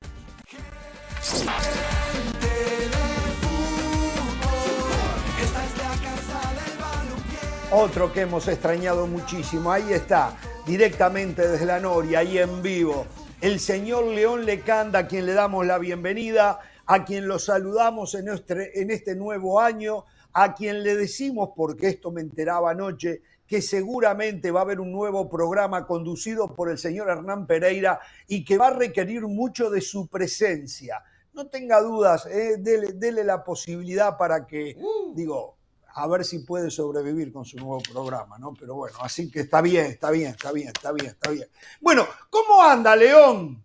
Otro 7.75 8.13
que 8.13 8.21
hemos 8.21 8.47
extrañado 8.47 9.07
muchísimo. 9.07 9.71
Ahí 9.71 9.93
está, 9.93 10.37
directamente 10.63 11.47
desde 11.47 11.65
la 11.65 11.79
Noria, 11.79 12.19
ahí 12.19 12.37
en 12.37 12.61
vivo. 12.61 13.07
El 13.41 13.59
señor 13.59 14.05
León 14.05 14.45
Lecanda, 14.45 14.99
a 14.99 15.07
quien 15.07 15.25
le 15.25 15.33
damos 15.33 15.65
la 15.65 15.79
bienvenida, 15.79 16.59
a 16.85 17.03
quien 17.03 17.27
lo 17.27 17.39
saludamos 17.39 18.13
en 18.13 18.27
este, 18.27 18.79
en 18.79 18.91
este 18.91 19.15
nuevo 19.15 19.59
año, 19.59 20.05
a 20.33 20.53
quien 20.53 20.83
le 20.83 20.95
decimos, 20.95 21.49
porque 21.55 21.87
esto 21.87 22.11
me 22.11 22.21
enteraba 22.21 22.69
anoche, 22.69 23.23
que 23.47 23.59
seguramente 23.59 24.51
va 24.51 24.59
a 24.59 24.63
haber 24.63 24.79
un 24.79 24.91
nuevo 24.91 25.27
programa 25.27 25.87
conducido 25.87 26.53
por 26.53 26.69
el 26.69 26.77
señor 26.77 27.09
Hernán 27.09 27.47
Pereira 27.47 27.99
y 28.27 28.45
que 28.45 28.55
va 28.55 28.67
a 28.67 28.75
requerir 28.75 29.23
mucho 29.23 29.71
de 29.71 29.81
su 29.81 30.05
presencia. 30.05 31.03
No 31.33 31.47
tenga 31.47 31.81
dudas, 31.81 32.27
eh, 32.27 32.57
dele, 32.59 33.23
la 33.23 33.43
posibilidad 33.43 34.15
para 34.15 34.45
que, 34.45 34.77
uh. 34.79 35.15
digo, 35.15 35.55
a 35.93 36.07
ver 36.07 36.25
si 36.25 36.39
puede 36.39 36.71
sobrevivir 36.71 37.31
con 37.31 37.45
su 37.45 37.57
nuevo 37.57 37.81
programa, 37.81 38.37
¿no? 38.39 38.53
Pero 38.59 38.75
bueno, 38.75 38.97
así 39.01 39.29
que 39.29 39.41
está 39.41 39.61
bien, 39.61 39.85
está 39.85 40.09
bien, 40.11 40.31
está 40.31 40.51
bien, 40.51 40.67
está 40.67 40.91
bien, 40.91 41.07
está 41.07 41.29
bien. 41.29 41.47
Bueno, 41.79 42.07
¿cómo 42.29 42.61
anda, 42.63 42.95
León? 42.95 43.63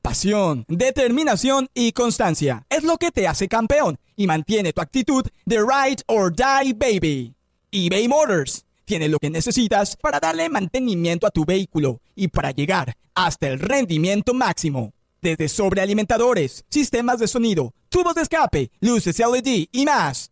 Pasión, 0.00 0.64
determinación 0.68 1.68
y 1.74 1.92
constancia 1.92 2.66
es 2.68 2.82
lo 2.82 2.96
que 2.96 3.12
te 3.12 3.28
hace 3.28 3.48
campeón 3.48 3.98
y 4.16 4.26
mantiene 4.26 4.72
tu 4.72 4.80
actitud 4.80 5.24
de 5.44 5.58
ride 5.58 6.02
or 6.06 6.34
die 6.34 6.72
baby. 6.72 7.34
eBay 7.70 8.08
Motors 8.08 8.64
tiene 8.84 9.08
lo 9.08 9.18
que 9.18 9.30
necesitas 9.30 9.96
para 9.96 10.18
darle 10.18 10.48
mantenimiento 10.48 11.26
a 11.26 11.30
tu 11.30 11.44
vehículo 11.44 12.00
y 12.16 12.28
para 12.28 12.50
llegar 12.50 12.96
hasta 13.14 13.46
el 13.48 13.60
rendimiento 13.60 14.34
máximo. 14.34 14.92
Desde 15.20 15.48
sobrealimentadores, 15.48 16.64
sistemas 16.68 17.20
de 17.20 17.28
sonido, 17.28 17.72
tubos 17.88 18.16
de 18.16 18.22
escape, 18.22 18.72
luces 18.80 19.20
LED 19.20 19.68
y 19.70 19.84
más. 19.84 20.31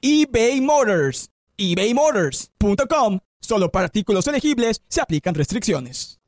eBay 0.00 0.60
Motors. 0.60 1.30
ebaymotors.com. 1.56 3.20
Solo 3.40 3.70
para 3.70 3.86
artículos 3.86 4.26
elegibles 4.26 4.82
se 4.88 5.00
aplican 5.00 5.34
restricciones. 5.34 6.18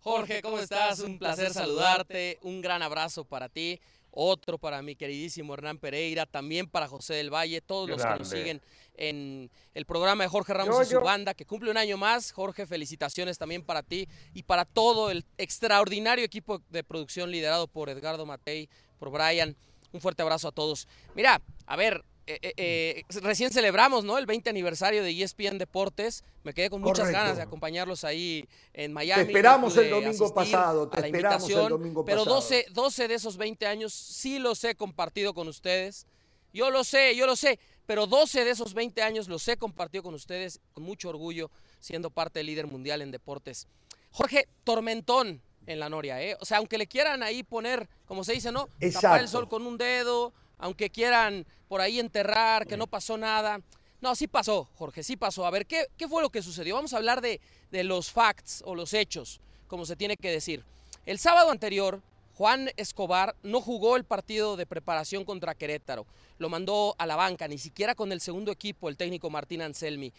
Jorge, 0.00 0.40
¿cómo 0.40 0.58
estás? 0.58 1.00
Un 1.00 1.18
placer 1.18 1.52
saludarte. 1.52 2.38
Un 2.42 2.60
gran 2.60 2.82
abrazo 2.82 3.24
para 3.24 3.48
ti 3.48 3.80
otro 4.10 4.58
para 4.58 4.82
mi 4.82 4.96
queridísimo 4.96 5.54
Hernán 5.54 5.78
Pereira, 5.78 6.26
también 6.26 6.68
para 6.68 6.88
José 6.88 7.14
del 7.14 7.32
Valle, 7.32 7.60
todos 7.60 7.88
los 7.88 8.02
que 8.02 8.18
nos 8.18 8.28
siguen 8.28 8.60
en 8.94 9.50
el 9.74 9.86
programa 9.86 10.24
de 10.24 10.28
Jorge 10.28 10.54
Ramos 10.54 10.86
y 10.86 10.90
su 10.90 11.00
banda, 11.00 11.34
que 11.34 11.46
cumple 11.46 11.70
un 11.70 11.76
año 11.76 11.96
más. 11.96 12.32
Jorge, 12.32 12.66
felicitaciones 12.66 13.38
también 13.38 13.62
para 13.62 13.82
ti 13.82 14.08
y 14.34 14.42
para 14.42 14.64
todo 14.64 15.10
el 15.10 15.24
extraordinario 15.36 16.24
equipo 16.24 16.60
de 16.68 16.82
producción 16.82 17.30
liderado 17.30 17.68
por 17.68 17.90
Edgardo 17.90 18.26
Matei, 18.26 18.68
por 18.98 19.10
Brian. 19.10 19.56
Un 19.92 20.00
fuerte 20.00 20.22
abrazo 20.22 20.48
a 20.48 20.52
todos. 20.52 20.86
Mira, 21.14 21.40
a 21.66 21.76
ver, 21.76 22.04
eh, 22.30 22.38
eh, 22.42 22.52
eh, 22.58 23.20
recién 23.22 23.50
celebramos 23.50 24.04
¿no? 24.04 24.18
el 24.18 24.26
20 24.26 24.50
aniversario 24.50 25.02
de 25.02 25.10
ESPN 25.22 25.56
Deportes. 25.56 26.24
Me 26.42 26.52
quedé 26.52 26.68
con 26.68 26.82
muchas 26.82 27.10
ganas 27.10 27.38
de 27.38 27.42
acompañarlos 27.42 28.04
ahí 28.04 28.46
en 28.74 28.92
Miami. 28.92 29.24
Te 29.24 29.30
esperamos 29.30 29.74
el 29.78 29.88
domingo 29.88 30.34
pasado, 30.34 30.88
te 30.90 31.06
esperamos 31.06 31.48
el 31.48 31.68
domingo 31.70 32.04
pero 32.04 32.24
pasado. 32.24 32.40
Pero 32.48 32.64
12, 32.64 32.66
12 32.72 33.08
de 33.08 33.14
esos 33.14 33.38
20 33.38 33.66
años 33.66 33.94
sí 33.94 34.38
los 34.38 34.62
he 34.64 34.74
compartido 34.74 35.32
con 35.32 35.48
ustedes. 35.48 36.06
Yo 36.52 36.70
lo 36.70 36.84
sé, 36.84 37.16
yo 37.16 37.24
lo 37.24 37.34
sé, 37.34 37.58
pero 37.86 38.06
12 38.06 38.44
de 38.44 38.50
esos 38.50 38.74
20 38.74 39.02
años 39.02 39.28
los 39.28 39.48
he 39.48 39.56
compartido 39.56 40.02
con 40.02 40.12
ustedes 40.12 40.60
con 40.74 40.84
mucho 40.84 41.08
orgullo, 41.08 41.50
siendo 41.80 42.10
parte 42.10 42.40
del 42.40 42.46
líder 42.46 42.66
mundial 42.66 43.00
en 43.00 43.10
deportes. 43.10 43.66
Jorge, 44.10 44.48
tormentón 44.64 45.40
en 45.68 45.78
la 45.78 45.88
Noria, 45.88 46.20
¿eh? 46.22 46.36
O 46.40 46.44
sea, 46.44 46.58
aunque 46.58 46.78
le 46.78 46.86
quieran 46.86 47.22
ahí 47.22 47.42
poner, 47.42 47.88
como 48.06 48.24
se 48.24 48.32
dice, 48.32 48.50
¿no? 48.50 48.68
Tapar 48.92 49.20
el 49.20 49.28
sol 49.28 49.48
con 49.48 49.66
un 49.66 49.78
dedo, 49.78 50.32
aunque 50.56 50.90
quieran 50.90 51.46
por 51.68 51.80
ahí 51.80 52.00
enterrar, 52.00 52.66
que 52.66 52.76
no 52.76 52.86
pasó 52.86 53.16
nada. 53.16 53.60
No, 54.00 54.14
sí 54.14 54.26
pasó, 54.26 54.68
Jorge, 54.76 55.02
sí 55.02 55.16
pasó. 55.16 55.46
A 55.46 55.50
ver, 55.50 55.66
¿qué, 55.66 55.86
qué 55.96 56.08
fue 56.08 56.22
lo 56.22 56.30
que 56.30 56.42
sucedió? 56.42 56.74
Vamos 56.74 56.94
a 56.94 56.96
hablar 56.96 57.20
de, 57.20 57.40
de 57.70 57.84
los 57.84 58.10
facts 58.10 58.62
o 58.64 58.74
los 58.74 58.94
hechos, 58.94 59.40
como 59.66 59.84
se 59.84 59.96
tiene 59.96 60.16
que 60.16 60.30
decir. 60.30 60.64
El 61.04 61.18
sábado 61.18 61.50
anterior, 61.50 62.00
Juan 62.34 62.70
Escobar 62.76 63.34
no 63.42 63.60
jugó 63.60 63.96
el 63.96 64.04
partido 64.04 64.56
de 64.56 64.66
preparación 64.66 65.24
contra 65.24 65.54
Querétaro. 65.54 66.06
Lo 66.38 66.48
mandó 66.48 66.94
a 66.96 67.06
la 67.06 67.16
banca, 67.16 67.48
ni 67.48 67.58
siquiera 67.58 67.94
con 67.94 68.12
el 68.12 68.20
segundo 68.20 68.52
equipo, 68.52 68.88
el 68.88 68.96
técnico 68.96 69.28
Martín 69.28 69.60
Anselmi. 69.60 70.12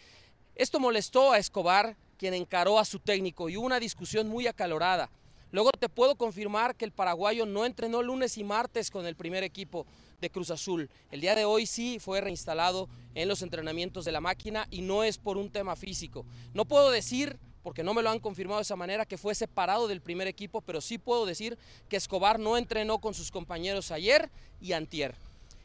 Esto 0.56 0.80
molestó 0.80 1.32
a 1.32 1.38
Escobar, 1.38 1.96
quien 2.18 2.34
encaró 2.34 2.78
a 2.78 2.86
su 2.86 3.00
técnico, 3.00 3.50
y 3.50 3.56
hubo 3.56 3.66
una 3.66 3.80
discusión 3.80 4.28
muy 4.28 4.46
acalorada. 4.46 5.10
Luego 5.52 5.72
te 5.72 5.90
puedo 5.90 6.16
confirmar 6.16 6.76
que 6.76 6.86
el 6.86 6.92
paraguayo 6.92 7.46
no 7.46 7.66
entrenó 7.66 8.04
lunes 8.04 8.38
y 8.38 8.44
martes 8.44 8.92
con 8.92 9.08
el 9.08 9.16
primer 9.16 9.44
equipo 9.44 9.88
de 10.22 10.30
Cruz 10.30 10.52
Azul. 10.52 10.90
El 11.12 11.22
día 11.22 11.34
de 11.34 11.46
hoy 11.46 11.66
sí 11.66 11.98
fue 12.00 12.22
reinstalado 12.22 12.88
en 13.16 13.28
los 13.28 13.42
entrenamientos 13.42 14.06
de 14.06 14.12
la 14.12 14.22
máquina 14.22 14.68
y 14.70 14.82
no 14.82 15.04
es 15.04 15.18
por 15.18 15.38
un 15.38 15.50
tema 15.50 15.76
físico. 15.76 16.24
No 16.54 16.66
puedo 16.66 16.92
decir, 16.92 17.40
porque 17.64 17.84
no 17.84 17.96
me 17.96 18.04
lo 18.04 18.12
han 18.12 18.20
confirmado 18.20 18.60
de 18.60 18.64
esa 18.64 18.76
manera, 18.76 19.06
que 19.06 19.18
fue 19.18 19.34
separado 19.34 19.88
del 19.88 20.02
primer 20.02 20.28
equipo, 20.28 20.62
pero 20.62 20.82
sí 20.82 21.00
puedo 21.00 21.26
decir 21.26 21.58
que 21.90 21.98
Escobar 21.98 22.40
no 22.40 22.56
entrenó 22.56 23.00
con 23.00 23.16
sus 23.16 23.32
compañeros 23.32 23.90
ayer 23.90 24.30
y 24.62 24.74
antier. 24.74 25.16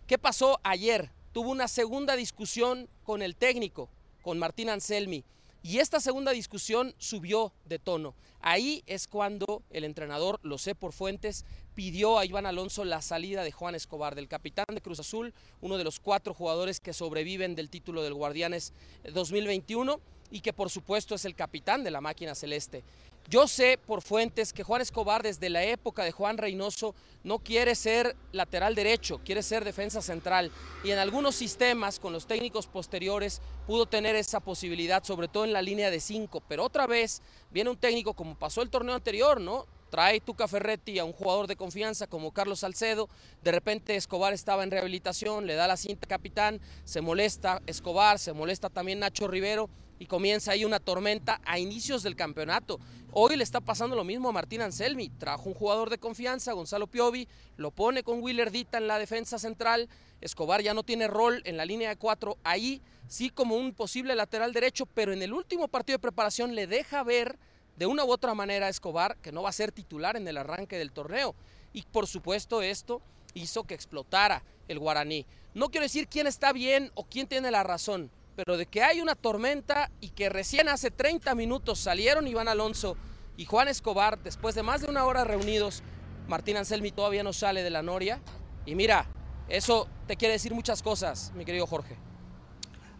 ¿Qué 0.07 0.17
pasó 0.17 0.61
ayer? 0.63 1.11
Tuvo 1.33 1.51
una 1.51 1.69
segunda 1.69 2.17
discusión 2.17 2.89
con 3.03 3.21
el 3.21 3.37
técnico, 3.37 3.91
con 4.23 4.39
Martín 4.39 4.71
Anselmi. 4.71 5.25
Y 5.67 5.79
esta 5.79 5.99
segunda 5.99 6.33
discusión 6.33 6.95
subió 6.99 7.55
de 7.65 7.79
tono. 7.79 8.15
Ahí 8.43 8.85
es 8.87 9.09
cuando 9.09 9.63
el 9.71 9.85
entrenador, 9.85 10.39
lo 10.43 10.59
sé 10.59 10.75
por 10.75 10.93
fuentes, 10.93 11.47
pidió 11.75 12.19
a 12.19 12.27
Iván 12.27 12.45
Alonso 12.45 12.85
la 12.85 13.01
salida 13.01 13.43
de 13.43 13.51
Juan 13.51 13.75
Escobar, 13.75 14.15
del 14.15 14.29
capitán 14.29 14.67
de 14.75 14.83
Cruz 14.83 15.01
Azul, 15.01 15.33
uno 15.63 15.79
de 15.79 15.85
los 15.85 16.01
cuatro 16.01 16.35
jugadores 16.35 16.81
que 16.81 16.93
sobreviven 16.93 17.55
del 17.55 17.71
título 17.71 18.03
del 18.03 18.13
Guardianes 18.13 18.75
2021 19.11 20.01
y 20.31 20.41
que 20.41 20.53
por 20.53 20.69
supuesto 20.69 21.15
es 21.15 21.25
el 21.25 21.35
capitán 21.35 21.83
de 21.83 21.91
la 21.91 22.03
máquina 22.03 22.35
celeste. 22.35 22.85
Yo 23.31 23.49
sé 23.49 23.79
por 23.79 24.03
fuentes 24.03 24.53
que 24.53 24.63
Juan 24.63 24.83
Escobar 24.83 25.23
desde 25.23 25.49
la 25.49 25.65
época 25.65 26.05
de 26.05 26.13
Juan 26.13 26.37
Reynoso 26.37 26.95
no 27.23 27.39
quiere 27.39 27.75
ser 27.75 28.15
lateral 28.33 28.75
derecho, 28.75 29.19
quiere 29.25 29.43
ser 29.43 29.65
defensa 29.65 30.03
central 30.03 30.51
y 30.85 30.91
en 30.91 30.99
algunos 30.99 31.35
sistemas 31.35 31.99
con 31.99 32.13
los 32.13 32.27
técnicos 32.27 32.67
posteriores 32.67 33.41
pudo 33.67 33.87
tener 33.87 34.15
esa 34.15 34.41
posibilidad, 34.41 35.03
sobre 35.05 35.29
todo 35.29 35.47
en 35.47 35.55
la 35.55 35.63
línea 35.63 35.91
de 35.91 36.01
cinco, 36.01 36.43
pero 36.47 36.65
otra 36.65 36.87
vez 36.87 37.23
viene 37.51 37.71
un 37.71 37.79
técnico 37.79 38.13
como 38.13 38.39
pasó 38.39 38.61
el 38.61 38.69
torneo 38.69 38.95
anterior, 38.95 39.41
¿no? 39.41 39.67
Trae 39.95 40.19
Tuca 40.19 40.49
Ferretti 40.49 40.99
a 40.99 41.05
un 41.05 41.13
jugador 41.13 41.47
de 41.47 41.55
confianza 41.55 42.09
como 42.09 42.33
Carlos 42.33 42.59
Salcedo, 42.59 43.09
de 43.45 43.53
repente 43.53 43.95
Escobar 43.95 44.33
estaba 44.33 44.65
en 44.65 44.73
rehabilitación, 44.73 45.47
le 45.47 45.55
da 45.55 45.69
la 45.69 45.77
cinta 45.77 46.09
capitán, 46.09 46.61
se 46.83 47.01
molesta 47.01 47.63
Escobar, 47.69 48.19
se 48.19 48.33
molesta 48.33 48.71
también 48.71 48.99
Nacho 48.99 49.29
Rivero 49.29 49.71
y 50.01 50.07
comienza 50.07 50.51
ahí 50.51 50.65
una 50.65 50.81
tormenta 50.81 51.41
a 51.45 51.61
inicios 51.61 52.03
del 52.03 52.17
campeonato. 52.17 52.81
Hoy 53.13 53.37
le 53.37 53.45
está 53.45 53.61
pasando 53.61 53.95
lo 53.95 54.03
mismo 54.03 54.31
a 54.31 54.33
Martín 54.33 54.63
Anselmi. 54.63 55.11
Trajo 55.11 55.49
un 55.49 55.55
jugador 55.55 55.91
de 55.91 55.99
confianza, 55.99 56.55
Gonzalo 56.55 56.89
Piovi, 56.89 57.29
lo 57.57 57.71
pone 57.71 58.03
con 58.03 58.21
Willer 58.21 58.51
Dita 58.51 58.79
en 58.79 58.89
la 58.89 58.99
defensa 58.99 59.39
central. 59.39 59.89
Escobar 60.21 60.61
ya 60.61 60.75
no 60.75 60.83
tiene 60.83 61.07
rol 61.07 61.41
en 61.45 61.57
la 61.57 61.65
línea 61.65 61.91
de 61.91 61.97
cuatro. 61.97 62.37
Ahí 62.43 62.83
sí 63.07 63.31
como 63.31 63.55
un 63.55 63.73
posible 63.73 64.17
lateral 64.17 64.53
derecho, 64.53 64.87
pero 64.87 65.13
en 65.13 65.23
el 65.23 65.33
último 65.33 65.69
partido 65.69 65.99
de 65.99 66.03
preparación 66.03 66.57
le 66.57 66.67
deja 66.67 67.05
ver 67.05 67.39
de 67.77 67.87
una 67.87 68.05
u 68.05 68.11
otra 68.11 68.35
manera 68.35 68.69
Escobar 68.69 69.17
que 69.19 69.33
no 69.33 69.43
va 69.43 69.49
a 69.49 69.53
ser 69.53 69.73
titular 69.73 70.17
en 70.17 70.27
el 70.29 70.37
arranque 70.37 70.79
del 70.79 70.93
torneo. 70.93 71.35
Y 71.73 71.83
por 71.83 72.07
supuesto 72.07 72.63
esto 72.63 73.03
hizo 73.35 73.65
que 73.65 73.75
explotara 73.75 74.43
el 74.69 74.79
guaraní. 74.79 75.27
No 75.55 75.71
quiero 75.71 75.85
decir 75.85 76.09
quién 76.09 76.27
está 76.27 76.53
bien 76.53 76.91
o 76.95 77.05
quién 77.05 77.27
tiene 77.27 77.51
la 77.51 77.63
razón 77.63 78.11
pero 78.37 78.57
de 78.57 78.67
que 78.67 78.83
hay 78.83 79.01
una 79.01 79.15
tormenta 79.15 79.91
y 80.01 80.11
que 80.11 80.29
recién 80.29 80.69
hace 80.69 80.91
30 80.91 81.35
minutos 81.35 81.79
salieron 81.79 82.27
Iván 82.27 82.49
Alonso 82.49 82.97
y 83.37 83.45
Juan 83.45 83.69
Escobar, 83.69 84.19
después 84.23 84.55
de 84.55 84.63
más 84.63 84.81
de 84.81 84.89
una 84.89 85.05
hora 85.05 85.25
reunidos, 85.25 85.83
Martín 86.29 86.57
Anselmi 86.57 86.91
todavía 86.91 87.23
no 87.23 87.33
sale 87.33 87.63
de 87.63 87.71
la 87.71 87.83
noria. 87.83 88.21
Y 88.65 88.75
mira, 88.75 89.07
eso 89.49 89.89
te 90.07 90.17
quiere 90.17 90.33
decir 90.33 90.55
muchas 90.55 90.83
cosas, 90.83 91.33
mi 91.35 91.45
querido 91.45 91.67
Jorge. 91.67 91.97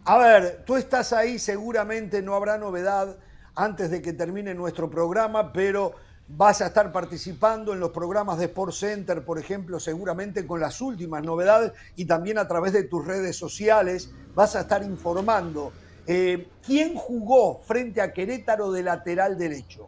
A 0.05 0.17
ver, 0.17 0.63
tú 0.65 0.75
estás 0.75 1.13
ahí, 1.13 1.39
seguramente 1.39 2.21
no 2.21 2.35
habrá 2.35 2.57
novedad 2.57 3.17
antes 3.55 3.89
de 3.89 4.01
que 4.01 4.13
termine 4.13 4.53
nuestro 4.53 4.89
programa, 4.89 5.51
pero 5.51 5.95
Vas 6.27 6.59
a 6.61 6.67
estar 6.67 6.91
participando 6.91 7.71
en 7.71 7.79
los 7.79 7.91
programas 7.91 8.39
de 8.39 8.45
Sport 8.45 8.73
Center, 8.73 9.23
por 9.23 9.37
ejemplo, 9.37 9.79
seguramente 9.79 10.47
con 10.47 10.59
las 10.59 10.81
últimas 10.81 11.23
novedades 11.23 11.73
y 11.95 12.05
también 12.05 12.39
a 12.39 12.47
través 12.47 12.73
de 12.73 12.83
tus 12.83 13.05
redes 13.05 13.35
sociales. 13.35 14.09
Vas 14.33 14.55
a 14.55 14.61
estar 14.61 14.81
informando. 14.81 15.71
Eh, 16.07 16.47
¿Quién 16.65 16.95
jugó 16.95 17.61
frente 17.61 18.01
a 18.01 18.11
Querétaro 18.11 18.71
de 18.71 18.81
lateral 18.81 19.37
derecho? 19.37 19.87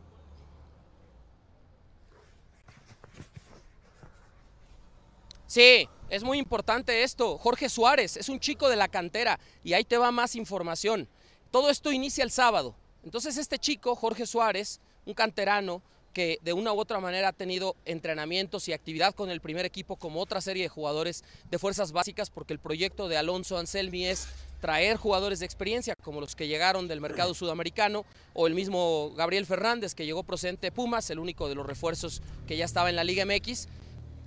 Sí, 5.48 5.90
es 6.10 6.24
muy 6.24 6.38
importante 6.38 7.02
esto. 7.02 7.40
Jorge 7.40 7.68
Suárez 7.68 8.16
es 8.16 8.30
un 8.30 8.40
chico 8.40 8.70
de 8.70 8.76
la 8.76 8.90
cantera 8.90 9.40
y 9.64 9.74
ahí 9.74 9.84
te 9.84 9.98
va 9.98 10.12
más 10.12 10.36
información. 10.36 11.08
Todo 11.50 11.72
esto 11.72 11.92
inicia 11.92 12.24
el 12.24 12.30
sábado. 12.30 12.76
Entonces 13.08 13.38
este 13.38 13.58
chico, 13.58 13.96
Jorge 13.96 14.26
Suárez, 14.26 14.82
un 15.06 15.14
canterano, 15.14 15.82
que 16.12 16.40
de 16.42 16.52
una 16.52 16.74
u 16.74 16.80
otra 16.82 17.00
manera 17.00 17.30
ha 17.30 17.32
tenido 17.32 17.78
entrenamientos 17.86 18.68
y 18.68 18.74
actividad 18.74 19.16
con 19.16 19.32
el 19.32 19.40
primer 19.40 19.66
equipo 19.66 19.96
como 19.96 20.20
otra 20.20 20.42
serie 20.42 20.64
de 20.64 20.68
jugadores 20.68 21.24
de 21.50 21.58
fuerzas 21.58 21.94
básicas, 21.94 22.30
porque 22.30 22.52
el 22.52 22.60
proyecto 22.60 23.08
de 23.08 23.16
Alonso 23.16 23.58
Anselmi 23.58 24.08
es 24.08 24.28
traer 24.60 24.98
jugadores 24.98 25.40
de 25.40 25.46
experiencia 25.46 25.96
como 26.04 26.20
los 26.20 26.36
que 26.36 26.50
llegaron 26.50 26.90
del 26.90 27.00
mercado 27.00 27.34
sudamericano 27.34 28.04
o 28.34 28.46
el 28.46 28.56
mismo 28.56 29.14
Gabriel 29.16 29.46
Fernández 29.46 29.96
que 29.96 30.06
llegó 30.06 30.24
procedente 30.24 30.68
de 30.68 30.72
Pumas, 30.74 31.10
el 31.10 31.20
único 31.20 31.48
de 31.48 31.56
los 31.56 31.66
refuerzos 31.66 32.22
que 32.46 32.58
ya 32.58 32.66
estaba 32.66 32.90
en 32.90 32.98
la 32.98 33.06
Liga 33.06 33.26
MX, 33.26 33.70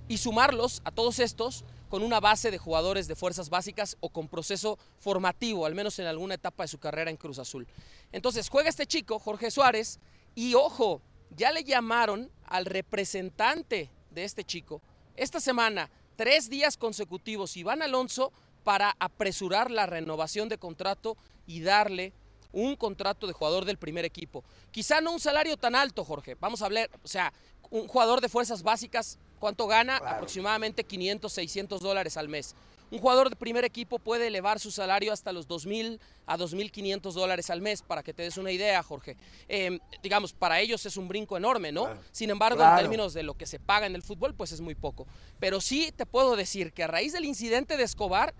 y 0.07 0.17
sumarlos 0.17 0.81
a 0.85 0.91
todos 0.91 1.19
estos 1.19 1.65
con 1.91 2.03
una 2.03 2.21
base 2.21 2.51
de 2.51 2.57
jugadores 2.57 3.09
de 3.09 3.17
fuerzas 3.17 3.49
básicas 3.49 3.97
o 3.99 4.07
con 4.07 4.29
proceso 4.29 4.79
formativo, 4.97 5.65
al 5.65 5.75
menos 5.75 5.99
en 5.99 6.05
alguna 6.05 6.35
etapa 6.35 6.63
de 6.63 6.69
su 6.69 6.77
carrera 6.79 7.11
en 7.11 7.17
Cruz 7.17 7.37
Azul. 7.37 7.67
Entonces 8.13 8.47
juega 8.47 8.69
este 8.69 8.87
chico, 8.87 9.19
Jorge 9.19 9.51
Suárez, 9.51 9.99
y 10.33 10.53
ojo, 10.53 11.01
ya 11.35 11.51
le 11.51 11.65
llamaron 11.65 12.31
al 12.45 12.63
representante 12.63 13.89
de 14.09 14.23
este 14.23 14.45
chico 14.45 14.81
esta 15.17 15.41
semana, 15.41 15.91
tres 16.15 16.49
días 16.49 16.77
consecutivos, 16.77 17.57
Iván 17.57 17.81
Alonso, 17.81 18.31
para 18.63 18.95
apresurar 18.97 19.69
la 19.69 19.85
renovación 19.85 20.47
de 20.47 20.57
contrato 20.57 21.17
y 21.45 21.59
darle 21.59 22.13
un 22.53 22.77
contrato 22.77 23.27
de 23.27 23.33
jugador 23.33 23.65
del 23.65 23.77
primer 23.77 24.05
equipo. 24.05 24.45
Quizá 24.71 25.01
no 25.01 25.11
un 25.11 25.19
salario 25.19 25.57
tan 25.57 25.75
alto, 25.75 26.05
Jorge. 26.05 26.37
Vamos 26.39 26.61
a 26.61 26.67
hablar, 26.67 26.89
o 27.03 27.07
sea, 27.09 27.33
un 27.69 27.89
jugador 27.89 28.21
de 28.21 28.29
fuerzas 28.29 28.63
básicas 28.63 29.19
¿Cuánto 29.41 29.65
gana? 29.65 29.97
Aproximadamente 29.97 30.83
500, 30.83 31.33
600 31.33 31.81
dólares 31.81 32.15
al 32.15 32.29
mes. 32.29 32.53
Un 32.91 32.99
jugador 32.99 33.31
de 33.31 33.35
primer 33.35 33.65
equipo 33.65 33.97
puede 33.97 34.27
elevar 34.27 34.59
su 34.59 34.69
salario 34.69 35.11
hasta 35.11 35.31
los 35.31 35.47
2.000 35.47 35.99
a 36.27 36.37
2.500 36.37 37.11
dólares 37.13 37.49
al 37.49 37.59
mes, 37.59 37.81
para 37.81 38.03
que 38.03 38.13
te 38.13 38.21
des 38.21 38.37
una 38.37 38.51
idea, 38.51 38.83
Jorge. 38.83 39.17
Em, 39.47 39.79
digamos, 40.03 40.33
para 40.33 40.59
ellos 40.59 40.85
es 40.85 40.95
un 40.95 41.07
brinco 41.07 41.37
enorme, 41.37 41.71
¿no? 41.71 41.89
Sin 42.11 42.29
embargo, 42.29 42.63
en 42.63 42.75
términos 42.75 43.15
de 43.15 43.23
lo 43.23 43.33
que 43.33 43.47
se 43.47 43.59
paga 43.59 43.87
en 43.87 43.95
el 43.95 44.03
fútbol, 44.03 44.35
pues 44.35 44.51
es 44.51 44.61
muy 44.61 44.75
poco. 44.75 45.07
Pero 45.39 45.59
sí 45.59 45.91
te 45.91 46.05
puedo 46.05 46.35
decir 46.35 46.71
que 46.71 46.83
a 46.83 46.87
raíz 46.87 47.11
del 47.11 47.25
incidente 47.25 47.77
de 47.77 47.83
Escobar, 47.83 48.35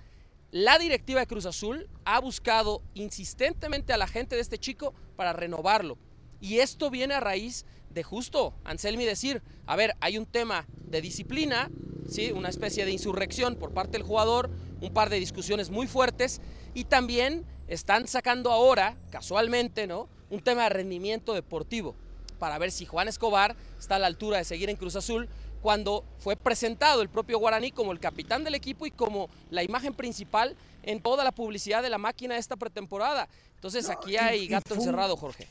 la 0.51 0.77
directiva 0.77 1.21
de 1.21 1.25
Cruz 1.25 1.47
Azul 1.47 1.89
ha 2.05 2.19
buscado 2.19 2.83
insistentemente 2.93 3.91
a 3.91 3.97
la 3.97 4.05
gente 4.05 4.35
de 4.35 4.41
este 4.41 4.59
chico 4.59 4.93
para 5.15 5.33
renovarlo. 5.33 5.97
Y 6.41 6.59
esto 6.59 6.91
viene 6.91 7.15
a 7.15 7.19
raíz 7.21 7.65
de 7.93 8.03
justo 8.03 8.53
Anselmi 8.63 9.05
decir, 9.05 9.41
a 9.65 9.75
ver, 9.75 9.95
hay 9.99 10.17
un 10.17 10.25
tema 10.25 10.65
de 10.85 11.01
disciplina, 11.01 11.69
¿sí? 12.09 12.31
una 12.31 12.49
especie 12.49 12.85
de 12.85 12.91
insurrección 12.91 13.55
por 13.55 13.73
parte 13.73 13.93
del 13.93 14.03
jugador, 14.03 14.49
un 14.81 14.93
par 14.93 15.09
de 15.09 15.19
discusiones 15.19 15.69
muy 15.69 15.87
fuertes 15.87 16.41
y 16.73 16.85
también 16.85 17.45
están 17.67 18.07
sacando 18.07 18.51
ahora, 18.51 18.97
casualmente, 19.11 19.87
¿no? 19.87 20.09
un 20.29 20.41
tema 20.41 20.63
de 20.63 20.69
rendimiento 20.69 21.33
deportivo 21.33 21.95
para 22.39 22.57
ver 22.57 22.71
si 22.71 22.85
Juan 22.85 23.07
Escobar 23.07 23.55
está 23.77 23.95
a 23.95 23.99
la 23.99 24.07
altura 24.07 24.37
de 24.37 24.45
seguir 24.45 24.69
en 24.69 24.75
Cruz 24.75 24.95
Azul 24.95 25.29
cuando 25.61 26.03
fue 26.17 26.35
presentado 26.35 27.01
el 27.01 27.09
propio 27.09 27.37
Guaraní 27.37 27.71
como 27.71 27.91
el 27.91 27.99
capitán 27.99 28.43
del 28.43 28.55
equipo 28.55 28.85
y 28.85 28.91
como 28.91 29.29
la 29.51 29.63
imagen 29.63 29.93
principal 29.93 30.55
en 30.81 31.01
toda 31.01 31.23
la 31.23 31.31
publicidad 31.31 31.83
de 31.83 31.89
la 31.89 31.99
máquina 31.99 32.33
de 32.33 32.39
esta 32.39 32.55
pretemporada. 32.55 33.29
Entonces 33.55 33.89
aquí 33.89 34.17
hay 34.17 34.47
gato 34.47 34.73
encerrado, 34.73 35.15
Jorge. 35.15 35.47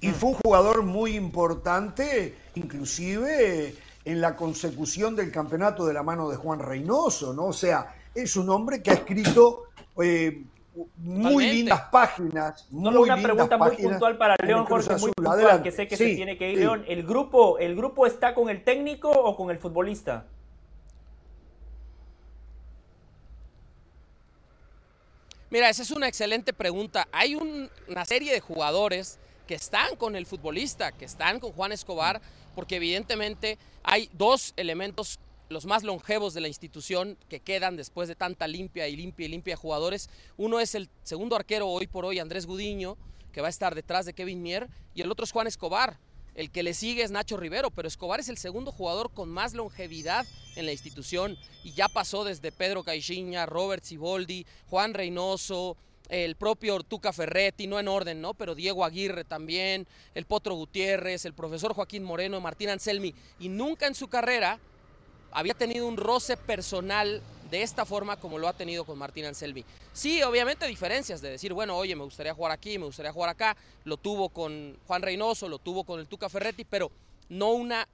Y 0.00 0.10
fue 0.10 0.30
un 0.30 0.36
jugador 0.36 0.82
muy 0.82 1.16
importante, 1.16 2.36
inclusive 2.54 3.74
en 4.04 4.20
la 4.20 4.36
consecución 4.36 5.16
del 5.16 5.32
campeonato 5.32 5.84
de 5.84 5.92
la 5.92 6.02
mano 6.02 6.28
de 6.28 6.36
Juan 6.36 6.60
Reynoso, 6.60 7.34
¿no? 7.34 7.46
O 7.46 7.52
sea, 7.52 7.94
es 8.14 8.36
un 8.36 8.48
hombre 8.48 8.82
que 8.82 8.90
ha 8.90 8.94
escrito 8.94 9.64
eh, 10.00 10.44
muy 10.96 11.46
lindas 11.48 11.82
páginas. 11.90 12.66
Solo 12.70 13.02
una 13.02 13.16
pregunta 13.16 13.58
muy 13.58 13.76
puntual 13.76 14.16
para 14.16 14.36
León, 14.44 14.64
Jorge, 14.66 14.96
muy 14.96 15.12
puntual, 15.12 15.62
que 15.62 15.72
sé 15.72 15.88
que 15.88 15.96
se 15.96 16.14
tiene 16.14 16.38
que 16.38 16.52
ir. 16.52 16.58
León, 16.58 16.84
¿el 16.86 17.04
grupo, 17.04 17.58
¿el 17.58 17.74
grupo 17.74 18.06
está 18.06 18.34
con 18.34 18.48
el 18.48 18.62
técnico 18.62 19.10
o 19.10 19.36
con 19.36 19.50
el 19.50 19.58
futbolista? 19.58 20.26
Mira, 25.50 25.70
esa 25.70 25.82
es 25.82 25.90
una 25.90 26.06
excelente 26.06 26.52
pregunta. 26.52 27.08
Hay 27.10 27.34
una 27.34 28.04
serie 28.04 28.32
de 28.32 28.40
jugadores 28.40 29.18
que 29.48 29.54
están 29.54 29.96
con 29.96 30.14
el 30.14 30.26
futbolista, 30.26 30.92
que 30.92 31.06
están 31.06 31.40
con 31.40 31.52
Juan 31.52 31.72
Escobar, 31.72 32.20
porque 32.54 32.76
evidentemente 32.76 33.58
hay 33.82 34.10
dos 34.12 34.52
elementos 34.56 35.18
los 35.48 35.64
más 35.64 35.82
longevos 35.82 36.34
de 36.34 36.42
la 36.42 36.48
institución 36.48 37.16
que 37.30 37.40
quedan 37.40 37.74
después 37.74 38.06
de 38.06 38.14
tanta 38.14 38.46
limpia 38.46 38.86
y 38.86 38.96
limpia 38.96 39.24
y 39.24 39.30
limpia 39.30 39.56
jugadores. 39.56 40.10
Uno 40.36 40.60
es 40.60 40.74
el 40.74 40.90
segundo 41.02 41.34
arquero 41.34 41.66
hoy 41.66 41.86
por 41.86 42.04
hoy, 42.04 42.18
Andrés 42.18 42.44
Gudiño, 42.44 42.98
que 43.32 43.40
va 43.40 43.46
a 43.46 43.50
estar 43.50 43.74
detrás 43.74 44.04
de 44.04 44.12
Kevin 44.12 44.42
Mier, 44.42 44.68
y 44.94 45.00
el 45.00 45.10
otro 45.10 45.24
es 45.24 45.32
Juan 45.32 45.46
Escobar. 45.46 45.98
El 46.34 46.50
que 46.50 46.62
le 46.62 46.74
sigue 46.74 47.02
es 47.02 47.10
Nacho 47.10 47.38
Rivero, 47.38 47.70
pero 47.70 47.88
Escobar 47.88 48.20
es 48.20 48.28
el 48.28 48.36
segundo 48.36 48.70
jugador 48.70 49.10
con 49.10 49.30
más 49.30 49.54
longevidad 49.54 50.26
en 50.56 50.66
la 50.66 50.72
institución 50.72 51.38
y 51.64 51.72
ya 51.72 51.88
pasó 51.88 52.22
desde 52.22 52.52
Pedro 52.52 52.84
Caixinha, 52.84 53.46
Robert 53.46 53.84
Ciboldi, 53.84 54.46
Juan 54.68 54.92
Reynoso, 54.92 55.76
el 56.08 56.36
propio 56.36 56.74
Ortuca 56.74 57.12
Ferretti, 57.12 57.66
no 57.66 57.78
en 57.78 57.88
orden, 57.88 58.20
¿no? 58.20 58.34
Pero 58.34 58.54
Diego 58.54 58.84
Aguirre 58.84 59.24
también, 59.24 59.86
el 60.14 60.24
Potro 60.24 60.54
Gutiérrez, 60.54 61.24
el 61.24 61.34
profesor 61.34 61.74
Joaquín 61.74 62.02
Moreno, 62.02 62.40
Martín 62.40 62.70
Anselmi, 62.70 63.14
y 63.38 63.48
nunca 63.48 63.86
en 63.86 63.94
su 63.94 64.08
carrera 64.08 64.58
había 65.30 65.54
tenido 65.54 65.86
un 65.86 65.96
roce 65.96 66.36
personal 66.36 67.22
de 67.50 67.62
esta 67.62 67.84
forma 67.84 68.16
como 68.16 68.38
lo 68.38 68.48
ha 68.48 68.52
tenido 68.52 68.84
con 68.84 68.98
Martín 68.98 69.24
Anselmi. 69.24 69.64
Sí, 69.92 70.22
obviamente 70.22 70.66
diferencias 70.66 71.20
de 71.20 71.30
decir, 71.30 71.52
bueno, 71.52 71.76
oye, 71.76 71.96
me 71.96 72.04
gustaría 72.04 72.34
jugar 72.34 72.52
aquí, 72.52 72.78
me 72.78 72.86
gustaría 72.86 73.12
jugar 73.12 73.30
acá, 73.30 73.56
lo 73.84 73.96
tuvo 73.96 74.28
con 74.28 74.78
Juan 74.86 75.02
Reynoso, 75.02 75.48
lo 75.48 75.58
tuvo 75.58 75.84
con 75.84 76.00
el 76.00 76.08
Tuca 76.08 76.28
Ferretti, 76.28 76.64
pero 76.64 76.90
no 77.28 77.50
una 77.52 77.88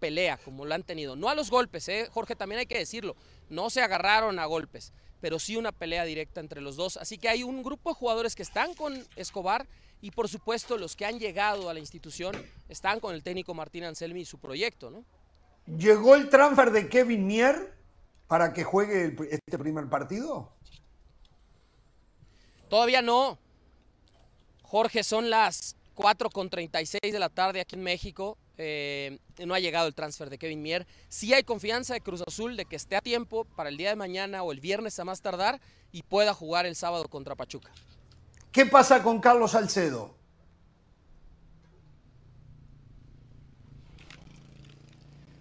pelea 0.00 0.38
como 0.38 0.64
lo 0.64 0.74
han 0.74 0.82
tenido. 0.82 1.16
No 1.16 1.28
a 1.28 1.34
los 1.34 1.50
golpes, 1.50 1.88
¿eh? 1.88 2.08
Jorge, 2.12 2.36
también 2.36 2.60
hay 2.60 2.66
que 2.66 2.78
decirlo, 2.78 3.16
no 3.50 3.70
se 3.70 3.82
agarraron 3.82 4.38
a 4.38 4.46
golpes 4.46 4.92
pero 5.20 5.38
sí 5.38 5.56
una 5.56 5.72
pelea 5.72 6.04
directa 6.04 6.40
entre 6.40 6.60
los 6.60 6.76
dos. 6.76 6.96
Así 6.96 7.18
que 7.18 7.28
hay 7.28 7.42
un 7.42 7.62
grupo 7.62 7.90
de 7.90 7.94
jugadores 7.94 8.34
que 8.34 8.42
están 8.42 8.74
con 8.74 9.06
Escobar 9.16 9.66
y 10.00 10.10
por 10.10 10.28
supuesto 10.28 10.76
los 10.78 10.94
que 10.96 11.06
han 11.06 11.18
llegado 11.18 11.68
a 11.68 11.74
la 11.74 11.80
institución 11.80 12.34
están 12.68 13.00
con 13.00 13.14
el 13.14 13.22
técnico 13.22 13.54
Martín 13.54 13.84
Anselmi 13.84 14.20
y 14.20 14.24
su 14.24 14.38
proyecto, 14.38 14.90
¿no? 14.90 15.04
¿Llegó 15.76 16.14
el 16.14 16.30
transfer 16.30 16.70
de 16.70 16.88
Kevin 16.88 17.26
Mier 17.26 17.74
para 18.26 18.52
que 18.52 18.64
juegue 18.64 19.14
este 19.30 19.58
primer 19.58 19.88
partido? 19.88 20.50
Todavía 22.68 23.02
no. 23.02 23.38
Jorge, 24.62 25.02
son 25.02 25.30
las 25.30 25.76
4.36 25.96 27.00
de 27.00 27.18
la 27.18 27.28
tarde 27.28 27.60
aquí 27.60 27.74
en 27.74 27.82
México. 27.82 28.38
Eh, 28.60 29.18
no 29.46 29.54
ha 29.54 29.60
llegado 29.60 29.86
el 29.86 29.94
transfer 29.94 30.28
de 30.30 30.38
Kevin 30.38 30.60
Mier. 30.60 30.86
Sí 31.08 31.32
hay 31.32 31.44
confianza 31.44 31.94
de 31.94 32.00
Cruz 32.00 32.22
Azul 32.26 32.56
de 32.56 32.64
que 32.64 32.76
esté 32.76 32.96
a 32.96 33.00
tiempo 33.00 33.44
para 33.44 33.70
el 33.70 33.76
día 33.76 33.90
de 33.90 33.96
mañana 33.96 34.42
o 34.42 34.50
el 34.50 34.60
viernes 34.60 34.98
a 34.98 35.04
más 35.04 35.22
tardar 35.22 35.60
y 35.92 36.02
pueda 36.02 36.34
jugar 36.34 36.66
el 36.66 36.74
sábado 36.74 37.08
contra 37.08 37.36
Pachuca. 37.36 37.70
¿Qué 38.50 38.66
pasa 38.66 39.02
con 39.02 39.20
Carlos 39.20 39.52
Salcedo? 39.52 40.14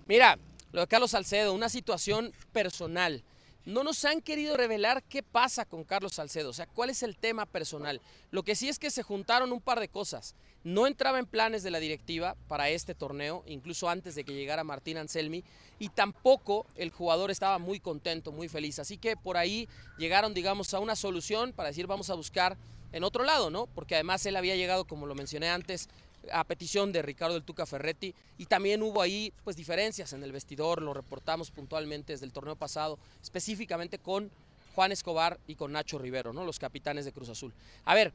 Mira, 0.06 0.38
lo 0.72 0.82
de 0.82 0.88
Carlos 0.88 1.12
Salcedo, 1.12 1.54
una 1.54 1.70
situación 1.70 2.32
personal 2.54 3.24
no 3.68 3.84
nos 3.84 4.06
han 4.06 4.22
querido 4.22 4.56
revelar 4.56 5.04
qué 5.04 5.22
pasa 5.22 5.66
con 5.66 5.84
Carlos 5.84 6.14
Salcedo, 6.14 6.52
o 6.52 6.54
sea, 6.54 6.68
cuál 6.68 6.90
es 6.90 7.04
el 7.04 7.18
tema 7.18 7.46
personal. 7.46 8.02
Lo 8.32 8.44
que 8.44 8.56
sí 8.56 8.70
es 8.70 8.80
que 8.80 8.90
se 8.90 9.04
juntaron 9.04 9.52
un 9.52 9.60
par 9.60 9.82
de 9.82 9.90
cosas. 9.90 10.36
No 10.68 10.86
entraba 10.86 11.18
en 11.18 11.26
planes 11.26 11.64
de 11.64 11.72
la 11.72 11.80
directiva 11.80 12.36
para 12.50 12.68
este 12.68 12.94
torneo, 12.94 13.42
incluso 13.48 13.88
antes 13.88 14.16
de 14.16 14.26
que 14.26 14.34
llegara 14.34 14.66
Martín 14.66 14.98
Anselmi, 14.98 15.46
y 15.80 15.88
tampoco 15.88 16.66
el 16.76 16.92
jugador 16.92 17.32
estaba 17.32 17.58
muy 17.58 17.80
contento, 17.80 18.34
muy 18.34 18.50
feliz. 18.50 18.78
Así 18.78 18.98
que 18.98 19.16
por 19.16 19.38
ahí 19.38 19.70
llegaron, 19.98 20.34
digamos, 20.34 20.74
a 20.74 20.80
una 20.80 20.98
solución 20.98 21.54
para 21.54 21.70
decir 21.70 21.88
vamos 21.88 22.10
a 22.10 22.16
buscar 22.16 22.58
en 22.92 23.06
otro 23.06 23.24
lado, 23.24 23.50
¿no? 23.50 23.68
Porque 23.68 23.96
además 23.96 24.26
él 24.26 24.36
había 24.36 24.58
llegado, 24.58 24.84
como 24.84 25.06
lo 25.06 25.16
mencioné 25.16 25.48
antes, 25.48 25.88
a 26.34 26.44
petición 26.44 26.92
de 26.92 27.02
Ricardo 27.02 27.36
del 27.36 27.46
Tuca 27.46 27.66
Ferretti 27.66 28.14
y 28.38 28.48
también 28.48 28.84
hubo 28.84 29.02
ahí 29.02 29.32
pues 29.46 29.56
diferencias 29.56 30.12
en 30.12 30.22
el 30.22 30.34
vestidor, 30.34 30.82
lo 30.82 30.94
reportamos 30.94 31.50
puntualmente 31.50 32.12
desde 32.12 32.26
el 32.26 32.34
torneo 32.34 32.58
pasado, 32.58 33.00
específicamente 33.24 34.00
con 34.00 34.30
Juan 34.76 34.92
Escobar 34.92 35.40
y 35.48 35.56
con 35.56 35.72
Nacho 35.72 35.98
Rivero, 35.98 36.34
¿no? 36.34 36.44
Los 36.44 36.60
capitanes 36.60 37.06
de 37.06 37.14
Cruz 37.14 37.30
Azul. 37.30 37.54
A 37.86 37.96
ver, 37.96 38.12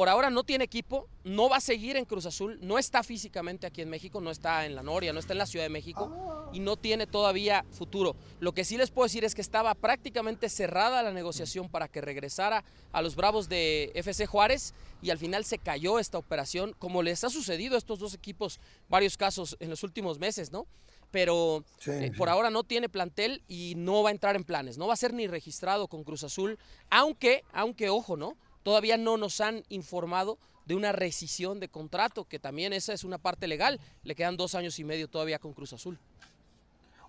por 0.00 0.08
ahora 0.08 0.30
no 0.30 0.44
tiene 0.44 0.64
equipo, 0.64 1.10
no 1.24 1.50
va 1.50 1.58
a 1.58 1.60
seguir 1.60 1.98
en 1.98 2.06
Cruz 2.06 2.24
Azul, 2.24 2.58
no 2.62 2.78
está 2.78 3.02
físicamente 3.02 3.66
aquí 3.66 3.82
en 3.82 3.90
México, 3.90 4.18
no 4.22 4.30
está 4.30 4.64
en 4.64 4.74
la 4.74 4.82
Noria, 4.82 5.12
no 5.12 5.18
está 5.18 5.34
en 5.34 5.38
la 5.40 5.44
Ciudad 5.44 5.66
de 5.66 5.68
México 5.68 6.48
y 6.54 6.60
no 6.60 6.78
tiene 6.78 7.06
todavía 7.06 7.66
futuro. 7.70 8.16
Lo 8.38 8.52
que 8.52 8.64
sí 8.64 8.78
les 8.78 8.90
puedo 8.90 9.04
decir 9.04 9.26
es 9.26 9.34
que 9.34 9.42
estaba 9.42 9.74
prácticamente 9.74 10.48
cerrada 10.48 11.02
la 11.02 11.12
negociación 11.12 11.68
para 11.68 11.86
que 11.86 12.00
regresara 12.00 12.64
a 12.92 13.02
los 13.02 13.14
Bravos 13.14 13.50
de 13.50 13.92
FC 13.94 14.24
Juárez 14.24 14.72
y 15.02 15.10
al 15.10 15.18
final 15.18 15.44
se 15.44 15.58
cayó 15.58 15.98
esta 15.98 16.16
operación, 16.16 16.74
como 16.78 17.02
les 17.02 17.22
ha 17.24 17.28
sucedido 17.28 17.74
a 17.74 17.78
estos 17.78 17.98
dos 17.98 18.14
equipos 18.14 18.58
varios 18.88 19.18
casos 19.18 19.58
en 19.60 19.68
los 19.68 19.82
últimos 19.82 20.18
meses, 20.18 20.50
¿no? 20.50 20.66
pero 21.10 21.64
eh, 21.86 22.12
por 22.16 22.28
ahora 22.28 22.50
no 22.50 22.62
tiene 22.62 22.88
plantel 22.88 23.42
y 23.48 23.74
no 23.76 24.02
va 24.02 24.10
a 24.10 24.12
entrar 24.12 24.36
en 24.36 24.44
planes, 24.44 24.78
no 24.78 24.86
va 24.86 24.94
a 24.94 24.96
ser 24.96 25.12
ni 25.12 25.26
registrado 25.26 25.88
con 25.88 26.04
Cruz 26.04 26.22
Azul, 26.22 26.58
aunque, 26.88 27.42
aunque 27.52 27.90
ojo, 27.90 28.16
¿no? 28.16 28.36
Todavía 28.62 28.96
no 28.96 29.16
nos 29.16 29.40
han 29.40 29.64
informado 29.68 30.38
de 30.66 30.74
una 30.74 30.92
rescisión 30.92 31.60
de 31.60 31.68
contrato, 31.68 32.26
que 32.26 32.38
también 32.38 32.72
esa 32.72 32.92
es 32.92 33.04
una 33.04 33.18
parte 33.18 33.48
legal. 33.48 33.80
Le 34.04 34.14
quedan 34.14 34.36
dos 34.36 34.54
años 34.54 34.78
y 34.78 34.84
medio 34.84 35.08
todavía 35.08 35.38
con 35.38 35.52
Cruz 35.52 35.72
Azul. 35.72 35.98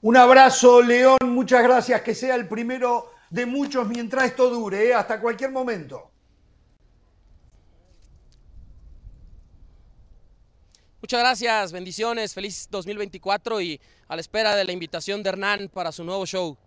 Un 0.02 0.18
abrazo, 0.18 0.82
León. 0.82 1.18
Muchas 1.26 1.62
gracias. 1.62 2.02
Que 2.02 2.16
sea 2.16 2.36
el 2.36 2.48
primero 2.48 3.12
de 3.30 3.46
muchos 3.46 3.88
mientras 3.88 4.26
esto 4.26 4.50
dure, 4.50 4.90
¿eh? 4.90 4.94
hasta 4.94 5.22
cualquier 5.22 5.52
momento. 5.52 6.10
Muchas 11.02 11.20
gracias, 11.20 11.72
bendiciones, 11.72 12.34
feliz 12.34 12.68
2024 12.70 13.60
y 13.62 13.82
a 14.08 14.16
la 14.16 14.22
espera 14.22 14.56
de 14.56 14.64
la 14.64 14.72
invitación 14.72 15.24
de 15.24 15.30
Hernán 15.30 15.70
para 15.74 15.92
su 15.92 16.04
nuevo 16.04 16.26
show. 16.28 16.58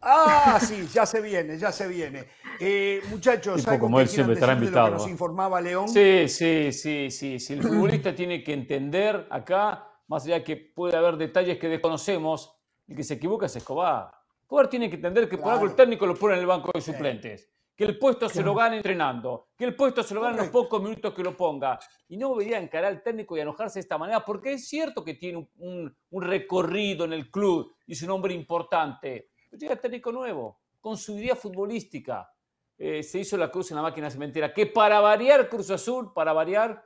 Ah, 0.00 0.58
sí, 0.60 0.86
ya 0.92 1.04
se 1.06 1.20
viene, 1.20 1.58
ya 1.58 1.72
se 1.72 1.88
viene. 1.88 2.24
Eh, 2.60 3.00
muchachos, 3.10 3.66
algo 3.66 3.86
como 3.86 4.00
él 4.00 4.08
siempre 4.08 4.34
estará 4.34 4.52
invitado. 4.54 4.90
nos 4.90 5.08
informaba 5.08 5.60
León. 5.60 5.88
Sí, 5.88 6.28
sí, 6.28 6.72
sí, 6.72 7.10
sí. 7.10 7.38
Si 7.38 7.52
el 7.52 7.62
futbolista 7.62 8.14
tiene 8.14 8.42
que 8.42 8.52
entender 8.52 9.26
acá, 9.30 9.88
más 10.08 10.24
allá 10.24 10.42
que 10.42 10.56
puede 10.56 10.96
haber 10.96 11.16
detalles 11.16 11.58
que 11.58 11.68
desconocemos, 11.68 12.56
el 12.86 12.96
que 12.96 13.04
se 13.04 13.14
equivoca 13.14 13.46
es 13.46 13.56
Escobar. 13.56 14.10
Escobar 14.40 14.68
tiene 14.68 14.88
que 14.88 14.96
entender 14.96 15.28
que 15.28 15.38
por 15.38 15.52
algo 15.52 15.66
el 15.66 15.74
técnico 15.74 16.06
lo 16.06 16.14
pone 16.14 16.34
en 16.34 16.40
el 16.40 16.46
banco 16.46 16.70
de 16.72 16.80
suplentes. 16.80 17.50
Que 17.76 17.84
el 17.84 17.96
puesto 17.96 18.28
se 18.28 18.42
lo 18.42 18.56
gane 18.56 18.78
entrenando, 18.78 19.50
que 19.56 19.64
el 19.64 19.76
puesto 19.76 20.02
se 20.02 20.12
lo 20.12 20.20
gane 20.20 20.34
en 20.34 20.40
los 20.40 20.48
pocos 20.48 20.82
minutos 20.82 21.14
que 21.14 21.22
lo 21.22 21.36
ponga. 21.36 21.78
Y 22.08 22.16
no 22.16 22.30
debería 22.30 22.58
encarar 22.58 22.86
al 22.86 23.02
técnico 23.04 23.36
y 23.36 23.40
enojarse 23.40 23.78
de 23.78 23.82
esta 23.82 23.96
manera, 23.96 24.24
porque 24.24 24.54
es 24.54 24.66
cierto 24.68 25.04
que 25.04 25.14
tiene 25.14 25.48
un, 25.58 25.96
un 26.10 26.22
recorrido 26.22 27.04
en 27.04 27.12
el 27.12 27.30
club 27.30 27.72
y 27.86 27.92
es 27.92 28.02
un 28.02 28.10
hombre 28.10 28.34
importante 28.34 29.28
llega 29.52 29.76
técnico 29.76 30.12
nuevo, 30.12 30.60
con 30.80 30.96
su 30.96 31.18
idea 31.18 31.36
futbolística. 31.36 32.30
Eh, 32.76 33.02
se 33.02 33.18
hizo 33.18 33.36
la 33.36 33.50
cruz 33.50 33.70
en 33.70 33.76
la 33.76 33.82
máquina 33.82 34.10
cementera, 34.10 34.52
que 34.54 34.66
para 34.66 35.00
variar 35.00 35.48
Cruz 35.48 35.70
Azul, 35.70 36.12
para 36.12 36.32
variar, 36.32 36.84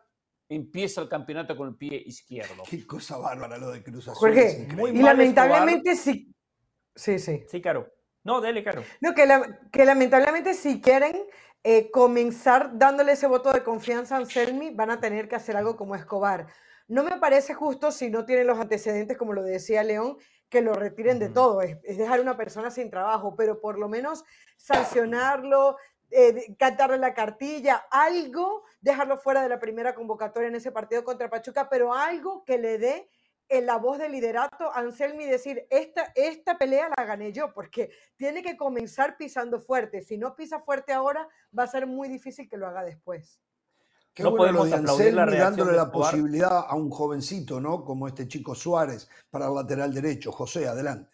empieza 0.49 1.01
el 1.01 1.09
campeonato 1.09 1.57
con 1.57 1.69
el 1.69 1.77
pie 1.77 2.03
izquierdo. 2.07 2.63
Qué 2.69 2.87
cosa 2.87 3.19
bárbara 3.19 3.59
lo 3.59 3.71
de 3.71 3.83
Cruz 3.83 4.09
Azul. 4.09 4.17
Jorge, 4.17 4.69
y 4.93 5.03
lamentablemente 5.03 5.97
sí. 5.97 6.35
Sí, 6.95 7.19
sí. 7.19 7.45
Sí, 7.49 7.61
Caro. 7.61 7.91
No, 8.25 8.41
dele, 8.41 8.63
Caro. 8.63 8.83
No, 9.01 9.15
que, 9.15 9.27
que 9.71 9.85
lamentablemente 9.85 10.55
si 10.55 10.81
quieren 10.81 11.17
eh, 11.65 11.91
comenzar 11.91 12.79
dándole 12.79 13.13
ese 13.13 13.27
voto 13.27 13.53
de 13.53 13.63
confianza 13.63 14.15
a 14.15 14.19
Anselmi, 14.19 14.71
van 14.71 14.91
a 14.91 15.01
tener 15.01 15.29
que 15.29 15.37
hacer 15.37 15.57
algo 15.57 15.77
como 15.77 15.95
Escobar. 15.95 16.47
No 16.89 17.05
me 17.05 17.19
parece 17.19 17.55
justo 17.55 17.91
si 17.91 18.11
no 18.11 18.25
tienen 18.25 18.47
los 18.47 18.59
antecedentes, 18.59 19.17
como 19.17 19.33
lo 19.33 19.43
decía 19.43 19.83
León, 19.83 20.17
que 20.53 20.61
lo 20.61 20.75
retiren 20.75 21.19
de 21.19 21.31
todo, 21.31 21.63
es, 21.63 21.81
dejar 21.83 22.19
a 22.19 22.23
una 22.23 22.37
persona 22.37 22.71
sin 22.71 22.91
trabajo, 22.91 23.35
pero 23.35 23.59
por 23.59 23.79
lo 23.79 23.89
menos 23.89 24.23
sancionarlo, 24.59 25.79
eh, 26.11 26.55
cantarle 26.59 26.99
la 26.99 27.15
cartilla, 27.15 27.87
algo, 27.91 28.63
dejarlo 28.83 29.17
fuera 29.17 29.43
de 29.43 29.49
la 29.49 29.59
primera 29.59 29.95
convocatoria 29.95 30.51
en 30.51 30.55
ese 30.55 30.71
partido 30.71 31.05
contra 31.05 31.31
Pachuca, 31.31 31.71
pero 31.71 31.95
algo 31.95 32.45
que 32.45 32.59
le 32.59 32.77
dé 32.77 33.09
en 33.49 33.65
la 33.65 33.79
voz 33.79 33.97
de 33.97 34.11
liderato 34.11 34.71
a 34.71 34.81
Anselmi 34.81 35.25
decir, 35.25 35.67
esta, 35.71 36.13
esta 36.15 36.59
pelea 36.59 36.91
la 36.99 37.05
gané 37.07 37.33
yo, 37.33 37.55
porque 37.55 37.91
tiene 38.17 38.43
que 38.43 38.59
comenzar 38.59 39.17
pisando 39.17 39.59
fuerte. 39.59 40.03
Si 40.03 40.19
no 40.19 40.37
pisa 40.37 40.61
fuerte 40.61 40.93
ahora, 40.93 41.27
va 41.59 41.63
a 41.63 41.67
ser 41.67 41.87
muy 41.87 42.11
difícil 42.11 42.47
que 42.47 42.59
lo 42.59 42.67
haga 42.67 42.85
después 42.85 43.41
no 44.19 44.35
podemos 44.35 44.73
aplaudir 44.73 45.15
la 45.15 45.27
dándole 45.27 45.73
la 45.73 45.91
posibilidad 45.91 46.67
a 46.69 46.75
un 46.75 46.91
jovencito, 46.91 47.61
¿no? 47.61 47.85
Como 47.85 48.09
este 48.09 48.29
chico 48.29 48.55
Suárez 48.55 49.09
para 49.31 49.47
el 49.49 49.55
lateral 49.55 49.95
derecho. 49.95 50.33
José, 50.33 50.69
adelante. 50.69 51.11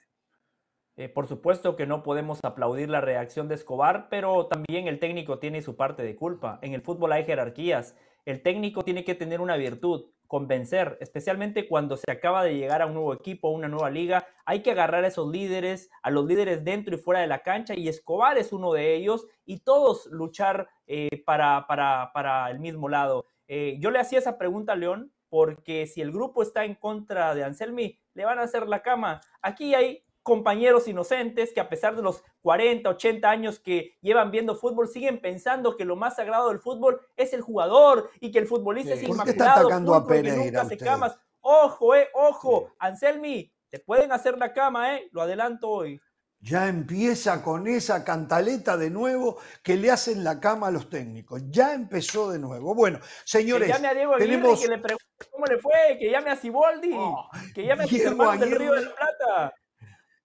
Eh, 0.96 1.08
por 1.08 1.28
supuesto 1.28 1.76
que 1.76 1.86
no 1.86 2.02
podemos 2.02 2.40
aplaudir 2.42 2.90
la 2.90 3.00
reacción 3.00 3.46
de 3.46 3.54
Escobar, 3.54 4.08
pero 4.10 4.46
también 4.46 4.88
el 4.88 4.98
técnico 4.98 5.38
tiene 5.38 5.62
su 5.62 5.76
parte 5.76 6.02
de 6.02 6.16
culpa. 6.16 6.58
En 6.60 6.74
el 6.74 6.82
fútbol 6.82 7.12
hay 7.12 7.24
jerarquías. 7.24 7.94
El 8.24 8.42
técnico 8.42 8.82
tiene 8.82 9.04
que 9.04 9.14
tener 9.14 9.40
una 9.40 9.56
virtud 9.56 10.06
convencer, 10.28 10.98
especialmente 11.00 11.66
cuando 11.66 11.96
se 11.96 12.10
acaba 12.12 12.44
de 12.44 12.54
llegar 12.54 12.82
a 12.82 12.86
un 12.86 12.94
nuevo 12.94 13.14
equipo, 13.14 13.48
una 13.48 13.66
nueva 13.66 13.90
liga. 13.90 14.26
Hay 14.44 14.62
que 14.62 14.70
agarrar 14.70 15.04
a 15.04 15.08
esos 15.08 15.28
líderes, 15.28 15.90
a 16.02 16.10
los 16.10 16.26
líderes 16.26 16.64
dentro 16.64 16.94
y 16.94 16.98
fuera 16.98 17.20
de 17.20 17.26
la 17.26 17.42
cancha, 17.42 17.74
y 17.74 17.88
Escobar 17.88 18.38
es 18.38 18.52
uno 18.52 18.72
de 18.72 18.94
ellos, 18.94 19.26
y 19.44 19.60
todos 19.60 20.06
luchar 20.06 20.68
eh, 20.86 21.24
para, 21.24 21.66
para, 21.66 22.50
el 22.50 22.60
mismo 22.60 22.88
lado. 22.88 23.26
Eh, 23.48 23.78
yo 23.80 23.90
le 23.90 23.98
hacía 23.98 24.18
esa 24.18 24.38
pregunta 24.38 24.74
a 24.74 24.76
León, 24.76 25.12
porque 25.30 25.86
si 25.86 26.00
el 26.00 26.12
grupo 26.12 26.42
está 26.42 26.64
en 26.64 26.74
contra 26.74 27.34
de 27.34 27.44
Anselmi, 27.44 27.98
le 28.14 28.24
van 28.24 28.38
a 28.38 28.42
hacer 28.42 28.68
la 28.68 28.82
cama. 28.82 29.20
Aquí 29.42 29.74
hay 29.74 30.04
compañeros 30.28 30.86
inocentes 30.88 31.54
que 31.54 31.60
a 31.60 31.70
pesar 31.70 31.96
de 31.96 32.02
los 32.02 32.22
40, 32.42 32.90
80 32.90 33.30
años 33.30 33.58
que 33.58 33.96
llevan 34.02 34.30
viendo 34.30 34.54
fútbol, 34.54 34.86
siguen 34.86 35.22
pensando 35.22 35.74
que 35.74 35.86
lo 35.86 35.96
más 35.96 36.16
sagrado 36.16 36.50
del 36.50 36.58
fútbol 36.58 37.00
es 37.16 37.32
el 37.32 37.40
jugador 37.40 38.10
y 38.20 38.30
que 38.30 38.38
el 38.38 38.46
futbolista 38.46 38.92
es 38.92 39.04
inmaculado. 39.04 39.70
Está 39.70 39.96
a 39.96 40.06
Pereira, 40.06 40.68
camas. 40.78 41.16
Ojo, 41.40 41.94
eh, 41.94 42.08
ojo, 42.12 42.74
Anselmi, 42.78 43.50
te 43.70 43.78
pueden 43.78 44.12
hacer 44.12 44.36
la 44.36 44.52
cama, 44.52 44.96
eh, 44.96 45.08
lo 45.12 45.22
adelanto 45.22 45.70
hoy. 45.70 45.98
Ya 46.40 46.68
empieza 46.68 47.42
con 47.42 47.66
esa 47.66 48.04
cantaleta 48.04 48.76
de 48.76 48.90
nuevo 48.90 49.38
que 49.62 49.76
le 49.76 49.90
hacen 49.90 50.24
la 50.24 50.40
cama 50.40 50.66
a 50.66 50.70
los 50.70 50.90
técnicos. 50.90 51.40
Ya 51.48 51.72
empezó 51.72 52.30
de 52.30 52.38
nuevo. 52.38 52.74
Bueno, 52.74 53.00
señores, 53.24 53.74
que 53.74 53.94
Diego 53.94 54.16
tenemos... 54.18 54.60
que 54.60 54.68
le 54.68 54.78
pregunte 54.78 55.06
cómo 55.30 55.46
le 55.46 55.58
fue, 55.58 55.96
que 55.98 56.10
llame 56.10 56.30
a 56.30 56.36
Ciboldi, 56.36 56.92
oh, 56.94 57.30
que 57.54 57.64
llame 57.64 57.84
a 57.84 57.86
Diego 57.86 58.36
del 58.36 58.50
Río 58.50 58.74
de 58.74 58.82
la 58.82 58.94
Plata 58.94 59.54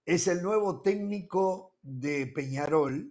es 0.04 0.28
el 0.28 0.42
nuevo 0.42 0.80
técnico 0.82 1.76
de 1.82 2.26
Peñarol, 2.26 3.10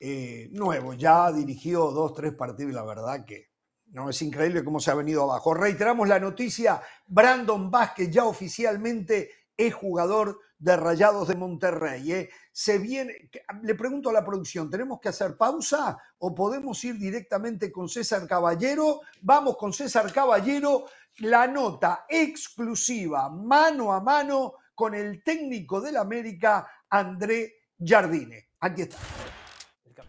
eh, 0.00 0.48
nuevo, 0.52 0.94
ya 0.94 1.32
dirigió 1.32 1.90
dos, 1.90 2.14
tres 2.14 2.34
partidos 2.34 2.72
la 2.72 2.84
verdad 2.84 3.24
que 3.24 3.48
no 3.90 4.10
es 4.10 4.20
increíble 4.22 4.64
cómo 4.64 4.80
se 4.80 4.90
ha 4.90 4.94
venido 4.94 5.22
abajo. 5.22 5.54
Reiteramos 5.54 6.06
la 6.08 6.20
noticia, 6.20 6.80
Brandon 7.06 7.70
Vázquez 7.70 8.10
ya 8.10 8.24
oficialmente 8.24 9.30
es 9.56 9.74
jugador 9.74 10.40
de 10.58 10.76
Rayados 10.76 11.28
de 11.28 11.36
Monterrey. 11.36 12.12
¿eh? 12.12 12.30
Se 12.52 12.78
viene, 12.78 13.30
le 13.62 13.74
pregunto 13.74 14.10
a 14.10 14.12
la 14.12 14.24
producción, 14.24 14.68
¿tenemos 14.68 15.00
que 15.00 15.08
hacer 15.08 15.36
pausa 15.36 15.96
o 16.18 16.34
podemos 16.34 16.82
ir 16.84 16.98
directamente 16.98 17.72
con 17.72 17.88
César 17.88 18.26
Caballero? 18.26 19.00
Vamos 19.22 19.56
con 19.56 19.72
César 19.72 20.12
Caballero, 20.12 20.84
la 21.18 21.46
nota 21.46 22.04
exclusiva, 22.08 23.30
mano 23.30 23.92
a 23.92 24.00
mano 24.00 24.54
con 24.78 24.94
el 24.94 25.24
técnico 25.24 25.80
del 25.80 25.96
América, 25.96 26.70
André 26.88 27.64
Jardine. 27.84 28.50
Aquí 28.60 28.82
está. 28.82 28.96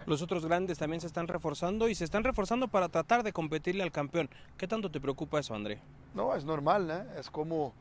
Los 0.06 0.22
otros 0.22 0.46
grandes 0.46 0.78
también 0.78 1.02
se 1.02 1.08
están 1.08 1.28
reforzando 1.28 1.90
y 1.90 1.96
se 1.96 2.04
están 2.04 2.24
reforzando 2.24 2.68
para 2.68 2.88
tratar 2.88 3.24
de 3.24 3.34
competirle 3.34 3.82
al 3.82 3.92
campeón. 3.92 4.30
¿Qué 4.58 4.68
tanto 4.68 4.92
te 4.92 5.02
preocupa 5.02 5.40
eso, 5.40 5.56
André? 5.56 5.82
No, 6.14 6.36
es 6.36 6.46
normal, 6.46 6.86
¿no? 6.86 7.20
Es 7.20 7.32
como, 7.32 7.74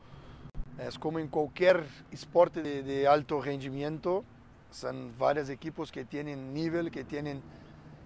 es 0.79 0.97
como 0.97 1.19
en 1.19 1.27
cualquier 1.27 1.85
esporte 2.09 2.63
de, 2.63 3.07
alto 3.07 3.39
rendimiento. 3.39 4.25
Son 4.71 5.15
varios 5.15 5.49
equipos 5.49 5.91
que 5.91 6.05
tienen 6.05 6.55
nivel, 6.55 6.89
que 6.89 7.03
tienen 7.03 7.43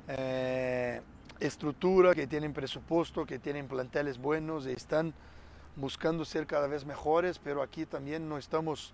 eh, 0.09 0.99
estructura, 1.39 2.13
que 2.13 2.27
tienen 2.27 2.51
presupuesto, 2.51 3.25
que 3.25 3.39
tienen 3.39 3.69
planteles 3.69 4.17
buenos 4.17 4.67
y 4.67 4.71
están 4.71 5.13
buscando 5.76 6.26
ser 6.26 6.45
cada 6.45 6.67
vez 6.67 6.86
mejores, 6.86 7.39
pero 7.39 7.61
aquí 7.61 7.86
también 7.86 8.28
no 8.30 8.38
estamos 8.38 8.93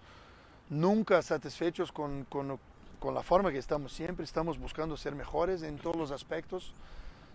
nunca 0.69 1.21
satisfechos 1.21 1.91
con, 1.91 2.25
con, 2.25 2.59
con, 2.99 3.13
la 3.13 3.23
forma 3.23 3.51
que 3.51 3.57
estamos 3.57 3.91
siempre, 3.91 4.23
estamos 4.23 4.57
buscando 4.57 4.95
ser 4.97 5.15
mejores 5.15 5.63
en 5.63 5.77
todos 5.77 5.95
los 5.95 6.11
aspectos. 6.11 6.73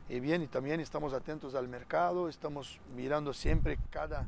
Y 0.08 0.20
bien, 0.20 0.42
y 0.42 0.46
también 0.46 0.80
estamos 0.80 1.14
atentos 1.14 1.54
al 1.54 1.66
mercado, 1.66 2.28
estamos 2.28 2.78
mirando 2.94 3.32
siempre 3.32 3.78
cada, 3.90 4.26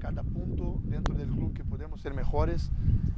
cada 0.00 0.22
punto 0.22 0.78
dentro 0.82 1.14
del 1.14 1.28
club 1.28 1.52
que 1.52 1.64
podemos 1.64 2.00
ser 2.00 2.14
mejores 2.14 2.70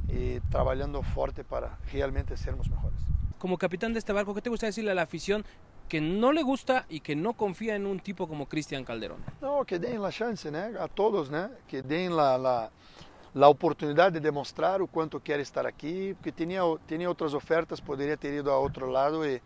y 0.07 0.39
trabajando 0.49 1.03
fuerte 1.03 1.43
para 1.43 1.77
realmente 1.91 2.35
sermos 2.35 2.69
mejores. 2.69 2.99
Como 3.37 3.57
capitán 3.57 3.93
de 3.93 3.99
este 3.99 4.11
barco, 4.11 4.33
¿qué 4.33 4.41
te 4.41 4.49
gusta 4.49 4.65
decirle 4.65 4.91
a 4.91 4.95
la 4.95 5.03
afición 5.03 5.45
que 5.89 5.99
no 5.99 6.31
le 6.31 6.43
gusta 6.43 6.85
y 6.87 6.99
que 7.01 7.15
no 7.15 7.33
confía 7.33 7.75
en 7.75 7.85
un 7.87 7.99
tipo 7.99 8.27
como 8.27 8.47
Cristian 8.47 8.85
Calderón? 8.85 9.17
No, 9.41 9.65
que 9.65 9.79
den 9.79 10.01
la 10.01 10.11
chance, 10.11 10.49
¿no? 10.51 10.79
A 10.79 10.87
todos, 10.87 11.29
¿no? 11.31 11.49
Que 11.67 11.81
den 11.81 12.15
la, 12.15 12.37
la, 12.37 12.71
la 13.33 13.49
oportunidad 13.49 14.11
de 14.11 14.19
demostrar 14.19 14.81
o 14.81 14.87
cuánto 14.87 15.19
quiere 15.19 15.41
estar 15.41 15.65
aquí, 15.65 16.13
porque 16.13 16.31
tenía, 16.31 16.61
tenía 16.85 17.09
otras 17.09 17.33
ofertas, 17.33 17.81
podría 17.81 18.15
ter 18.15 18.33
ido 18.35 18.53
a 18.53 18.59
otro 18.59 18.89
lado 18.89 19.27
y 19.27 19.41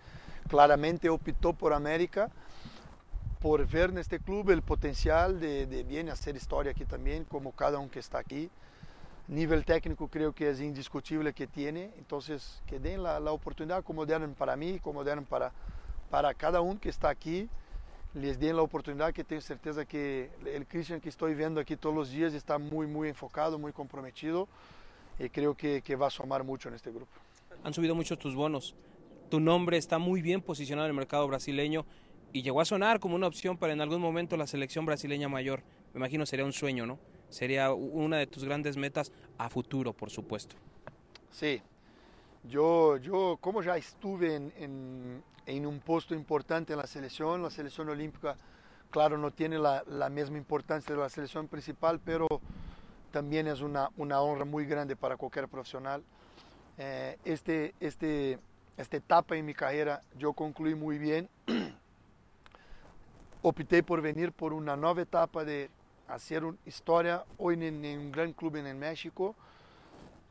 claramente 0.49 1.09
optó 1.09 1.53
por 1.53 1.73
América 1.73 2.29
por 3.39 3.65
ver 3.67 3.89
en 3.89 3.97
este 3.97 4.19
club 4.19 4.51
el 4.51 4.61
potencial 4.61 5.39
de, 5.39 5.65
de 5.65 5.83
bien 5.83 6.09
hacer 6.09 6.35
historia 6.35 6.71
aquí 6.71 6.85
también, 6.85 7.25
como 7.25 7.51
cada 7.51 7.79
uno 7.79 7.89
que 7.89 7.99
está 7.99 8.19
aquí. 8.19 8.49
Nivel 9.27 9.63
técnico 9.63 10.09
creo 10.09 10.33
que 10.33 10.49
es 10.49 10.59
indiscutible 10.59 11.33
que 11.33 11.47
tiene, 11.47 11.91
entonces 11.97 12.61
que 12.67 12.79
den 12.79 13.03
la, 13.03 13.21
la 13.21 13.31
oportunidad 13.31 13.83
como 13.83 14.05
dieron 14.05 14.33
para 14.33 14.55
mí, 14.57 14.79
como 14.79 15.03
dieron 15.03 15.23
para, 15.25 15.51
para 16.13 16.31
cada 16.35 16.61
uno 16.61 16.79
que 16.79 16.89
está 16.89 17.09
aquí, 17.09 17.49
les 18.13 18.39
den 18.39 18.55
la 18.55 18.61
oportunidad 18.61 19.11
que 19.11 19.23
tengo 19.23 19.41
certeza 19.41 19.83
que 19.83 20.29
el 20.45 20.67
Cristian 20.67 21.01
que 21.01 21.09
estoy 21.09 21.33
viendo 21.33 21.59
aquí 21.59 21.75
todos 21.75 21.95
los 21.95 22.11
días 22.11 22.35
está 22.35 22.59
muy, 22.59 22.85
muy 22.85 23.09
enfocado, 23.09 23.57
muy 23.57 23.71
comprometido 23.71 24.47
y 25.17 25.27
creo 25.29 25.55
que, 25.55 25.81
que 25.81 25.95
va 25.95 26.05
a 26.05 26.09
sumar 26.11 26.43
mucho 26.43 26.69
en 26.69 26.75
este 26.75 26.91
grupo. 26.91 27.11
Han 27.63 27.73
subido 27.73 27.95
mucho 27.95 28.15
tus 28.15 28.35
bonos. 28.35 28.75
Tu 29.31 29.39
nombre 29.39 29.75
está 29.77 29.97
muy 29.97 30.21
bien 30.21 30.39
posicionado 30.43 30.85
en 30.85 30.91
el 30.91 30.95
mercado 30.95 31.27
brasileño 31.27 31.83
y 32.31 32.43
llegó 32.43 32.61
a 32.61 32.65
sonar 32.65 32.99
como 32.99 33.15
una 33.15 33.25
opción 33.25 33.57
para 33.57 33.73
en 33.73 33.81
algún 33.81 33.99
momento 33.99 34.37
la 34.37 34.45
selección 34.45 34.85
brasileña 34.85 35.29
mayor. 35.29 35.63
Me 35.95 35.97
imagino 35.97 36.27
sería 36.27 36.45
un 36.45 36.53
sueño, 36.53 36.85
¿no? 36.85 36.99
Sería 37.29 37.73
una 37.73 38.17
de 38.17 38.27
tus 38.27 38.43
grandes 38.43 38.77
metas 38.77 39.11
a 39.39 39.49
futuro, 39.49 39.93
por 39.93 40.11
supuesto. 40.11 40.55
Sí, 41.31 41.59
yo, 42.43 42.97
yo 42.97 43.37
como 43.41 43.61
ya 43.61 43.77
estuve 43.77 44.35
en, 44.35 45.23
en 45.45 45.65
un 45.65 45.79
puesto 45.79 46.13
importante 46.13 46.73
en 46.73 46.79
la 46.79 46.87
selección. 46.87 47.41
La 47.41 47.49
selección 47.49 47.89
olímpica, 47.89 48.35
claro, 48.89 49.17
no 49.17 49.31
tiene 49.31 49.57
la, 49.57 49.83
la 49.87 50.09
misma 50.09 50.37
importancia 50.37 50.93
de 50.93 51.01
la 51.01 51.09
selección 51.09 51.47
principal, 51.47 51.99
pero 52.03 52.27
también 53.11 53.47
es 53.47 53.61
una, 53.61 53.89
una, 53.97 54.21
honra 54.21 54.45
muy 54.45 54.65
grande 54.65 54.95
para 54.95 55.17
cualquier 55.17 55.47
profesional. 55.47 56.03
Eh, 56.77 57.17
este, 57.25 57.75
este, 57.79 58.39
esta 58.77 58.97
etapa 58.97 59.35
en 59.35 59.45
mi 59.45 59.53
carrera 59.53 60.01
yo 60.17 60.33
concluí 60.33 60.75
muy 60.75 60.97
bien. 60.97 61.29
Opté 63.41 63.83
por 63.83 64.01
venir 64.01 64.31
por 64.31 64.53
una 64.53 64.75
nueva 64.75 65.01
etapa 65.01 65.43
de 65.43 65.69
hacer 66.07 66.45
una 66.45 66.57
historia 66.65 67.25
hoy 67.37 67.55
en, 67.55 67.83
en 67.83 67.99
un 67.99 68.11
gran 68.11 68.31
club 68.31 68.55
en 68.55 68.79
México 68.79 69.35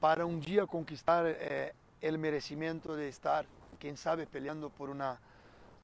para 0.01 0.25
un 0.25 0.41
día 0.41 0.67
conquistar 0.67 1.25
eh, 1.27 1.73
el 2.03 2.19
merecimiento 2.19 2.95
de 2.95 3.09
estar, 3.09 3.47
quién 3.79 3.97
sabe, 3.97 4.27
peleando 4.27 4.69
por 4.69 4.91
una, 4.91 5.19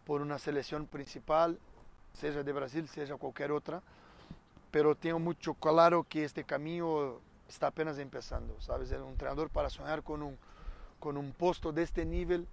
por 0.05 0.21
una 0.21 0.39
selección 0.39 0.87
principal, 0.87 1.59
sea 2.13 2.43
de 2.43 2.53
Brasil, 2.53 2.89
sea 2.89 3.17
cualquier 3.17 3.53
otra. 3.53 3.81
Pero 4.71 4.95
tengo 4.95 5.19
mucho 5.19 5.55
claro 5.55 6.05
que 6.07 6.25
este 6.25 6.45
camino 6.45 7.21
está 7.49 7.69
apenas 7.69 7.99
empezando, 7.99 8.61
¿sabes? 8.61 8.91
Un 8.93 9.11
entrenador 9.11 9.49
para 9.49 9.71
soñar 9.71 10.03
con 10.03 10.23
un, 10.23 10.37
con 10.99 11.17
un 11.17 11.33
puesto 11.33 11.73
de 11.73 11.85
este 11.85 12.05
nivel 12.05 12.47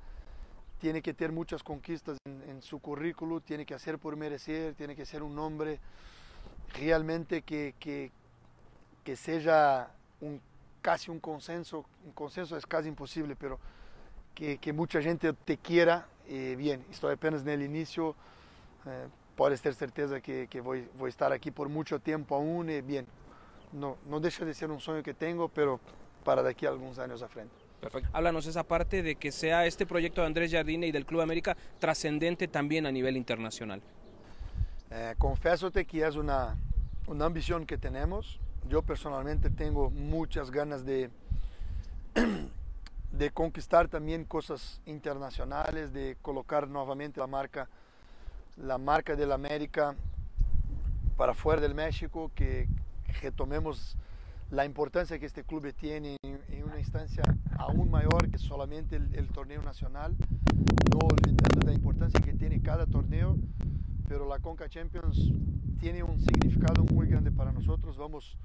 tiene 0.80 1.02
que 1.02 1.14
tener 1.14 1.32
muchas 1.32 1.64
conquistas 1.64 2.18
en, 2.26 2.62
su 2.62 2.80
currículo, 2.80 3.42
tiene 3.42 3.66
que 3.66 3.74
hacer 3.74 3.98
por 3.98 4.16
merecer, 4.16 4.76
tiene 4.76 4.96
que 4.96 5.06
ser 5.06 5.24
un 5.24 5.38
hombre 5.40 5.80
realmente 6.74 7.42
que, 7.42 7.76
que, 7.80 8.12
que 9.04 9.16
sea 9.16 9.92
un, 10.22 10.40
casi 10.86 11.10
un 11.10 11.20
consenso, 11.20 11.84
un 12.06 12.12
consenso 12.12 12.56
es 12.56 12.68
casi 12.68 12.90
imposible, 12.90 13.36
pero 13.36 13.58
que, 14.36 14.60
que 14.60 14.72
mucha 14.72 15.02
gente 15.02 15.34
te 15.34 15.58
quiera, 15.58 16.06
eh, 16.28 16.54
bien, 16.56 16.86
estoy 16.92 17.14
apenas 17.14 17.42
en 17.42 17.50
el 17.50 17.64
inicio, 17.64 18.16
eh, 18.86 19.08
puedes 19.36 19.64
tener 19.64 19.74
certeza 19.74 20.22
que, 20.22 20.46
que 20.48 20.62
voy, 20.62 20.88
voy, 20.96 21.08
a 21.08 21.10
estar 21.10 21.32
aquí 21.32 21.50
por 21.50 21.70
mucho 21.70 22.00
tiempo 22.00 22.36
aún, 22.36 22.70
eh, 22.70 22.84
bien, 22.84 23.08
no, 23.74 23.98
no 24.08 24.20
deja 24.20 24.46
de 24.46 24.54
ser 24.54 24.70
un 24.70 24.80
sueño 24.80 25.02
que 25.02 25.16
tengo, 25.16 25.50
pero 25.50 25.80
para 26.24 26.44
de 26.44 26.52
aquí 26.52 26.68
a 26.68 26.70
algunos 26.70 27.00
años 27.00 27.24
a 27.24 27.30
frente. 27.30 27.56
Perfecto. 27.82 28.08
Háblanos 28.14 28.46
esa 28.46 28.62
parte 28.62 29.02
de 29.02 29.16
que 29.16 29.32
sea 29.32 29.66
este 29.66 29.88
proyecto 29.88 30.22
de 30.22 30.28
Andrés 30.28 30.52
Jardine 30.52 30.86
y 30.86 30.92
del 30.92 31.08
Club 31.08 31.22
América 31.22 31.58
trascendente 31.80 32.48
también 32.48 32.86
a 32.86 32.92
nivel 32.92 33.18
internacional. 33.18 33.82
Eh, 34.92 35.16
confiesote 35.18 35.86
que 35.86 36.06
es 36.06 36.16
una, 36.16 36.56
una 37.08 37.26
ambición 37.26 37.66
que 37.66 37.80
tenemos. 37.80 38.40
Yo 38.68 38.82
personalmente 38.82 39.52
tengo 39.52 39.92
muchas 39.92 40.50
ganas 40.50 40.86
de, 40.86 41.12
de 43.12 43.32
conquistar 43.32 43.88
también 43.88 44.26
cosas 44.26 44.82
internacionales, 44.88 45.94
de 45.94 46.18
colocar 46.22 46.68
nuevamente 46.68 47.20
la 47.20 47.28
marca, 47.28 47.70
la 48.58 48.80
marca 48.80 49.16
del 49.16 49.32
América 49.32 49.96
para 51.16 51.36
fuera 51.36 51.62
del 51.62 51.76
México, 51.76 52.32
que 52.34 52.68
retomemos 53.22 53.96
la 54.50 54.66
importancia 54.66 55.20
que 55.20 55.26
este 55.28 55.44
club 55.44 55.72
tiene 55.74 56.18
en, 56.24 56.65
instancia 56.86 57.24
aún 57.58 57.90
mayor 57.90 58.30
que 58.30 58.38
solamente 58.38 58.96
el, 58.96 59.28
torneo 59.30 59.62
nacional, 59.64 60.16
no 60.92 61.00
olvidando 61.00 61.66
la 61.66 61.74
importancia 61.74 62.20
que 62.22 62.34
tiene 62.34 62.62
cada 62.62 62.86
torneo, 62.86 63.36
pero 64.08 64.28
la 64.28 64.40
Conca 64.40 64.70
Champions 64.70 65.32
tiene 65.80 66.04
un 66.04 66.20
significado 66.20 66.84
muy 66.84 67.08
grande 67.08 67.32
para 67.32 67.52
nosotros, 67.52 67.98
vamos, 67.98 68.38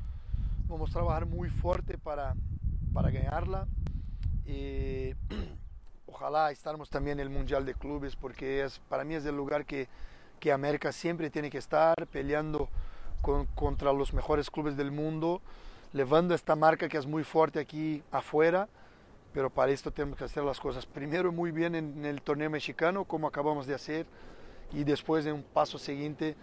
vamos 0.69 0.91
a 0.91 0.93
trabajar 0.95 1.27
muy 1.27 1.51
fuerte 1.51 1.99
para, 1.99 2.35
para 2.95 3.11
ganarla. 3.11 3.69
Y 4.47 5.13
ojalá 6.07 6.51
estemos 6.51 6.89
también 6.89 7.21
en 7.21 7.27
el 7.27 7.33
Mundial 7.33 7.67
de 7.67 7.75
Clubes, 7.75 8.17
porque 8.17 8.65
es, 8.65 8.81
para 8.89 9.05
mí 9.05 9.15
es 9.15 9.27
el 9.27 9.37
lugar 9.37 9.67
que, 9.67 9.87
que 10.41 10.51
América 10.51 10.93
siempre 10.93 11.29
tiene 11.29 11.51
que 11.51 11.59
estar 11.59 12.07
peleando 12.07 12.71
con, 13.21 13.45
contra 13.47 13.93
los 13.93 14.15
mejores 14.15 14.51
clubes 14.51 14.79
del 14.79 14.93
mundo 14.93 15.43
levando 15.93 16.35
esta 16.35 16.55
marca 16.57 16.89
que 16.89 16.99
es 16.99 17.07
muy 17.07 17.25
fuerte 17.25 17.59
aquí 17.59 18.03
afuera, 18.11 18.69
pero 19.33 19.51
para 19.51 19.73
esto 19.73 19.91
tenemos 19.91 20.19
que 20.19 20.25
hacer 20.25 20.43
las 20.43 20.61
cosas 20.61 20.87
primero 20.87 21.33
muy 21.33 21.51
bien 21.51 21.75
en, 21.75 22.05
el 22.05 22.23
torneo 22.23 22.51
mexicano, 22.51 23.05
como 23.05 23.27
acabamos 23.27 23.67
de 23.67 23.75
hacer, 23.75 24.07
y 24.73 24.85
después 24.85 25.27
en 25.27 25.35
un 25.35 25.43
paso 25.43 25.79
siguiente 25.79 26.37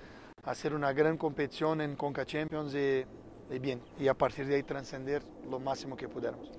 hacer 0.44 0.74
una 0.74 0.94
gran 0.94 1.18
competición 1.18 1.82
en 1.82 1.96
Conca 1.96 2.26
Champions 2.26 2.74
y, 2.74 3.06
y 3.54 3.60
bien, 3.60 3.82
y 4.00 4.08
a 4.08 4.14
partir 4.14 4.48
de 4.48 4.56
ahí 4.56 4.64
trascender 4.64 5.24
lo 5.50 5.60
máximo 5.60 5.96
que 5.96 6.08
pudiéramos. 6.08 6.52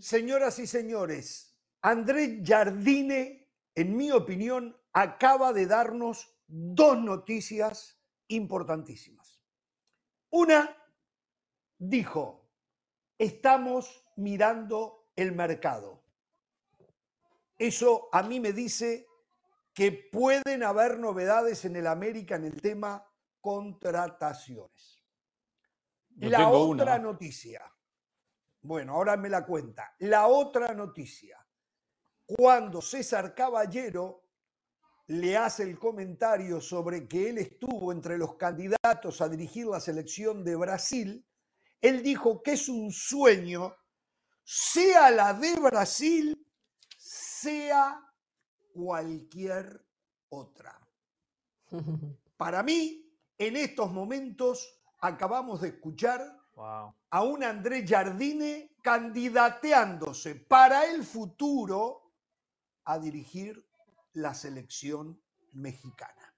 Señoras 0.00 0.58
y 0.58 0.66
señores, 0.66 1.56
Andrés 1.82 2.40
Jardine, 2.44 3.48
en 3.74 3.96
mi 3.96 4.10
opinión, 4.10 4.76
acaba 4.92 5.52
de 5.52 5.66
darnos 5.66 6.34
dos 6.48 6.98
noticias 6.98 8.01
importantísimas. 8.34 9.42
Una 10.30 10.76
dijo, 11.78 12.48
estamos 13.18 14.04
mirando 14.16 15.10
el 15.16 15.32
mercado. 15.32 16.02
Eso 17.58 18.08
a 18.12 18.22
mí 18.22 18.40
me 18.40 18.52
dice 18.52 19.06
que 19.74 19.92
pueden 19.92 20.62
haber 20.62 20.98
novedades 20.98 21.64
en 21.64 21.76
el 21.76 21.86
América 21.86 22.36
en 22.36 22.44
el 22.44 22.60
tema 22.60 23.06
contrataciones. 23.40 25.04
la 26.16 26.48
otra 26.48 26.98
noticia. 26.98 27.62
Bueno, 28.60 28.94
ahora 28.94 29.16
me 29.16 29.28
la 29.28 29.44
cuenta. 29.44 29.94
La 30.00 30.26
otra 30.28 30.72
noticia. 30.74 31.44
Cuando 32.24 32.80
César 32.80 33.34
Caballero 33.34 34.21
le 35.06 35.36
hace 35.36 35.64
el 35.64 35.78
comentario 35.78 36.60
sobre 36.60 37.08
que 37.08 37.30
él 37.30 37.38
estuvo 37.38 37.92
entre 37.92 38.16
los 38.18 38.36
candidatos 38.36 39.20
a 39.20 39.28
dirigir 39.28 39.66
la 39.66 39.80
selección 39.80 40.44
de 40.44 40.56
Brasil, 40.56 41.26
él 41.80 42.02
dijo 42.02 42.42
que 42.42 42.52
es 42.52 42.68
un 42.68 42.92
sueño, 42.92 43.74
sea 44.44 45.10
la 45.10 45.34
de 45.34 45.54
Brasil, 45.56 46.46
sea 46.96 48.00
cualquier 48.72 49.84
otra. 50.28 50.78
Para 52.36 52.62
mí, 52.62 53.12
en 53.38 53.56
estos 53.56 53.90
momentos, 53.90 54.80
acabamos 55.00 55.60
de 55.60 55.68
escuchar 55.68 56.38
a 56.56 57.22
un 57.22 57.42
André 57.42 57.86
Jardine 57.86 58.76
candidateándose 58.82 60.34
para 60.34 60.84
el 60.86 61.04
futuro 61.04 62.12
a 62.84 62.98
dirigir 62.98 63.64
la 64.14 64.34
selección 64.34 65.20
mexicana. 65.52 66.34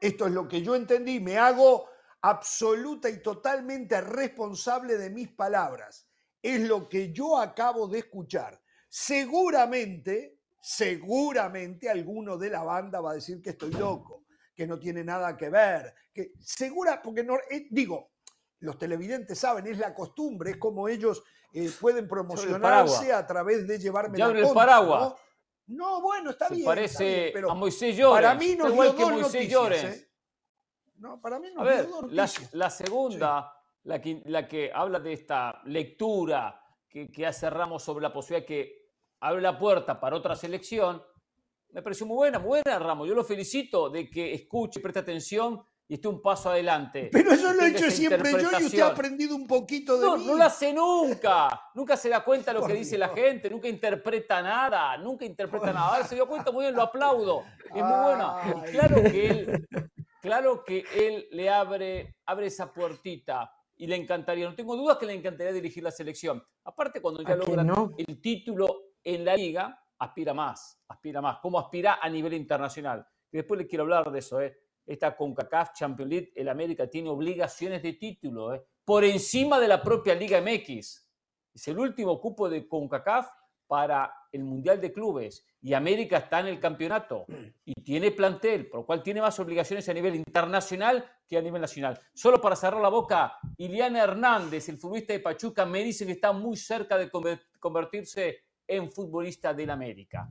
Esto 0.00 0.26
es 0.26 0.32
lo 0.32 0.46
que 0.46 0.62
yo 0.62 0.74
entendí, 0.74 1.20
me 1.20 1.38
hago 1.38 1.88
absoluta 2.22 3.08
y 3.08 3.22
totalmente 3.22 4.00
responsable 4.00 4.96
de 4.96 5.10
mis 5.10 5.28
palabras. 5.28 6.08
Es 6.40 6.60
lo 6.60 6.88
que 6.88 7.12
yo 7.12 7.38
acabo 7.38 7.88
de 7.88 8.00
escuchar. 8.00 8.60
Seguramente, 8.88 10.38
seguramente 10.60 11.90
alguno 11.90 12.36
de 12.38 12.50
la 12.50 12.62
banda 12.62 13.00
va 13.00 13.12
a 13.12 13.14
decir 13.14 13.42
que 13.42 13.50
estoy 13.50 13.72
loco, 13.72 14.24
que 14.54 14.66
no 14.66 14.78
tiene 14.78 15.04
nada 15.04 15.36
que 15.36 15.50
ver, 15.50 15.94
que 16.12 16.32
segura, 16.40 17.02
porque 17.02 17.24
no, 17.24 17.36
eh, 17.50 17.66
digo, 17.70 18.12
los 18.60 18.78
televidentes 18.78 19.38
saben, 19.38 19.66
es 19.66 19.78
la 19.78 19.94
costumbre, 19.94 20.52
es 20.52 20.56
como 20.56 20.88
ellos 20.88 21.22
eh, 21.52 21.70
pueden 21.80 22.08
promocionarse 22.08 23.12
a 23.12 23.26
través 23.26 23.66
de 23.66 23.78
llevarme 23.78 24.18
la 24.18 24.26
el 24.26 24.52
paraguas. 24.52 25.10
No, 25.10 25.16
bueno, 26.00 26.30
está 26.30 26.48
bien. 26.48 26.64
Parece 26.64 27.30
pero 27.32 27.50
a 27.50 27.54
Moisés 27.54 27.96
Llorens. 27.96 28.26
Para 28.26 28.34
mí 28.34 28.54
no 28.56 28.68
igual 28.68 28.96
que 28.96 29.04
Moisés 29.04 29.48
Llorens. 29.48 29.84
¿eh? 29.84 30.10
No, 30.96 31.20
para 31.20 31.38
mí 31.38 31.48
no 31.54 31.60
a 31.60 31.64
ver, 31.64 31.88
la, 32.10 32.28
la, 32.52 32.70
segunda, 32.70 33.52
la, 33.84 34.00
que, 34.00 34.20
la 34.24 34.48
que 34.48 34.70
habla 34.74 34.98
de 34.98 35.12
esta 35.12 35.60
lectura 35.66 36.60
que, 36.88 37.10
que 37.10 37.26
hace 37.26 37.48
Ramos 37.48 37.84
sobre 37.84 38.02
la 38.02 38.12
posibilidad 38.12 38.46
que 38.46 38.90
abre 39.20 39.40
la 39.40 39.56
puerta 39.56 40.00
para 40.00 40.16
otra 40.16 40.34
selección, 40.34 41.02
me 41.70 41.82
pareció 41.82 42.06
muy 42.06 42.16
buena, 42.16 42.38
muy 42.38 42.60
buena, 42.62 42.78
Ramos. 42.78 43.06
Yo 43.06 43.14
lo 43.14 43.22
felicito 43.22 43.90
de 43.90 44.08
que 44.10 44.32
escuche, 44.32 44.80
preste 44.80 45.00
atención 45.00 45.62
y 45.88 45.94
esté 45.94 46.06
un 46.06 46.20
paso 46.20 46.50
adelante. 46.50 47.08
Pero 47.12 47.32
eso 47.32 47.52
lo 47.52 47.62
he 47.62 47.70
hecho 47.70 47.90
siempre 47.90 48.32
yo 48.32 48.50
y 48.60 48.64
usted 48.64 48.80
ha 48.80 48.88
aprendido 48.88 49.34
un 49.34 49.46
poquito 49.46 49.98
de 49.98 50.06
no, 50.06 50.16
mí. 50.18 50.26
No 50.26 50.36
lo 50.36 50.44
hace 50.44 50.72
nunca. 50.72 51.70
Nunca 51.74 51.96
se 51.96 52.10
da 52.10 52.22
cuenta 52.22 52.52
lo 52.52 52.66
que 52.66 52.74
dice 52.74 52.98
la 52.98 53.08
gente, 53.08 53.48
nunca 53.48 53.68
interpreta 53.68 54.42
nada, 54.42 54.98
nunca 54.98 55.24
interpreta 55.24 55.72
nada. 55.72 55.88
Ahora 55.88 56.06
se 56.06 56.14
dio 56.14 56.28
cuenta 56.28 56.52
muy 56.52 56.64
bien, 56.64 56.76
lo 56.76 56.82
aplaudo. 56.82 57.44
Es 57.74 57.82
muy 57.82 58.02
buena. 58.04 58.62
claro 58.70 59.02
que 59.02 59.26
él, 59.28 59.68
claro 60.20 60.64
que 60.64 60.84
él 60.94 61.26
le 61.32 61.48
abre, 61.48 62.16
abre 62.26 62.46
esa 62.46 62.70
puertita 62.70 63.50
y 63.76 63.86
le 63.86 63.96
encantaría, 63.96 64.46
no 64.46 64.54
tengo 64.54 64.76
dudas 64.76 64.98
que 64.98 65.06
le 65.06 65.14
encantaría 65.14 65.52
dirigir 65.52 65.82
la 65.82 65.90
selección. 65.90 66.42
Aparte, 66.64 67.00
cuando 67.00 67.22
ya 67.22 67.34
logra 67.34 67.64
el 67.96 68.20
título 68.20 68.92
en 69.02 69.24
la 69.24 69.36
liga, 69.36 69.82
aspira 69.98 70.34
más, 70.34 70.82
aspira 70.88 71.22
más. 71.22 71.38
¿Cómo 71.38 71.58
aspira 71.58 71.98
a 72.02 72.08
nivel 72.10 72.34
internacional? 72.34 73.06
Y 73.32 73.38
después 73.38 73.58
le 73.58 73.66
quiero 73.66 73.84
hablar 73.84 74.10
de 74.10 74.18
eso, 74.18 74.40
¿eh? 74.40 74.58
Esta 74.88 75.14
CONCACAF 75.14 75.72
Champions 75.74 76.10
League, 76.10 76.32
el 76.34 76.48
América 76.48 76.88
tiene 76.88 77.10
obligaciones 77.10 77.82
de 77.82 77.92
título, 77.92 78.54
¿eh? 78.54 78.62
por 78.84 79.04
encima 79.04 79.60
de 79.60 79.68
la 79.68 79.82
propia 79.82 80.14
Liga 80.14 80.40
MX. 80.40 81.06
Es 81.54 81.68
el 81.68 81.78
último 81.78 82.20
cupo 82.20 82.48
de 82.48 82.66
CONCACAF 82.66 83.28
para 83.66 84.12
el 84.32 84.44
Mundial 84.44 84.80
de 84.80 84.92
Clubes 84.92 85.44
y 85.60 85.74
América 85.74 86.18
está 86.18 86.40
en 86.40 86.46
el 86.46 86.58
campeonato 86.58 87.26
y 87.64 87.74
tiene 87.82 88.12
plantel, 88.12 88.68
por 88.68 88.80
lo 88.80 88.86
cual 88.86 89.02
tiene 89.02 89.20
más 89.20 89.38
obligaciones 89.38 89.86
a 89.88 89.92
nivel 89.92 90.14
internacional 90.14 91.04
que 91.28 91.36
a 91.36 91.42
nivel 91.42 91.60
nacional. 91.60 92.00
Solo 92.14 92.40
para 92.40 92.56
cerrar 92.56 92.80
la 92.80 92.88
boca, 92.88 93.36
Iliana 93.58 94.02
Hernández, 94.02 94.70
el 94.70 94.78
futbolista 94.78 95.12
de 95.12 95.20
Pachuca, 95.20 95.66
me 95.66 95.84
dice 95.84 96.06
que 96.06 96.12
está 96.12 96.32
muy 96.32 96.56
cerca 96.56 96.96
de 96.96 97.10
convertirse 97.60 98.38
en 98.66 98.90
futbolista 98.90 99.52
del 99.52 99.70
América. 99.70 100.30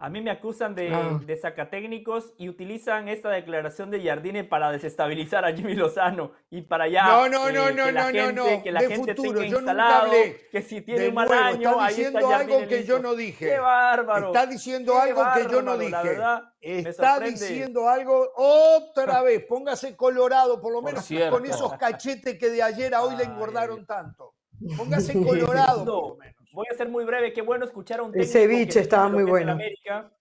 A 0.00 0.08
mí 0.08 0.20
me 0.20 0.30
acusan 0.30 0.74
de, 0.74 0.94
ah. 0.94 1.20
de, 1.24 1.36
sacatécnicos 1.36 2.32
y 2.38 2.48
utilizan 2.48 3.08
esta 3.08 3.30
declaración 3.30 3.90
de 3.90 4.02
Jardine 4.02 4.44
para 4.44 4.70
desestabilizar 4.70 5.44
a 5.44 5.52
Jimmy 5.52 5.74
Lozano 5.74 6.32
y 6.50 6.62
para 6.62 6.86
ya 6.86 7.04
no, 7.04 7.28
no, 7.28 7.50
no, 7.50 7.70
no, 7.72 7.90
no, 7.90 8.12
no, 8.12 8.32
no, 8.32 8.62
que 8.62 8.70
la 8.70 8.80
de 8.80 8.88
gente 8.88 9.14
futuro. 9.14 9.40
tenga 9.40 9.50
yo 9.50 9.56
instalado, 9.58 10.12
que 10.52 10.62
si 10.62 10.82
tiene 10.82 11.08
un 11.08 11.14
mal 11.14 11.32
año, 11.32 11.70
está 11.70 11.88
diciendo 11.88 12.28
algo 12.28 12.68
que 12.68 12.84
yo 12.84 12.98
no 13.00 13.14
dije. 13.14 13.46
Qué 13.46 13.58
bárbaro. 13.58 14.26
Está 14.28 14.46
diciendo 14.46 14.98
algo 14.98 15.24
que 15.34 15.50
yo 15.50 15.62
no 15.62 15.76
dije. 15.76 16.02
verdad, 16.02 16.52
está 16.60 17.20
diciendo 17.20 17.88
algo 17.88 18.30
otra 18.36 19.22
vez. 19.24 19.44
Póngase 19.46 19.96
colorado, 19.96 20.60
por 20.60 20.72
lo 20.72 20.82
menos 20.82 21.08
con 21.30 21.44
esos 21.44 21.76
cachetes 21.76 22.38
que 22.38 22.50
de 22.50 22.62
ayer 22.62 22.94
a 22.94 23.02
hoy 23.02 23.16
le 23.16 23.24
engordaron 23.24 23.84
tanto. 23.84 24.34
Póngase 24.76 25.14
colorado, 25.14 25.84
por 25.84 26.10
lo 26.10 26.16
menos 26.16 26.37
voy 26.52 26.66
a 26.72 26.76
ser 26.76 26.88
muy 26.88 27.04
breve. 27.04 27.32
Qué 27.32 27.42
bueno 27.42 27.64
escuchar 27.64 28.00
a 28.00 28.02
un 28.02 28.12
técnico. 28.12 28.26
El 28.26 28.32
ceviche 28.32 28.80
estaba 28.80 29.08
muy 29.08 29.24
bueno. 29.24 29.52
América, 29.52 30.12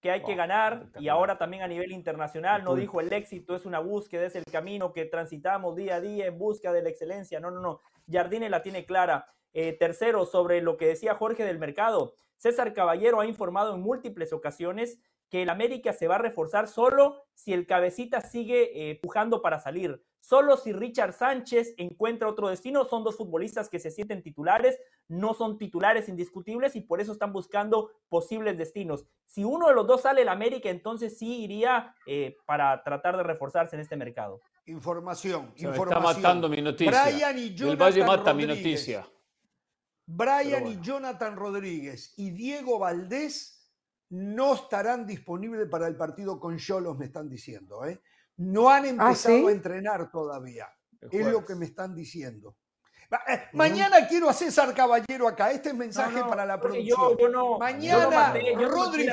que 0.00 0.10
hay 0.10 0.22
que 0.22 0.34
ganar 0.34 0.88
y 0.98 1.08
ahora 1.08 1.36
también 1.38 1.62
a 1.62 1.68
nivel 1.68 1.92
internacional. 1.92 2.64
No 2.64 2.74
dijo 2.74 3.00
el 3.00 3.12
éxito 3.12 3.54
es 3.54 3.66
una 3.66 3.80
búsqueda, 3.80 4.26
es 4.26 4.34
el 4.34 4.44
camino 4.44 4.92
que 4.92 5.04
transitamos 5.04 5.76
día 5.76 5.96
a 5.96 6.00
día 6.00 6.26
en 6.26 6.38
busca 6.38 6.72
de 6.72 6.82
la 6.82 6.88
excelencia. 6.88 7.40
No, 7.40 7.50
no, 7.50 7.60
no. 7.60 7.80
Jardine 8.10 8.48
la 8.48 8.62
tiene 8.62 8.84
clara. 8.84 9.26
Eh, 9.52 9.72
tercero, 9.72 10.26
sobre 10.26 10.62
lo 10.62 10.76
que 10.76 10.86
decía 10.86 11.16
Jorge 11.16 11.44
del 11.44 11.58
mercado. 11.58 12.14
César 12.36 12.72
Caballero 12.72 13.20
ha 13.20 13.26
informado 13.26 13.74
en 13.74 13.80
múltiples 13.80 14.32
ocasiones 14.32 15.00
que 15.28 15.42
el 15.42 15.50
América 15.50 15.92
se 15.92 16.08
va 16.08 16.16
a 16.16 16.18
reforzar 16.18 16.68
solo 16.68 17.24
si 17.34 17.52
el 17.52 17.66
cabecita 17.66 18.20
sigue 18.20 18.90
eh, 18.90 18.98
pujando 19.00 19.42
para 19.42 19.60
salir. 19.60 20.02
Solo 20.20 20.56
si 20.56 20.72
Richard 20.72 21.14
Sánchez 21.14 21.74
encuentra 21.78 22.28
otro 22.28 22.48
destino, 22.48 22.84
son 22.84 23.02
dos 23.02 23.16
futbolistas 23.16 23.68
que 23.68 23.78
se 23.78 23.90
sienten 23.90 24.22
titulares, 24.22 24.78
no 25.08 25.34
son 25.34 25.58
titulares 25.58 26.08
indiscutibles 26.08 26.76
y 26.76 26.82
por 26.82 27.00
eso 27.00 27.12
están 27.12 27.32
buscando 27.32 27.90
posibles 28.08 28.56
destinos. 28.58 29.06
Si 29.24 29.44
uno 29.44 29.68
de 29.68 29.74
los 29.74 29.86
dos 29.86 30.02
sale 30.02 30.22
el 30.22 30.28
América, 30.28 30.68
entonces 30.68 31.18
sí 31.18 31.42
iría 31.42 31.94
eh, 32.06 32.36
para 32.46 32.82
tratar 32.84 33.16
de 33.16 33.22
reforzarse 33.22 33.76
en 33.76 33.80
este 33.80 33.96
mercado. 33.96 34.40
Información, 34.66 35.52
información. 35.56 35.88
está 35.88 36.00
matando 36.00 36.48
mi 36.48 36.60
noticia. 36.60 37.02
Brian 37.02 37.38
y 37.38 37.54
Jonathan 37.54 37.70
el 37.70 37.76
Valle 37.76 38.04
mata 38.04 38.34
mi 38.34 38.46
noticia. 38.46 39.06
Brian 40.06 40.66
y 40.66 40.80
Jonathan 40.80 41.36
Rodríguez 41.36 42.14
y 42.16 42.30
Diego 42.30 42.78
Valdés 42.78 43.60
no 44.10 44.54
estarán 44.54 45.06
disponibles 45.06 45.68
para 45.68 45.86
el 45.86 45.96
partido 45.96 46.40
con 46.40 46.58
Cholos, 46.58 46.98
me 46.98 47.06
están 47.06 47.28
diciendo. 47.28 47.84
¿eh? 47.86 48.00
No 48.40 48.70
han 48.70 48.86
¿Ah, 48.86 48.88
empezado 48.88 49.48
a 49.48 49.52
entrenar 49.52 50.10
todavía. 50.10 50.66
Es 51.10 51.26
lo 51.26 51.44
que 51.44 51.54
me 51.54 51.66
están 51.66 51.94
diciendo. 51.94 52.56
Eh, 53.28 53.48
mañana 53.52 54.08
quiero 54.08 54.30
a 54.30 54.32
César 54.32 54.74
Caballero 54.74 55.28
acá. 55.28 55.50
Este 55.50 55.68
es 55.68 55.74
mensaje 55.74 56.20
para 56.20 56.46
la 56.46 56.58
producción. 56.58 57.18
mañana, 57.58 58.34
Rodri 58.66 59.10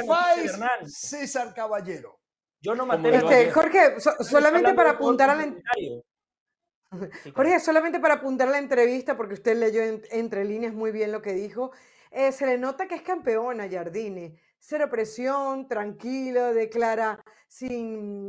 César 0.86 1.53
Caballero. 1.53 2.19
Yo 2.61 2.73
no 2.73 2.86
maté 2.86 3.15
este, 3.15 3.51
Jorge, 3.51 3.99
solamente 3.99 4.73
para 4.73 4.91
apuntar 4.91 5.30
a 5.30 5.36
la 5.36 5.53
Jorge, 7.36 7.59
solamente 7.59 7.99
para 7.99 8.15
apuntar 8.15 8.47
a 8.47 8.51
la 8.51 8.57
entrevista, 8.59 9.17
porque 9.17 9.34
usted 9.34 9.57
leyó 9.57 9.82
entre 10.09 10.45
líneas 10.45 10.73
muy 10.73 10.91
bien 10.91 11.11
lo 11.11 11.21
que 11.21 11.34
dijo. 11.34 11.71
Eh, 12.11 12.32
se 12.32 12.45
le 12.45 12.57
nota 12.57 12.88
que 12.88 12.95
es 12.95 13.01
campeona 13.01 13.69
Jardine 13.69 14.39
cero 14.59 14.89
presión, 14.89 15.67
tranquilo, 15.67 16.53
declara 16.53 17.23
sin, 17.47 18.27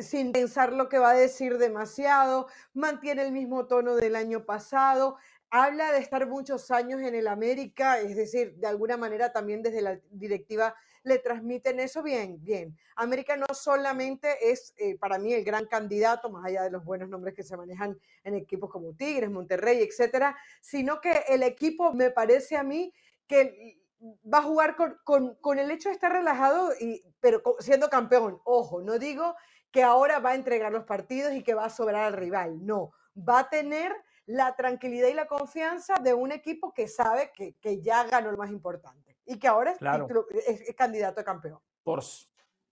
sin 0.00 0.32
pensar 0.32 0.72
lo 0.72 0.88
que 0.88 0.98
va 0.98 1.10
a 1.10 1.14
decir 1.14 1.58
demasiado, 1.58 2.48
mantiene 2.74 3.22
el 3.22 3.32
mismo 3.32 3.66
tono 3.66 3.96
del 3.96 4.16
año 4.16 4.44
pasado, 4.44 5.16
habla 5.50 5.92
de 5.92 5.98
estar 5.98 6.26
muchos 6.28 6.70
años 6.70 7.00
en 7.00 7.14
el 7.14 7.28
América, 7.28 7.98
es 8.00 8.16
decir, 8.16 8.54
de 8.56 8.66
alguna 8.66 8.96
manera 8.96 9.32
también 9.32 9.62
desde 9.62 9.82
la 9.82 9.98
directiva 10.10 10.74
le 11.02 11.18
transmiten 11.18 11.80
eso 11.80 12.02
bien, 12.02 12.42
bien. 12.44 12.76
América 12.96 13.36
no 13.36 13.46
solamente 13.54 14.50
es 14.50 14.74
eh, 14.76 14.96
para 14.98 15.18
mí 15.18 15.32
el 15.32 15.44
gran 15.44 15.66
candidato, 15.66 16.30
más 16.30 16.44
allá 16.44 16.62
de 16.62 16.70
los 16.70 16.84
buenos 16.84 17.08
nombres 17.08 17.34
que 17.34 17.42
se 17.42 17.56
manejan 17.56 17.98
en 18.22 18.34
equipos 18.34 18.70
como 18.70 18.94
Tigres, 18.94 19.30
Monterrey, 19.30 19.82
etcétera, 19.82 20.36
sino 20.60 21.00
que 21.00 21.24
el 21.28 21.42
equipo 21.42 21.92
me 21.94 22.10
parece 22.10 22.56
a 22.56 22.62
mí 22.62 22.92
que 23.26 23.79
va 24.00 24.38
a 24.38 24.42
jugar 24.42 24.76
con, 25.04 25.58
el 25.58 25.70
hecho 25.70 25.88
de 25.88 25.94
estar 25.94 26.12
relajado, 26.12 26.72
y, 26.80 27.02
pero 27.20 27.42
siendo 27.58 27.88
campeón. 27.88 28.40
Ojo, 28.44 28.82
no 28.82 28.98
digo 28.98 29.34
que 29.70 29.82
ahora 29.82 30.18
va 30.18 30.30
a 30.30 30.34
entregar 30.34 30.72
los 30.72 30.84
partidos 30.84 31.32
y 31.32 31.42
que 31.42 31.54
va 31.54 31.66
a 31.66 31.70
sobrar 31.70 32.04
al 32.04 32.14
rival. 32.14 32.64
No, 32.64 32.92
va 33.16 33.40
a 33.40 33.50
tener 33.50 33.92
la 34.26 34.54
tranquilidad 34.56 35.08
y 35.08 35.14
la 35.14 35.26
confianza 35.26 35.94
de 35.94 36.14
un 36.14 36.32
equipo 36.32 36.72
que 36.72 36.88
sabe 36.88 37.32
que, 37.34 37.82
ya 37.82 38.04
ganó 38.04 38.30
lo 38.30 38.36
más 38.36 38.50
importante 38.50 39.16
y 39.26 39.38
que 39.38 39.48
ahora 39.48 39.72
es, 39.72 40.74
candidato 40.76 41.20
a 41.20 41.24
campeón. 41.24 41.60
Por, 41.82 42.00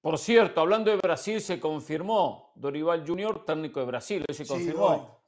por, 0.00 0.18
cierto, 0.18 0.60
hablando 0.60 0.90
de 0.90 0.96
Brasil, 0.96 1.40
se 1.40 1.58
confirmó 1.58 2.52
Dorival 2.54 3.06
Junior, 3.06 3.44
técnico 3.44 3.80
de 3.80 3.86
Brasil, 3.86 4.24
se 4.30 4.46
confirmó. 4.46 5.22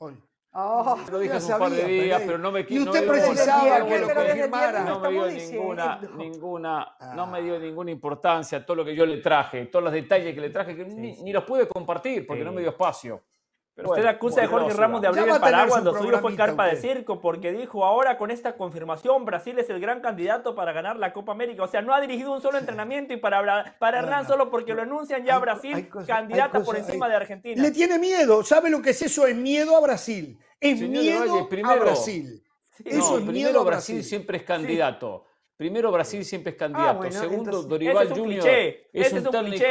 Oh, 0.52 0.98
lo 1.12 1.20
dije 1.20 1.34
hace 1.34 1.52
un 1.52 1.58
par 1.60 1.70
de 1.70 1.84
días, 1.84 2.22
pero 2.26 2.36
no 2.36 2.50
me 2.50 2.66
Y 2.68 2.80
usted 2.80 3.06
precisaba 3.06 3.86
que 3.86 3.98
lo 4.00 4.12
confirmara. 4.12 4.84
No 4.84 4.98
me 4.98 5.10
dio 5.10 5.26
ninguna, 5.26 6.00
ninguna, 6.16 6.96
no 7.14 7.26
me 7.28 7.40
dio 7.40 7.58
ninguna 7.58 7.90
importancia 7.92 8.64
todo 8.66 8.78
lo 8.78 8.84
que 8.84 8.96
yo 8.96 9.06
le 9.06 9.18
traje, 9.18 9.66
todos 9.66 9.84
los 9.84 9.92
detalles 9.92 10.34
que 10.34 10.40
le 10.40 10.50
traje, 10.50 10.76
que 10.76 10.84
ni, 10.84 11.32
los 11.32 11.44
pude 11.44 11.68
compartir 11.68 12.26
porque 12.26 12.44
no 12.44 12.50
me 12.52 12.62
dio 12.62 12.70
espacio. 12.70 13.22
Pero 13.80 13.90
Usted 13.92 14.06
acusa 14.06 14.42
a 14.42 14.46
Jorge 14.46 14.74
Ramos 14.74 15.00
de 15.00 15.08
abrir 15.08 15.28
el 15.28 15.40
paraguas, 15.40 15.82
lo 15.82 15.96
suyo 15.96 16.18
fue 16.20 16.36
carpa 16.36 16.66
de 16.66 16.76
circo, 16.76 17.20
porque 17.20 17.52
dijo 17.52 17.84
ahora 17.84 18.18
con 18.18 18.30
esta 18.30 18.56
confirmación 18.56 19.24
Brasil 19.24 19.58
es 19.58 19.70
el 19.70 19.80
gran 19.80 20.00
candidato 20.00 20.54
para 20.54 20.72
ganar 20.72 20.96
la 20.96 21.12
Copa 21.12 21.32
América. 21.32 21.62
O 21.62 21.68
sea, 21.68 21.82
no 21.82 21.94
ha 21.94 22.00
dirigido 22.00 22.32
un 22.32 22.40
solo 22.40 22.58
entrenamiento 22.58 23.12
y 23.14 23.16
para, 23.16 23.76
para 23.78 23.98
Hernán 24.00 24.26
solo 24.26 24.50
porque 24.50 24.74
lo 24.74 24.82
anuncian 24.82 25.24
ya 25.24 25.38
Brasil 25.38 25.88
candidata 26.06 26.62
por 26.62 26.76
encima 26.76 27.08
de 27.08 27.16
Argentina. 27.16 27.62
Le 27.62 27.70
tiene 27.70 27.98
miedo, 27.98 28.44
¿sabe 28.44 28.70
lo 28.70 28.82
que 28.82 28.90
es 28.90 29.02
eso? 29.02 29.26
Es 29.26 29.36
miedo 29.36 29.76
a 29.76 29.80
Brasil. 29.80 30.38
Es 30.60 30.80
miedo 30.80 31.48
a 31.64 31.76
Brasil. 31.76 32.42
Eso 32.84 33.18
es 33.18 33.24
primero 33.24 33.64
Brasil. 33.64 34.04
siempre 34.04 34.38
es 34.38 34.42
candidato. 34.42 35.26
Primero 35.56 35.92
Brasil 35.92 36.24
siempre 36.24 36.52
es 36.52 36.58
candidato. 36.58 37.10
Segundo, 37.10 37.62
Dorival 37.62 38.08
Junior 38.08 38.46
es 38.46 39.12
un, 39.12 39.30
técnico. 39.30 39.64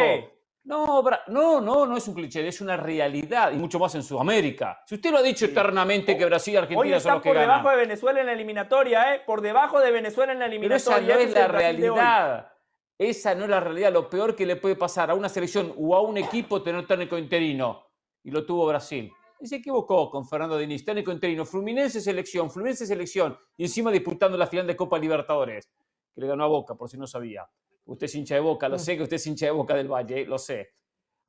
No, 0.70 1.01
no, 1.30 1.59
no, 1.59 1.88
no 1.88 1.97
es 1.97 2.07
un 2.07 2.13
cliché, 2.13 2.47
es 2.47 2.61
una 2.61 2.78
realidad, 2.78 3.51
y 3.51 3.55
mucho 3.55 3.80
más 3.80 3.95
en 3.95 4.03
Sudamérica. 4.03 4.84
Si 4.86 4.93
usted 4.93 5.09
lo 5.09 5.17
ha 5.17 5.24
dicho 5.24 5.45
eternamente 5.45 6.15
que 6.15 6.24
Brasil 6.26 6.53
y 6.53 6.57
Argentina 6.57 6.99
son 6.99 7.13
los 7.13 7.24
que 7.24 7.30
por 7.30 7.39
debajo 7.39 7.70
de 7.72 7.76
Venezuela 7.76 8.20
en 8.20 8.28
la 8.28 8.34
eliminatoria, 8.34 9.15
¿eh? 9.15 9.22
Por 9.26 9.41
debajo 9.41 9.80
de 9.80 9.89
Venezuela 9.89 10.32
en 10.32 10.38
la 10.38 10.45
eliminatoria. 10.45 11.07
Pero 11.07 11.22
esa 11.22 11.24
no 11.24 11.28
es 11.28 11.34
la 11.34 11.47
realidad. 11.47 12.53
Esa 12.99 13.34
no 13.34 13.45
es 13.45 13.49
la 13.49 13.59
realidad. 13.59 13.91
Lo 13.91 14.11
peor 14.11 14.36
que 14.36 14.45
le 14.45 14.57
puede 14.57 14.76
pasar 14.76 15.09
a 15.09 15.15
una 15.15 15.28
selección 15.28 15.74
o 15.76 15.95
a 15.95 16.01
un 16.01 16.20
equipo 16.20 16.61
tener 16.61 16.86
técnico 16.86 17.17
interino. 17.17 17.88
Y 18.22 18.30
lo 18.30 18.45
tuvo 18.45 18.67
Brasil. 18.67 19.11
Y 19.39 19.47
se 19.47 19.55
equivocó 19.55 20.11
con 20.11 20.28
Fernando 20.28 20.55
Diniz, 20.55 20.86
técnico 20.86 21.11
interino. 21.11 21.45
Fluminense 21.45 21.99
selección, 21.99 22.51
Fluminense 22.51 22.86
selección. 22.86 23.36
Y 23.57 23.63
encima 23.63 23.89
disputando 23.89 24.38
la 24.38 24.45
final 24.45 24.67
de 24.67 24.76
Copa 24.76 24.99
Libertadores, 24.99 25.67
que 26.13 26.22
le 26.22 26.28
ganó 26.28 26.43
a 26.43 26.47
Boca, 26.47 26.76
por 26.76 26.88
si 26.88 26.95
no 26.95 27.07
sabía. 27.07 27.49
Usted 27.89 28.05
es 28.05 28.15
hincha 28.15 28.35
de 28.35 28.41
boca, 28.41 28.69
lo 28.69 28.75
mm. 28.75 28.79
sé 28.79 28.95
que 28.95 29.03
usted 29.03 29.15
es 29.15 29.25
hincha 29.25 29.47
de 29.47 29.51
boca 29.51 29.73
del 29.73 29.87
Valle, 29.87 30.23
lo 30.25 30.37
sé. 30.37 30.73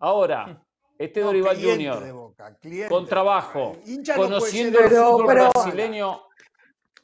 Ahora, 0.01 0.63
este 0.99 1.21
Dorival 1.21 1.57
Junior, 1.57 2.35
con 2.87 3.07
trabajo, 3.07 3.79
conociendo 4.15 4.79
el 4.79 4.91
fútbol 4.91 5.27
brasileño 5.27 6.23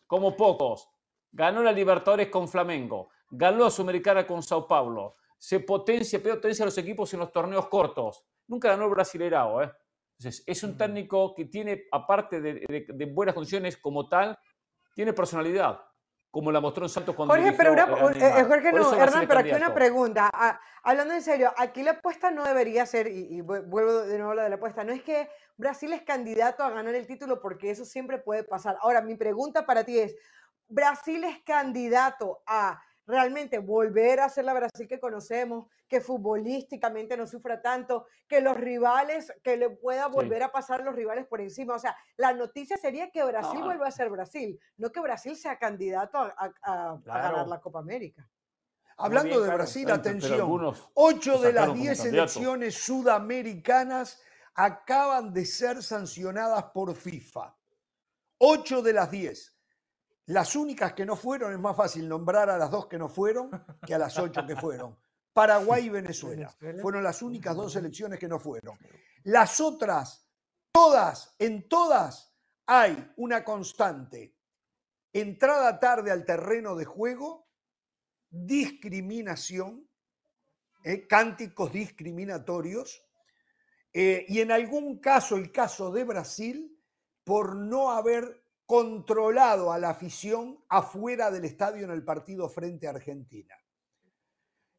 como 0.07 0.37
pocos, 0.37 0.91
ganó 1.33 1.63
la 1.63 1.73
Libertadores 1.73 2.29
con 2.29 2.49
Flamengo, 2.49 3.09
ganó 3.31 3.65
a 3.65 3.71
Sudamericana 3.71 4.27
con 4.27 4.43
Sao 4.43 4.67
Paulo, 4.69 5.17
se 5.39 5.61
potencia, 5.61 6.23
potencia 6.23 6.63
a 6.63 6.67
los 6.67 6.77
equipos 6.77 7.13
en 7.15 7.21
los 7.21 7.33
torneos 7.33 7.67
cortos. 7.69 8.25
Nunca 8.49 8.69
ganó 8.69 8.85
el 8.85 8.91
Brasileirao, 8.91 9.63
¿eh? 9.63 9.73
Entonces, 10.19 10.45
es 10.47 10.63
un 10.65 10.73
mm. 10.73 10.77
técnico 10.77 11.35
que 11.35 11.47
tiene, 11.47 11.85
aparte 11.93 12.43
de 12.43 13.07
buenas 13.07 13.35
condiciones 13.35 13.79
como 13.79 14.07
tal, 14.07 14.39
tiene 14.95 15.15
personalidad 15.15 15.81
como 16.37 16.53
la 16.53 16.61
mostró 16.61 16.85
en 16.85 16.91
Santos 16.91 17.17
cuando 17.17 17.33
Jorge, 17.33 17.55
pero 17.55 17.73
una, 17.73 17.85
eh, 17.85 18.45
Jorge 18.45 18.71
no, 18.71 18.93
Hernán, 18.93 19.27
pero 19.27 19.41
aquí 19.41 19.53
una 19.53 19.73
pregunta. 19.73 20.29
Ah, 20.31 20.61
hablando 20.83 21.15
en 21.15 21.23
serio, 21.23 21.51
aquí 21.57 21.83
la 21.83 21.93
apuesta 21.93 22.31
no 22.31 22.45
debería 22.45 22.85
ser, 22.85 23.07
y, 23.07 23.41
vuelvo 23.41 24.03
de 24.03 24.19
nuevo 24.19 24.33
a 24.33 24.35
lo 24.35 24.43
de 24.43 24.51
la 24.51 24.57
apuesta, 24.57 24.85
no 24.85 24.93
es 24.93 25.03
que 25.03 25.31
Brasil 25.57 25.95
es 25.95 26.03
candidato 26.03 26.63
a 26.63 26.69
ganar 26.69 26.95
el 26.95 27.07
título 27.07 27.41
porque 27.41 27.71
eso 27.71 27.87
siempre 27.87 28.19
puede 28.19 28.45
pasar. 28.45 28.77
Ahora, 28.83 29.01
mi 29.01 29.15
pregunta 29.15 29.65
para 29.65 29.85
ti 29.85 29.99
es, 29.99 30.15
¿Brasil 30.69 31.25
es 31.25 31.43
candidato 31.43 32.43
a 32.45 32.83
realmente 33.07 33.59
volver 33.59 34.21
a 34.21 34.29
ser 34.29 34.45
la 34.45 34.55
Brasil 34.55 34.89
que 34.89 34.99
conocemos, 34.99 35.67
que 35.89 36.01
futbolísticamente 36.01 37.17
no 37.17 37.27
sufra 37.27 37.63
tanto, 37.63 38.07
que 38.27 38.41
los 38.41 38.57
rivales, 38.57 39.33
que 39.43 39.57
le 39.57 39.71
pueda 39.71 40.09
volver 40.09 40.43
a 40.43 40.51
pasar 40.53 40.81
a 40.81 40.85
los 40.85 40.95
rivales 40.95 41.27
por 41.27 41.41
encima. 41.41 41.75
O 41.75 41.79
sea, 41.79 41.97
la 42.17 42.33
noticia 42.33 42.77
sería 42.77 43.11
que 43.11 43.25
Brasil 43.25 43.63
vuelva 43.63 43.87
a 43.87 43.93
ser 43.93 44.11
Brasil, 44.11 44.59
no 44.77 44.91
que 44.91 45.01
Brasil 45.01 45.37
sea 45.37 45.59
candidato 45.59 46.19
a, 46.19 46.99
ganar 47.05 47.47
la 47.47 47.61
Copa 47.61 47.79
América. 47.79 48.29
Hablando 48.99 49.41
de 49.41 49.55
Brasil, 49.55 49.91
atención, 49.91 50.75
ocho 50.95 51.39
de 51.39 51.53
las 51.53 51.75
diez 51.75 51.99
selecciones 51.99 52.75
sudamericanas 52.75 54.21
acaban 54.55 55.33
de 55.33 55.45
ser 55.45 55.83
sancionadas 55.83 56.65
por 56.73 56.95
FIFA. 56.95 57.55
Ocho 58.39 58.83
de 58.83 58.93
las 58.95 59.11
diez. 59.11 59.56
Las 60.27 60.57
únicas 60.57 60.93
que 60.93 61.07
no 61.07 61.15
fueron, 61.15 61.53
es 61.53 61.59
más 61.59 61.77
fácil 61.77 62.09
nombrar 62.09 62.51
a 62.51 62.59
las 62.59 62.71
dos 62.71 62.87
que 62.87 62.99
no 62.99 63.09
fueron 63.09 63.51
que 63.87 63.95
a 63.95 63.99
las 63.99 64.19
ocho 64.19 64.45
que 64.45 64.57
fueron. 64.57 64.97
Paraguay 65.33 65.87
y 65.87 65.89
Venezuela. 65.91 66.53
Fueron 66.81 67.05
las 67.05 67.23
únicas 67.23 67.55
dos 67.55 67.73
selecciones 67.73 68.19
que 68.19 68.27
no 68.27 68.41
fueron. 68.41 68.79
Las 69.25 69.61
otras, 69.61 70.27
todas, 70.73 71.35
en 71.39 71.69
todas, 71.69 72.35
hay 72.67 73.13
una 73.17 73.45
constante. 73.45 74.35
Entrada 75.13 75.79
tarde 75.79 76.11
al 76.11 76.25
terreno 76.25 76.75
de 76.75 76.87
juego, 76.87 77.49
discriminación, 78.31 79.89
eh, 80.83 81.07
cánticos 81.07 81.73
discriminatorios, 81.73 83.05
eh, 83.93 84.25
y 84.29 84.41
en 84.41 84.53
algún 84.53 84.99
caso, 84.99 85.37
el 85.37 85.53
caso 85.53 85.91
de 85.91 86.05
Brasil, 86.05 86.81
por 87.25 87.57
no 87.57 87.91
haber 87.93 88.46
controlado 88.67 89.73
a 89.73 89.79
la 89.79 89.91
afición 89.91 90.59
afuera 90.69 91.31
del 91.31 91.45
estadio 91.45 91.85
en 91.85 91.93
el 91.93 92.05
partido 92.05 92.49
frente 92.49 92.87
a 92.87 92.91
Argentina. 92.91 93.55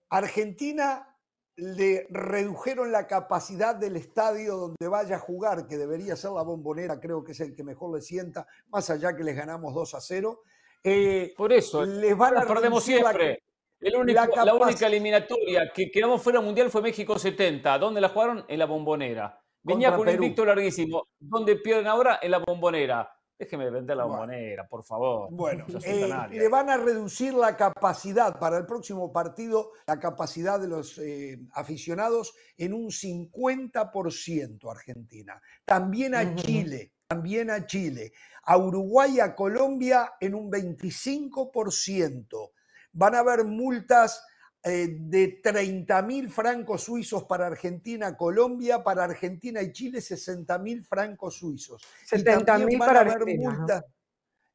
Argentina 0.09 1.17
le 1.55 2.05
redujeron 2.09 2.91
la 2.91 3.07
capacidad 3.07 3.75
del 3.75 3.95
estadio 3.95 4.57
donde 4.57 4.87
vaya 4.87 5.15
a 5.15 5.19
jugar, 5.19 5.67
que 5.67 5.77
debería 5.77 6.15
ser 6.15 6.31
la 6.31 6.43
bombonera, 6.43 6.99
creo 6.99 7.23
que 7.23 7.31
es 7.31 7.39
el 7.39 7.55
que 7.55 7.63
mejor 7.63 7.95
le 7.95 8.01
sienta, 8.01 8.45
más 8.67 8.89
allá 8.89 9.15
que 9.15 9.23
les 9.23 9.35
ganamos 9.35 9.73
2 9.73 9.95
a 9.95 10.01
0. 10.01 10.41
Eh, 10.83 11.33
Por 11.35 11.51
eso, 11.51 11.83
les 11.83 12.15
van 12.15 12.37
a 12.37 12.45
perdemos 12.45 12.83
siempre. 12.83 13.41
La, 13.79 14.27
la, 14.43 14.55
única 14.55 14.87
eliminatoria 14.87 15.71
que 15.73 15.91
quedamos 15.91 16.21
fuera 16.21 16.41
mundial 16.41 16.71
fue 16.71 16.81
México 16.81 17.17
70. 17.17 17.77
¿Dónde 17.77 18.01
la 18.01 18.09
jugaron? 18.09 18.43
En 18.47 18.59
la 18.59 18.65
bombonera. 18.65 19.39
Venía 19.61 19.95
con 19.95 20.07
un 20.07 20.13
invicto 20.15 20.45
larguísimo. 20.45 21.07
¿Dónde 21.19 21.57
pierden 21.57 21.87
ahora? 21.87 22.19
En 22.21 22.31
la 22.31 22.39
bombonera. 22.39 23.16
Déjeme 23.37 23.69
vender 23.69 23.95
la 23.95 24.05
bombonera, 24.05 24.67
por 24.67 24.83
favor. 24.83 25.29
Bueno, 25.31 25.65
eh, 25.83 26.09
le 26.31 26.47
van 26.47 26.71
a 26.71 26.77
reducir 26.77 27.35
la 27.35 27.55
capacidad 27.55 28.39
para 28.39 28.57
el 28.57 28.65
próximo 28.65 29.13
partido, 29.13 29.73
la 29.85 29.99
capacidad 29.99 30.59
de 30.59 30.67
los 30.67 30.97
eh, 30.97 31.39
aficionados 31.53 32.33
en 32.57 32.73
un 32.73 32.89
50% 32.89 34.71
Argentina. 34.71 35.39
También 35.65 36.15
a 36.15 36.35
Chile, 36.35 36.93
también 37.07 37.51
a 37.51 37.67
Chile. 37.67 38.11
A 38.43 38.57
Uruguay 38.57 39.17
y 39.17 39.19
a 39.19 39.35
Colombia 39.35 40.13
en 40.19 40.33
un 40.33 40.51
25%. 40.51 42.51
Van 42.93 43.13
a 43.13 43.19
haber 43.19 43.45
multas 43.45 44.25
eh, 44.63 44.87
de 44.99 45.39
30 45.43 46.01
mil 46.01 46.29
francos 46.29 46.83
suizos 46.83 47.23
para 47.23 47.47
Argentina, 47.47 48.17
Colombia, 48.17 48.83
para 48.83 49.03
Argentina 49.03 49.61
y 49.61 49.71
Chile 49.71 50.01
60 50.01 50.57
mil 50.59 50.83
francos 50.83 51.35
suizos. 51.35 51.81
70 52.05 52.57
mil 52.59 52.79
para 52.79 53.01
haber 53.01 53.37
multas. 53.37 53.85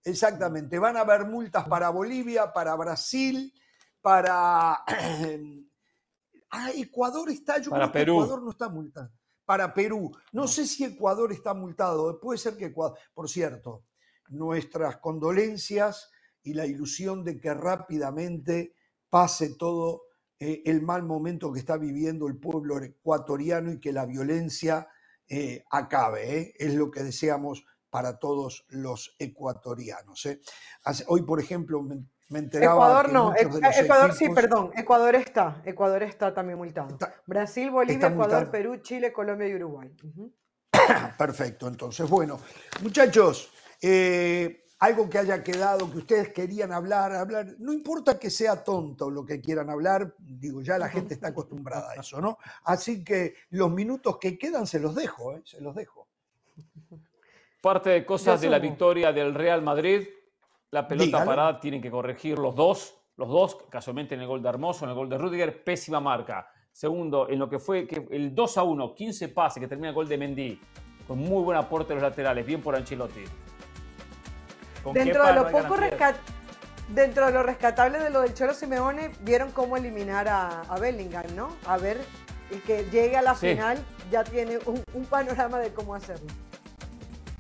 Exactamente, 0.05 0.78
van 0.78 0.96
a 0.96 1.00
haber 1.00 1.26
multas 1.26 1.66
para 1.68 1.88
Bolivia, 1.90 2.53
para 2.53 2.74
Brasil, 2.74 3.53
para... 4.00 4.82
ah, 6.50 6.70
Ecuador 6.74 7.30
está, 7.30 7.59
yo 7.59 7.70
para 7.70 7.90
creo 7.90 7.92
Perú. 7.92 8.18
que 8.18 8.24
Ecuador 8.24 8.42
no 8.42 8.50
está 8.50 8.68
multado. 8.68 9.12
Para 9.44 9.72
Perú. 9.72 10.12
No, 10.32 10.48
sé 10.48 10.66
si 10.66 10.84
Ecuador 10.84 11.32
está 11.32 11.55
multado. 11.55 12.18
Puede 12.20 12.38
ser 12.38 12.57
que 12.57 12.66
Ecuador. 12.66 12.98
Por 13.14 13.28
cierto, 13.28 13.84
nuestras 14.28 14.98
condolencias 14.98 16.11
y 16.42 16.55
la 16.55 16.66
ilusión 16.66 17.24
de 17.24 17.40
que 17.40 17.55
rápidamente 17.55 18.74
pase 19.12 19.56
todo 19.56 20.04
eh, 20.40 20.62
el 20.64 20.80
mal 20.80 21.02
momento 21.02 21.52
que 21.52 21.58
está 21.58 21.76
viviendo 21.76 22.26
el 22.28 22.38
pueblo 22.38 22.82
ecuatoriano 22.82 23.70
y 23.70 23.78
que 23.78 23.92
la 23.92 24.06
violencia 24.06 24.88
eh, 25.28 25.62
acabe. 25.70 26.38
¿eh? 26.38 26.54
Es 26.58 26.72
lo 26.72 26.90
que 26.90 27.02
deseamos 27.02 27.62
para 27.90 28.18
todos 28.18 28.64
los 28.70 29.14
ecuatorianos. 29.18 30.26
Hoy, 31.08 31.22
por 31.24 31.40
ejemplo, 31.40 31.82
me, 31.82 32.38
enteraba... 32.38 32.72
Ecuador 32.72 33.12
no, 33.12 33.34
Ecuador 33.36 34.14
sí, 34.14 34.30
perdón, 34.30 34.70
Ecuador 34.74 35.14
está, 35.14 35.60
Ecuador 35.66 36.02
está 36.04 36.32
también 36.32 36.56
multado. 36.56 36.96
Brasil, 37.26 37.70
Bolivia, 37.70 38.08
Ecuador, 38.08 38.50
Perú, 38.50 38.78
Chile, 38.78 39.12
Colombia 39.12 39.46
y 39.46 39.54
Uruguay. 39.56 39.94
Perfecto, 41.18 41.68
entonces, 41.68 42.08
bueno, 42.08 42.40
muchachos, 42.80 43.52
algo 44.83 45.09
que 45.09 45.16
haya 45.16 45.45
quedado, 45.45 45.89
que 45.89 45.99
ustedes 45.99 46.33
querían 46.33 46.72
hablar, 46.72 47.12
hablar, 47.12 47.55
no 47.61 47.72
importa 47.72 48.18
que 48.18 48.30
sea 48.30 48.64
tonto 48.64 49.09
lo 49.11 49.24
que 49.24 49.41
quieran 49.41 49.70
hablar, 49.70 50.12
digo, 50.18 50.61
ya 50.61 50.76
la 50.76 50.89
gente 50.89 51.14
está 51.14 51.28
acostumbrada 51.28 51.93
a 51.93 52.01
eso, 52.01 52.20
¿no? 52.20 52.37
Así 52.64 53.05
que 53.05 53.35
los 53.51 53.70
minutos 53.70 54.18
que 54.18 54.37
quedan 54.37 54.66
se 54.66 54.80
los 54.80 54.97
dejo, 54.97 55.37
¿eh? 55.37 55.43
se 55.45 55.61
los 55.61 55.72
dejo. 55.76 56.09
Parte 57.61 57.91
de 57.91 58.05
cosas 58.05 58.41
de 58.41 58.51
la 58.51 58.59
victoria 58.59 59.12
del 59.12 59.35
Real 59.35 59.62
Madrid, 59.62 60.05
la 60.72 60.89
pelota 60.89 61.24
parada 61.24 61.61
tienen 61.61 61.80
que 61.80 61.89
corregir 61.89 62.37
los 62.41 62.57
dos, 62.57 62.93
los 63.18 63.28
dos, 63.28 63.59
casualmente 63.70 64.16
en 64.16 64.22
el 64.22 64.26
gol 64.26 64.43
de 64.43 64.49
Hermoso, 64.49 64.85
en 64.85 64.91
el 64.91 64.97
gol 64.97 65.09
de 65.09 65.16
Rudiger, 65.16 65.62
pésima 65.62 66.01
marca. 66.01 66.49
Segundo, 66.72 67.28
en 67.28 67.39
lo 67.39 67.49
que 67.49 67.61
fue 67.61 67.87
que 67.87 68.09
el 68.11 68.35
2 68.35 68.59
a 68.59 68.64
1, 68.64 68.95
15 68.97 69.28
pases 69.28 69.61
que 69.61 69.68
termina 69.68 69.91
el 69.91 69.95
gol 69.95 70.09
de 70.09 70.18
Mendy, 70.18 70.61
con 71.07 71.18
muy 71.18 71.45
buen 71.45 71.57
aporte 71.57 71.91
de 71.91 72.01
los 72.01 72.03
laterales, 72.03 72.45
bien 72.45 72.61
por 72.61 72.74
Ancelotti. 72.74 73.22
Dentro 74.93 75.26
de 75.26 75.33
lo 75.35 75.51
poco 75.51 75.76
dentro 76.89 77.26
de 77.26 77.33
lo 77.33 77.43
rescatable 77.43 77.99
de 77.99 78.11
lo 78.11 78.20
del 78.22 78.35
Cholo 78.35 78.55
Simeone, 78.55 79.12
vieron 79.20 79.51
cómo 79.53 79.76
eliminar 79.76 80.28
a, 80.28 80.62
Bellingham, 80.80 81.24
¿no? 81.35 81.49
A 81.66 81.78
ver, 81.78 81.99
y 82.51 82.57
que 82.57 82.85
llegue 82.91 83.16
a 83.16 83.22
la 83.22 83.35
final 83.35 83.78
ya 84.11 84.24
tiene 84.24 84.59
un, 84.66 85.05
panorama 85.07 85.59
de 85.59 85.72
cómo 85.72 85.95
hacerlo. 85.95 86.26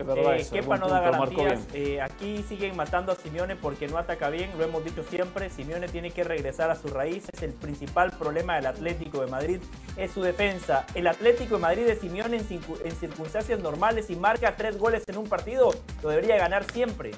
Eh, 0.02 0.46
Kepa 0.50 0.76
no 0.78 0.88
da 0.88 1.00
garantías. 1.00 1.60
Eh, 1.72 2.00
aquí 2.00 2.44
siguen 2.48 2.76
matando 2.76 3.12
a 3.12 3.16
Simeone 3.16 3.56
porque 3.56 3.88
no 3.88 3.98
ataca 3.98 4.30
bien, 4.30 4.50
lo 4.58 4.64
hemos 4.64 4.84
dicho 4.84 5.02
siempre. 5.08 5.50
Simeone 5.50 5.88
tiene 5.88 6.10
que 6.10 6.24
regresar 6.24 6.70
a 6.70 6.76
sus 6.76 6.90
raíces. 6.90 7.30
El 7.40 7.52
principal 7.52 8.12
problema 8.12 8.56
del 8.56 8.66
Atlético 8.66 9.20
de 9.20 9.28
Madrid 9.28 9.60
es 9.96 10.10
su 10.10 10.22
defensa. 10.22 10.86
El 10.94 11.06
Atlético 11.06 11.56
de 11.56 11.60
Madrid 11.60 11.86
de 11.86 11.96
Simeone 11.96 12.38
en, 12.38 12.92
circunstancias 12.92 13.60
normales 13.60 14.10
y 14.10 14.16
marca 14.16 14.56
tres 14.56 14.78
goles 14.78 15.04
en 15.06 15.18
un 15.18 15.28
partido, 15.28 15.72
lo 16.02 16.08
debería 16.08 16.36
ganar 16.36 16.64
siempre. 16.70 17.12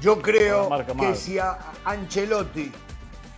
Yo 0.00 0.20
creo 0.20 0.68
que 0.98 1.14
si 1.14 1.38
a 1.38 1.58
Ancelotti 1.84 2.70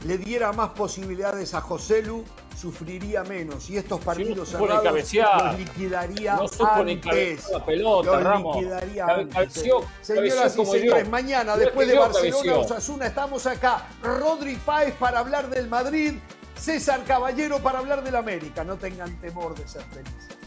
le 0.04 0.18
diera 0.18 0.52
más 0.52 0.70
posibilidades 0.70 1.54
a 1.54 1.60
José 1.60 2.02
Lu, 2.02 2.24
sufriría 2.56 3.22
menos 3.22 3.68
y 3.68 3.76
estos 3.76 4.00
partidos 4.00 4.48
sí, 4.48 4.56
cerrados 4.56 4.84
los 4.84 5.58
liquidaría 5.58 6.36
no 6.36 6.46
antes. 6.66 7.50
La 7.50 7.64
pelota, 7.64 8.20
los 8.20 8.54
liquidaría 8.56 9.06
antes. 9.06 9.64
Señoras 10.00 10.56
y 10.56 10.66
señores, 10.66 11.08
mañana 11.08 11.56
después 11.56 11.86
de 11.88 11.98
Barcelona 11.98 12.54
Osasuna 12.56 13.06
estamos 13.06 13.46
acá. 13.46 13.86
Rodri 14.02 14.56
Fáez 14.56 14.94
para 14.94 15.18
hablar 15.18 15.50
del 15.50 15.68
Madrid, 15.68 16.14
César 16.56 17.04
Caballero 17.04 17.58
para 17.58 17.78
hablar 17.78 18.02
del 18.02 18.16
América. 18.16 18.64
No 18.64 18.76
tengan 18.76 19.14
temor 19.20 19.54
de 19.54 19.68
ser 19.68 19.82
felices. 19.82 20.45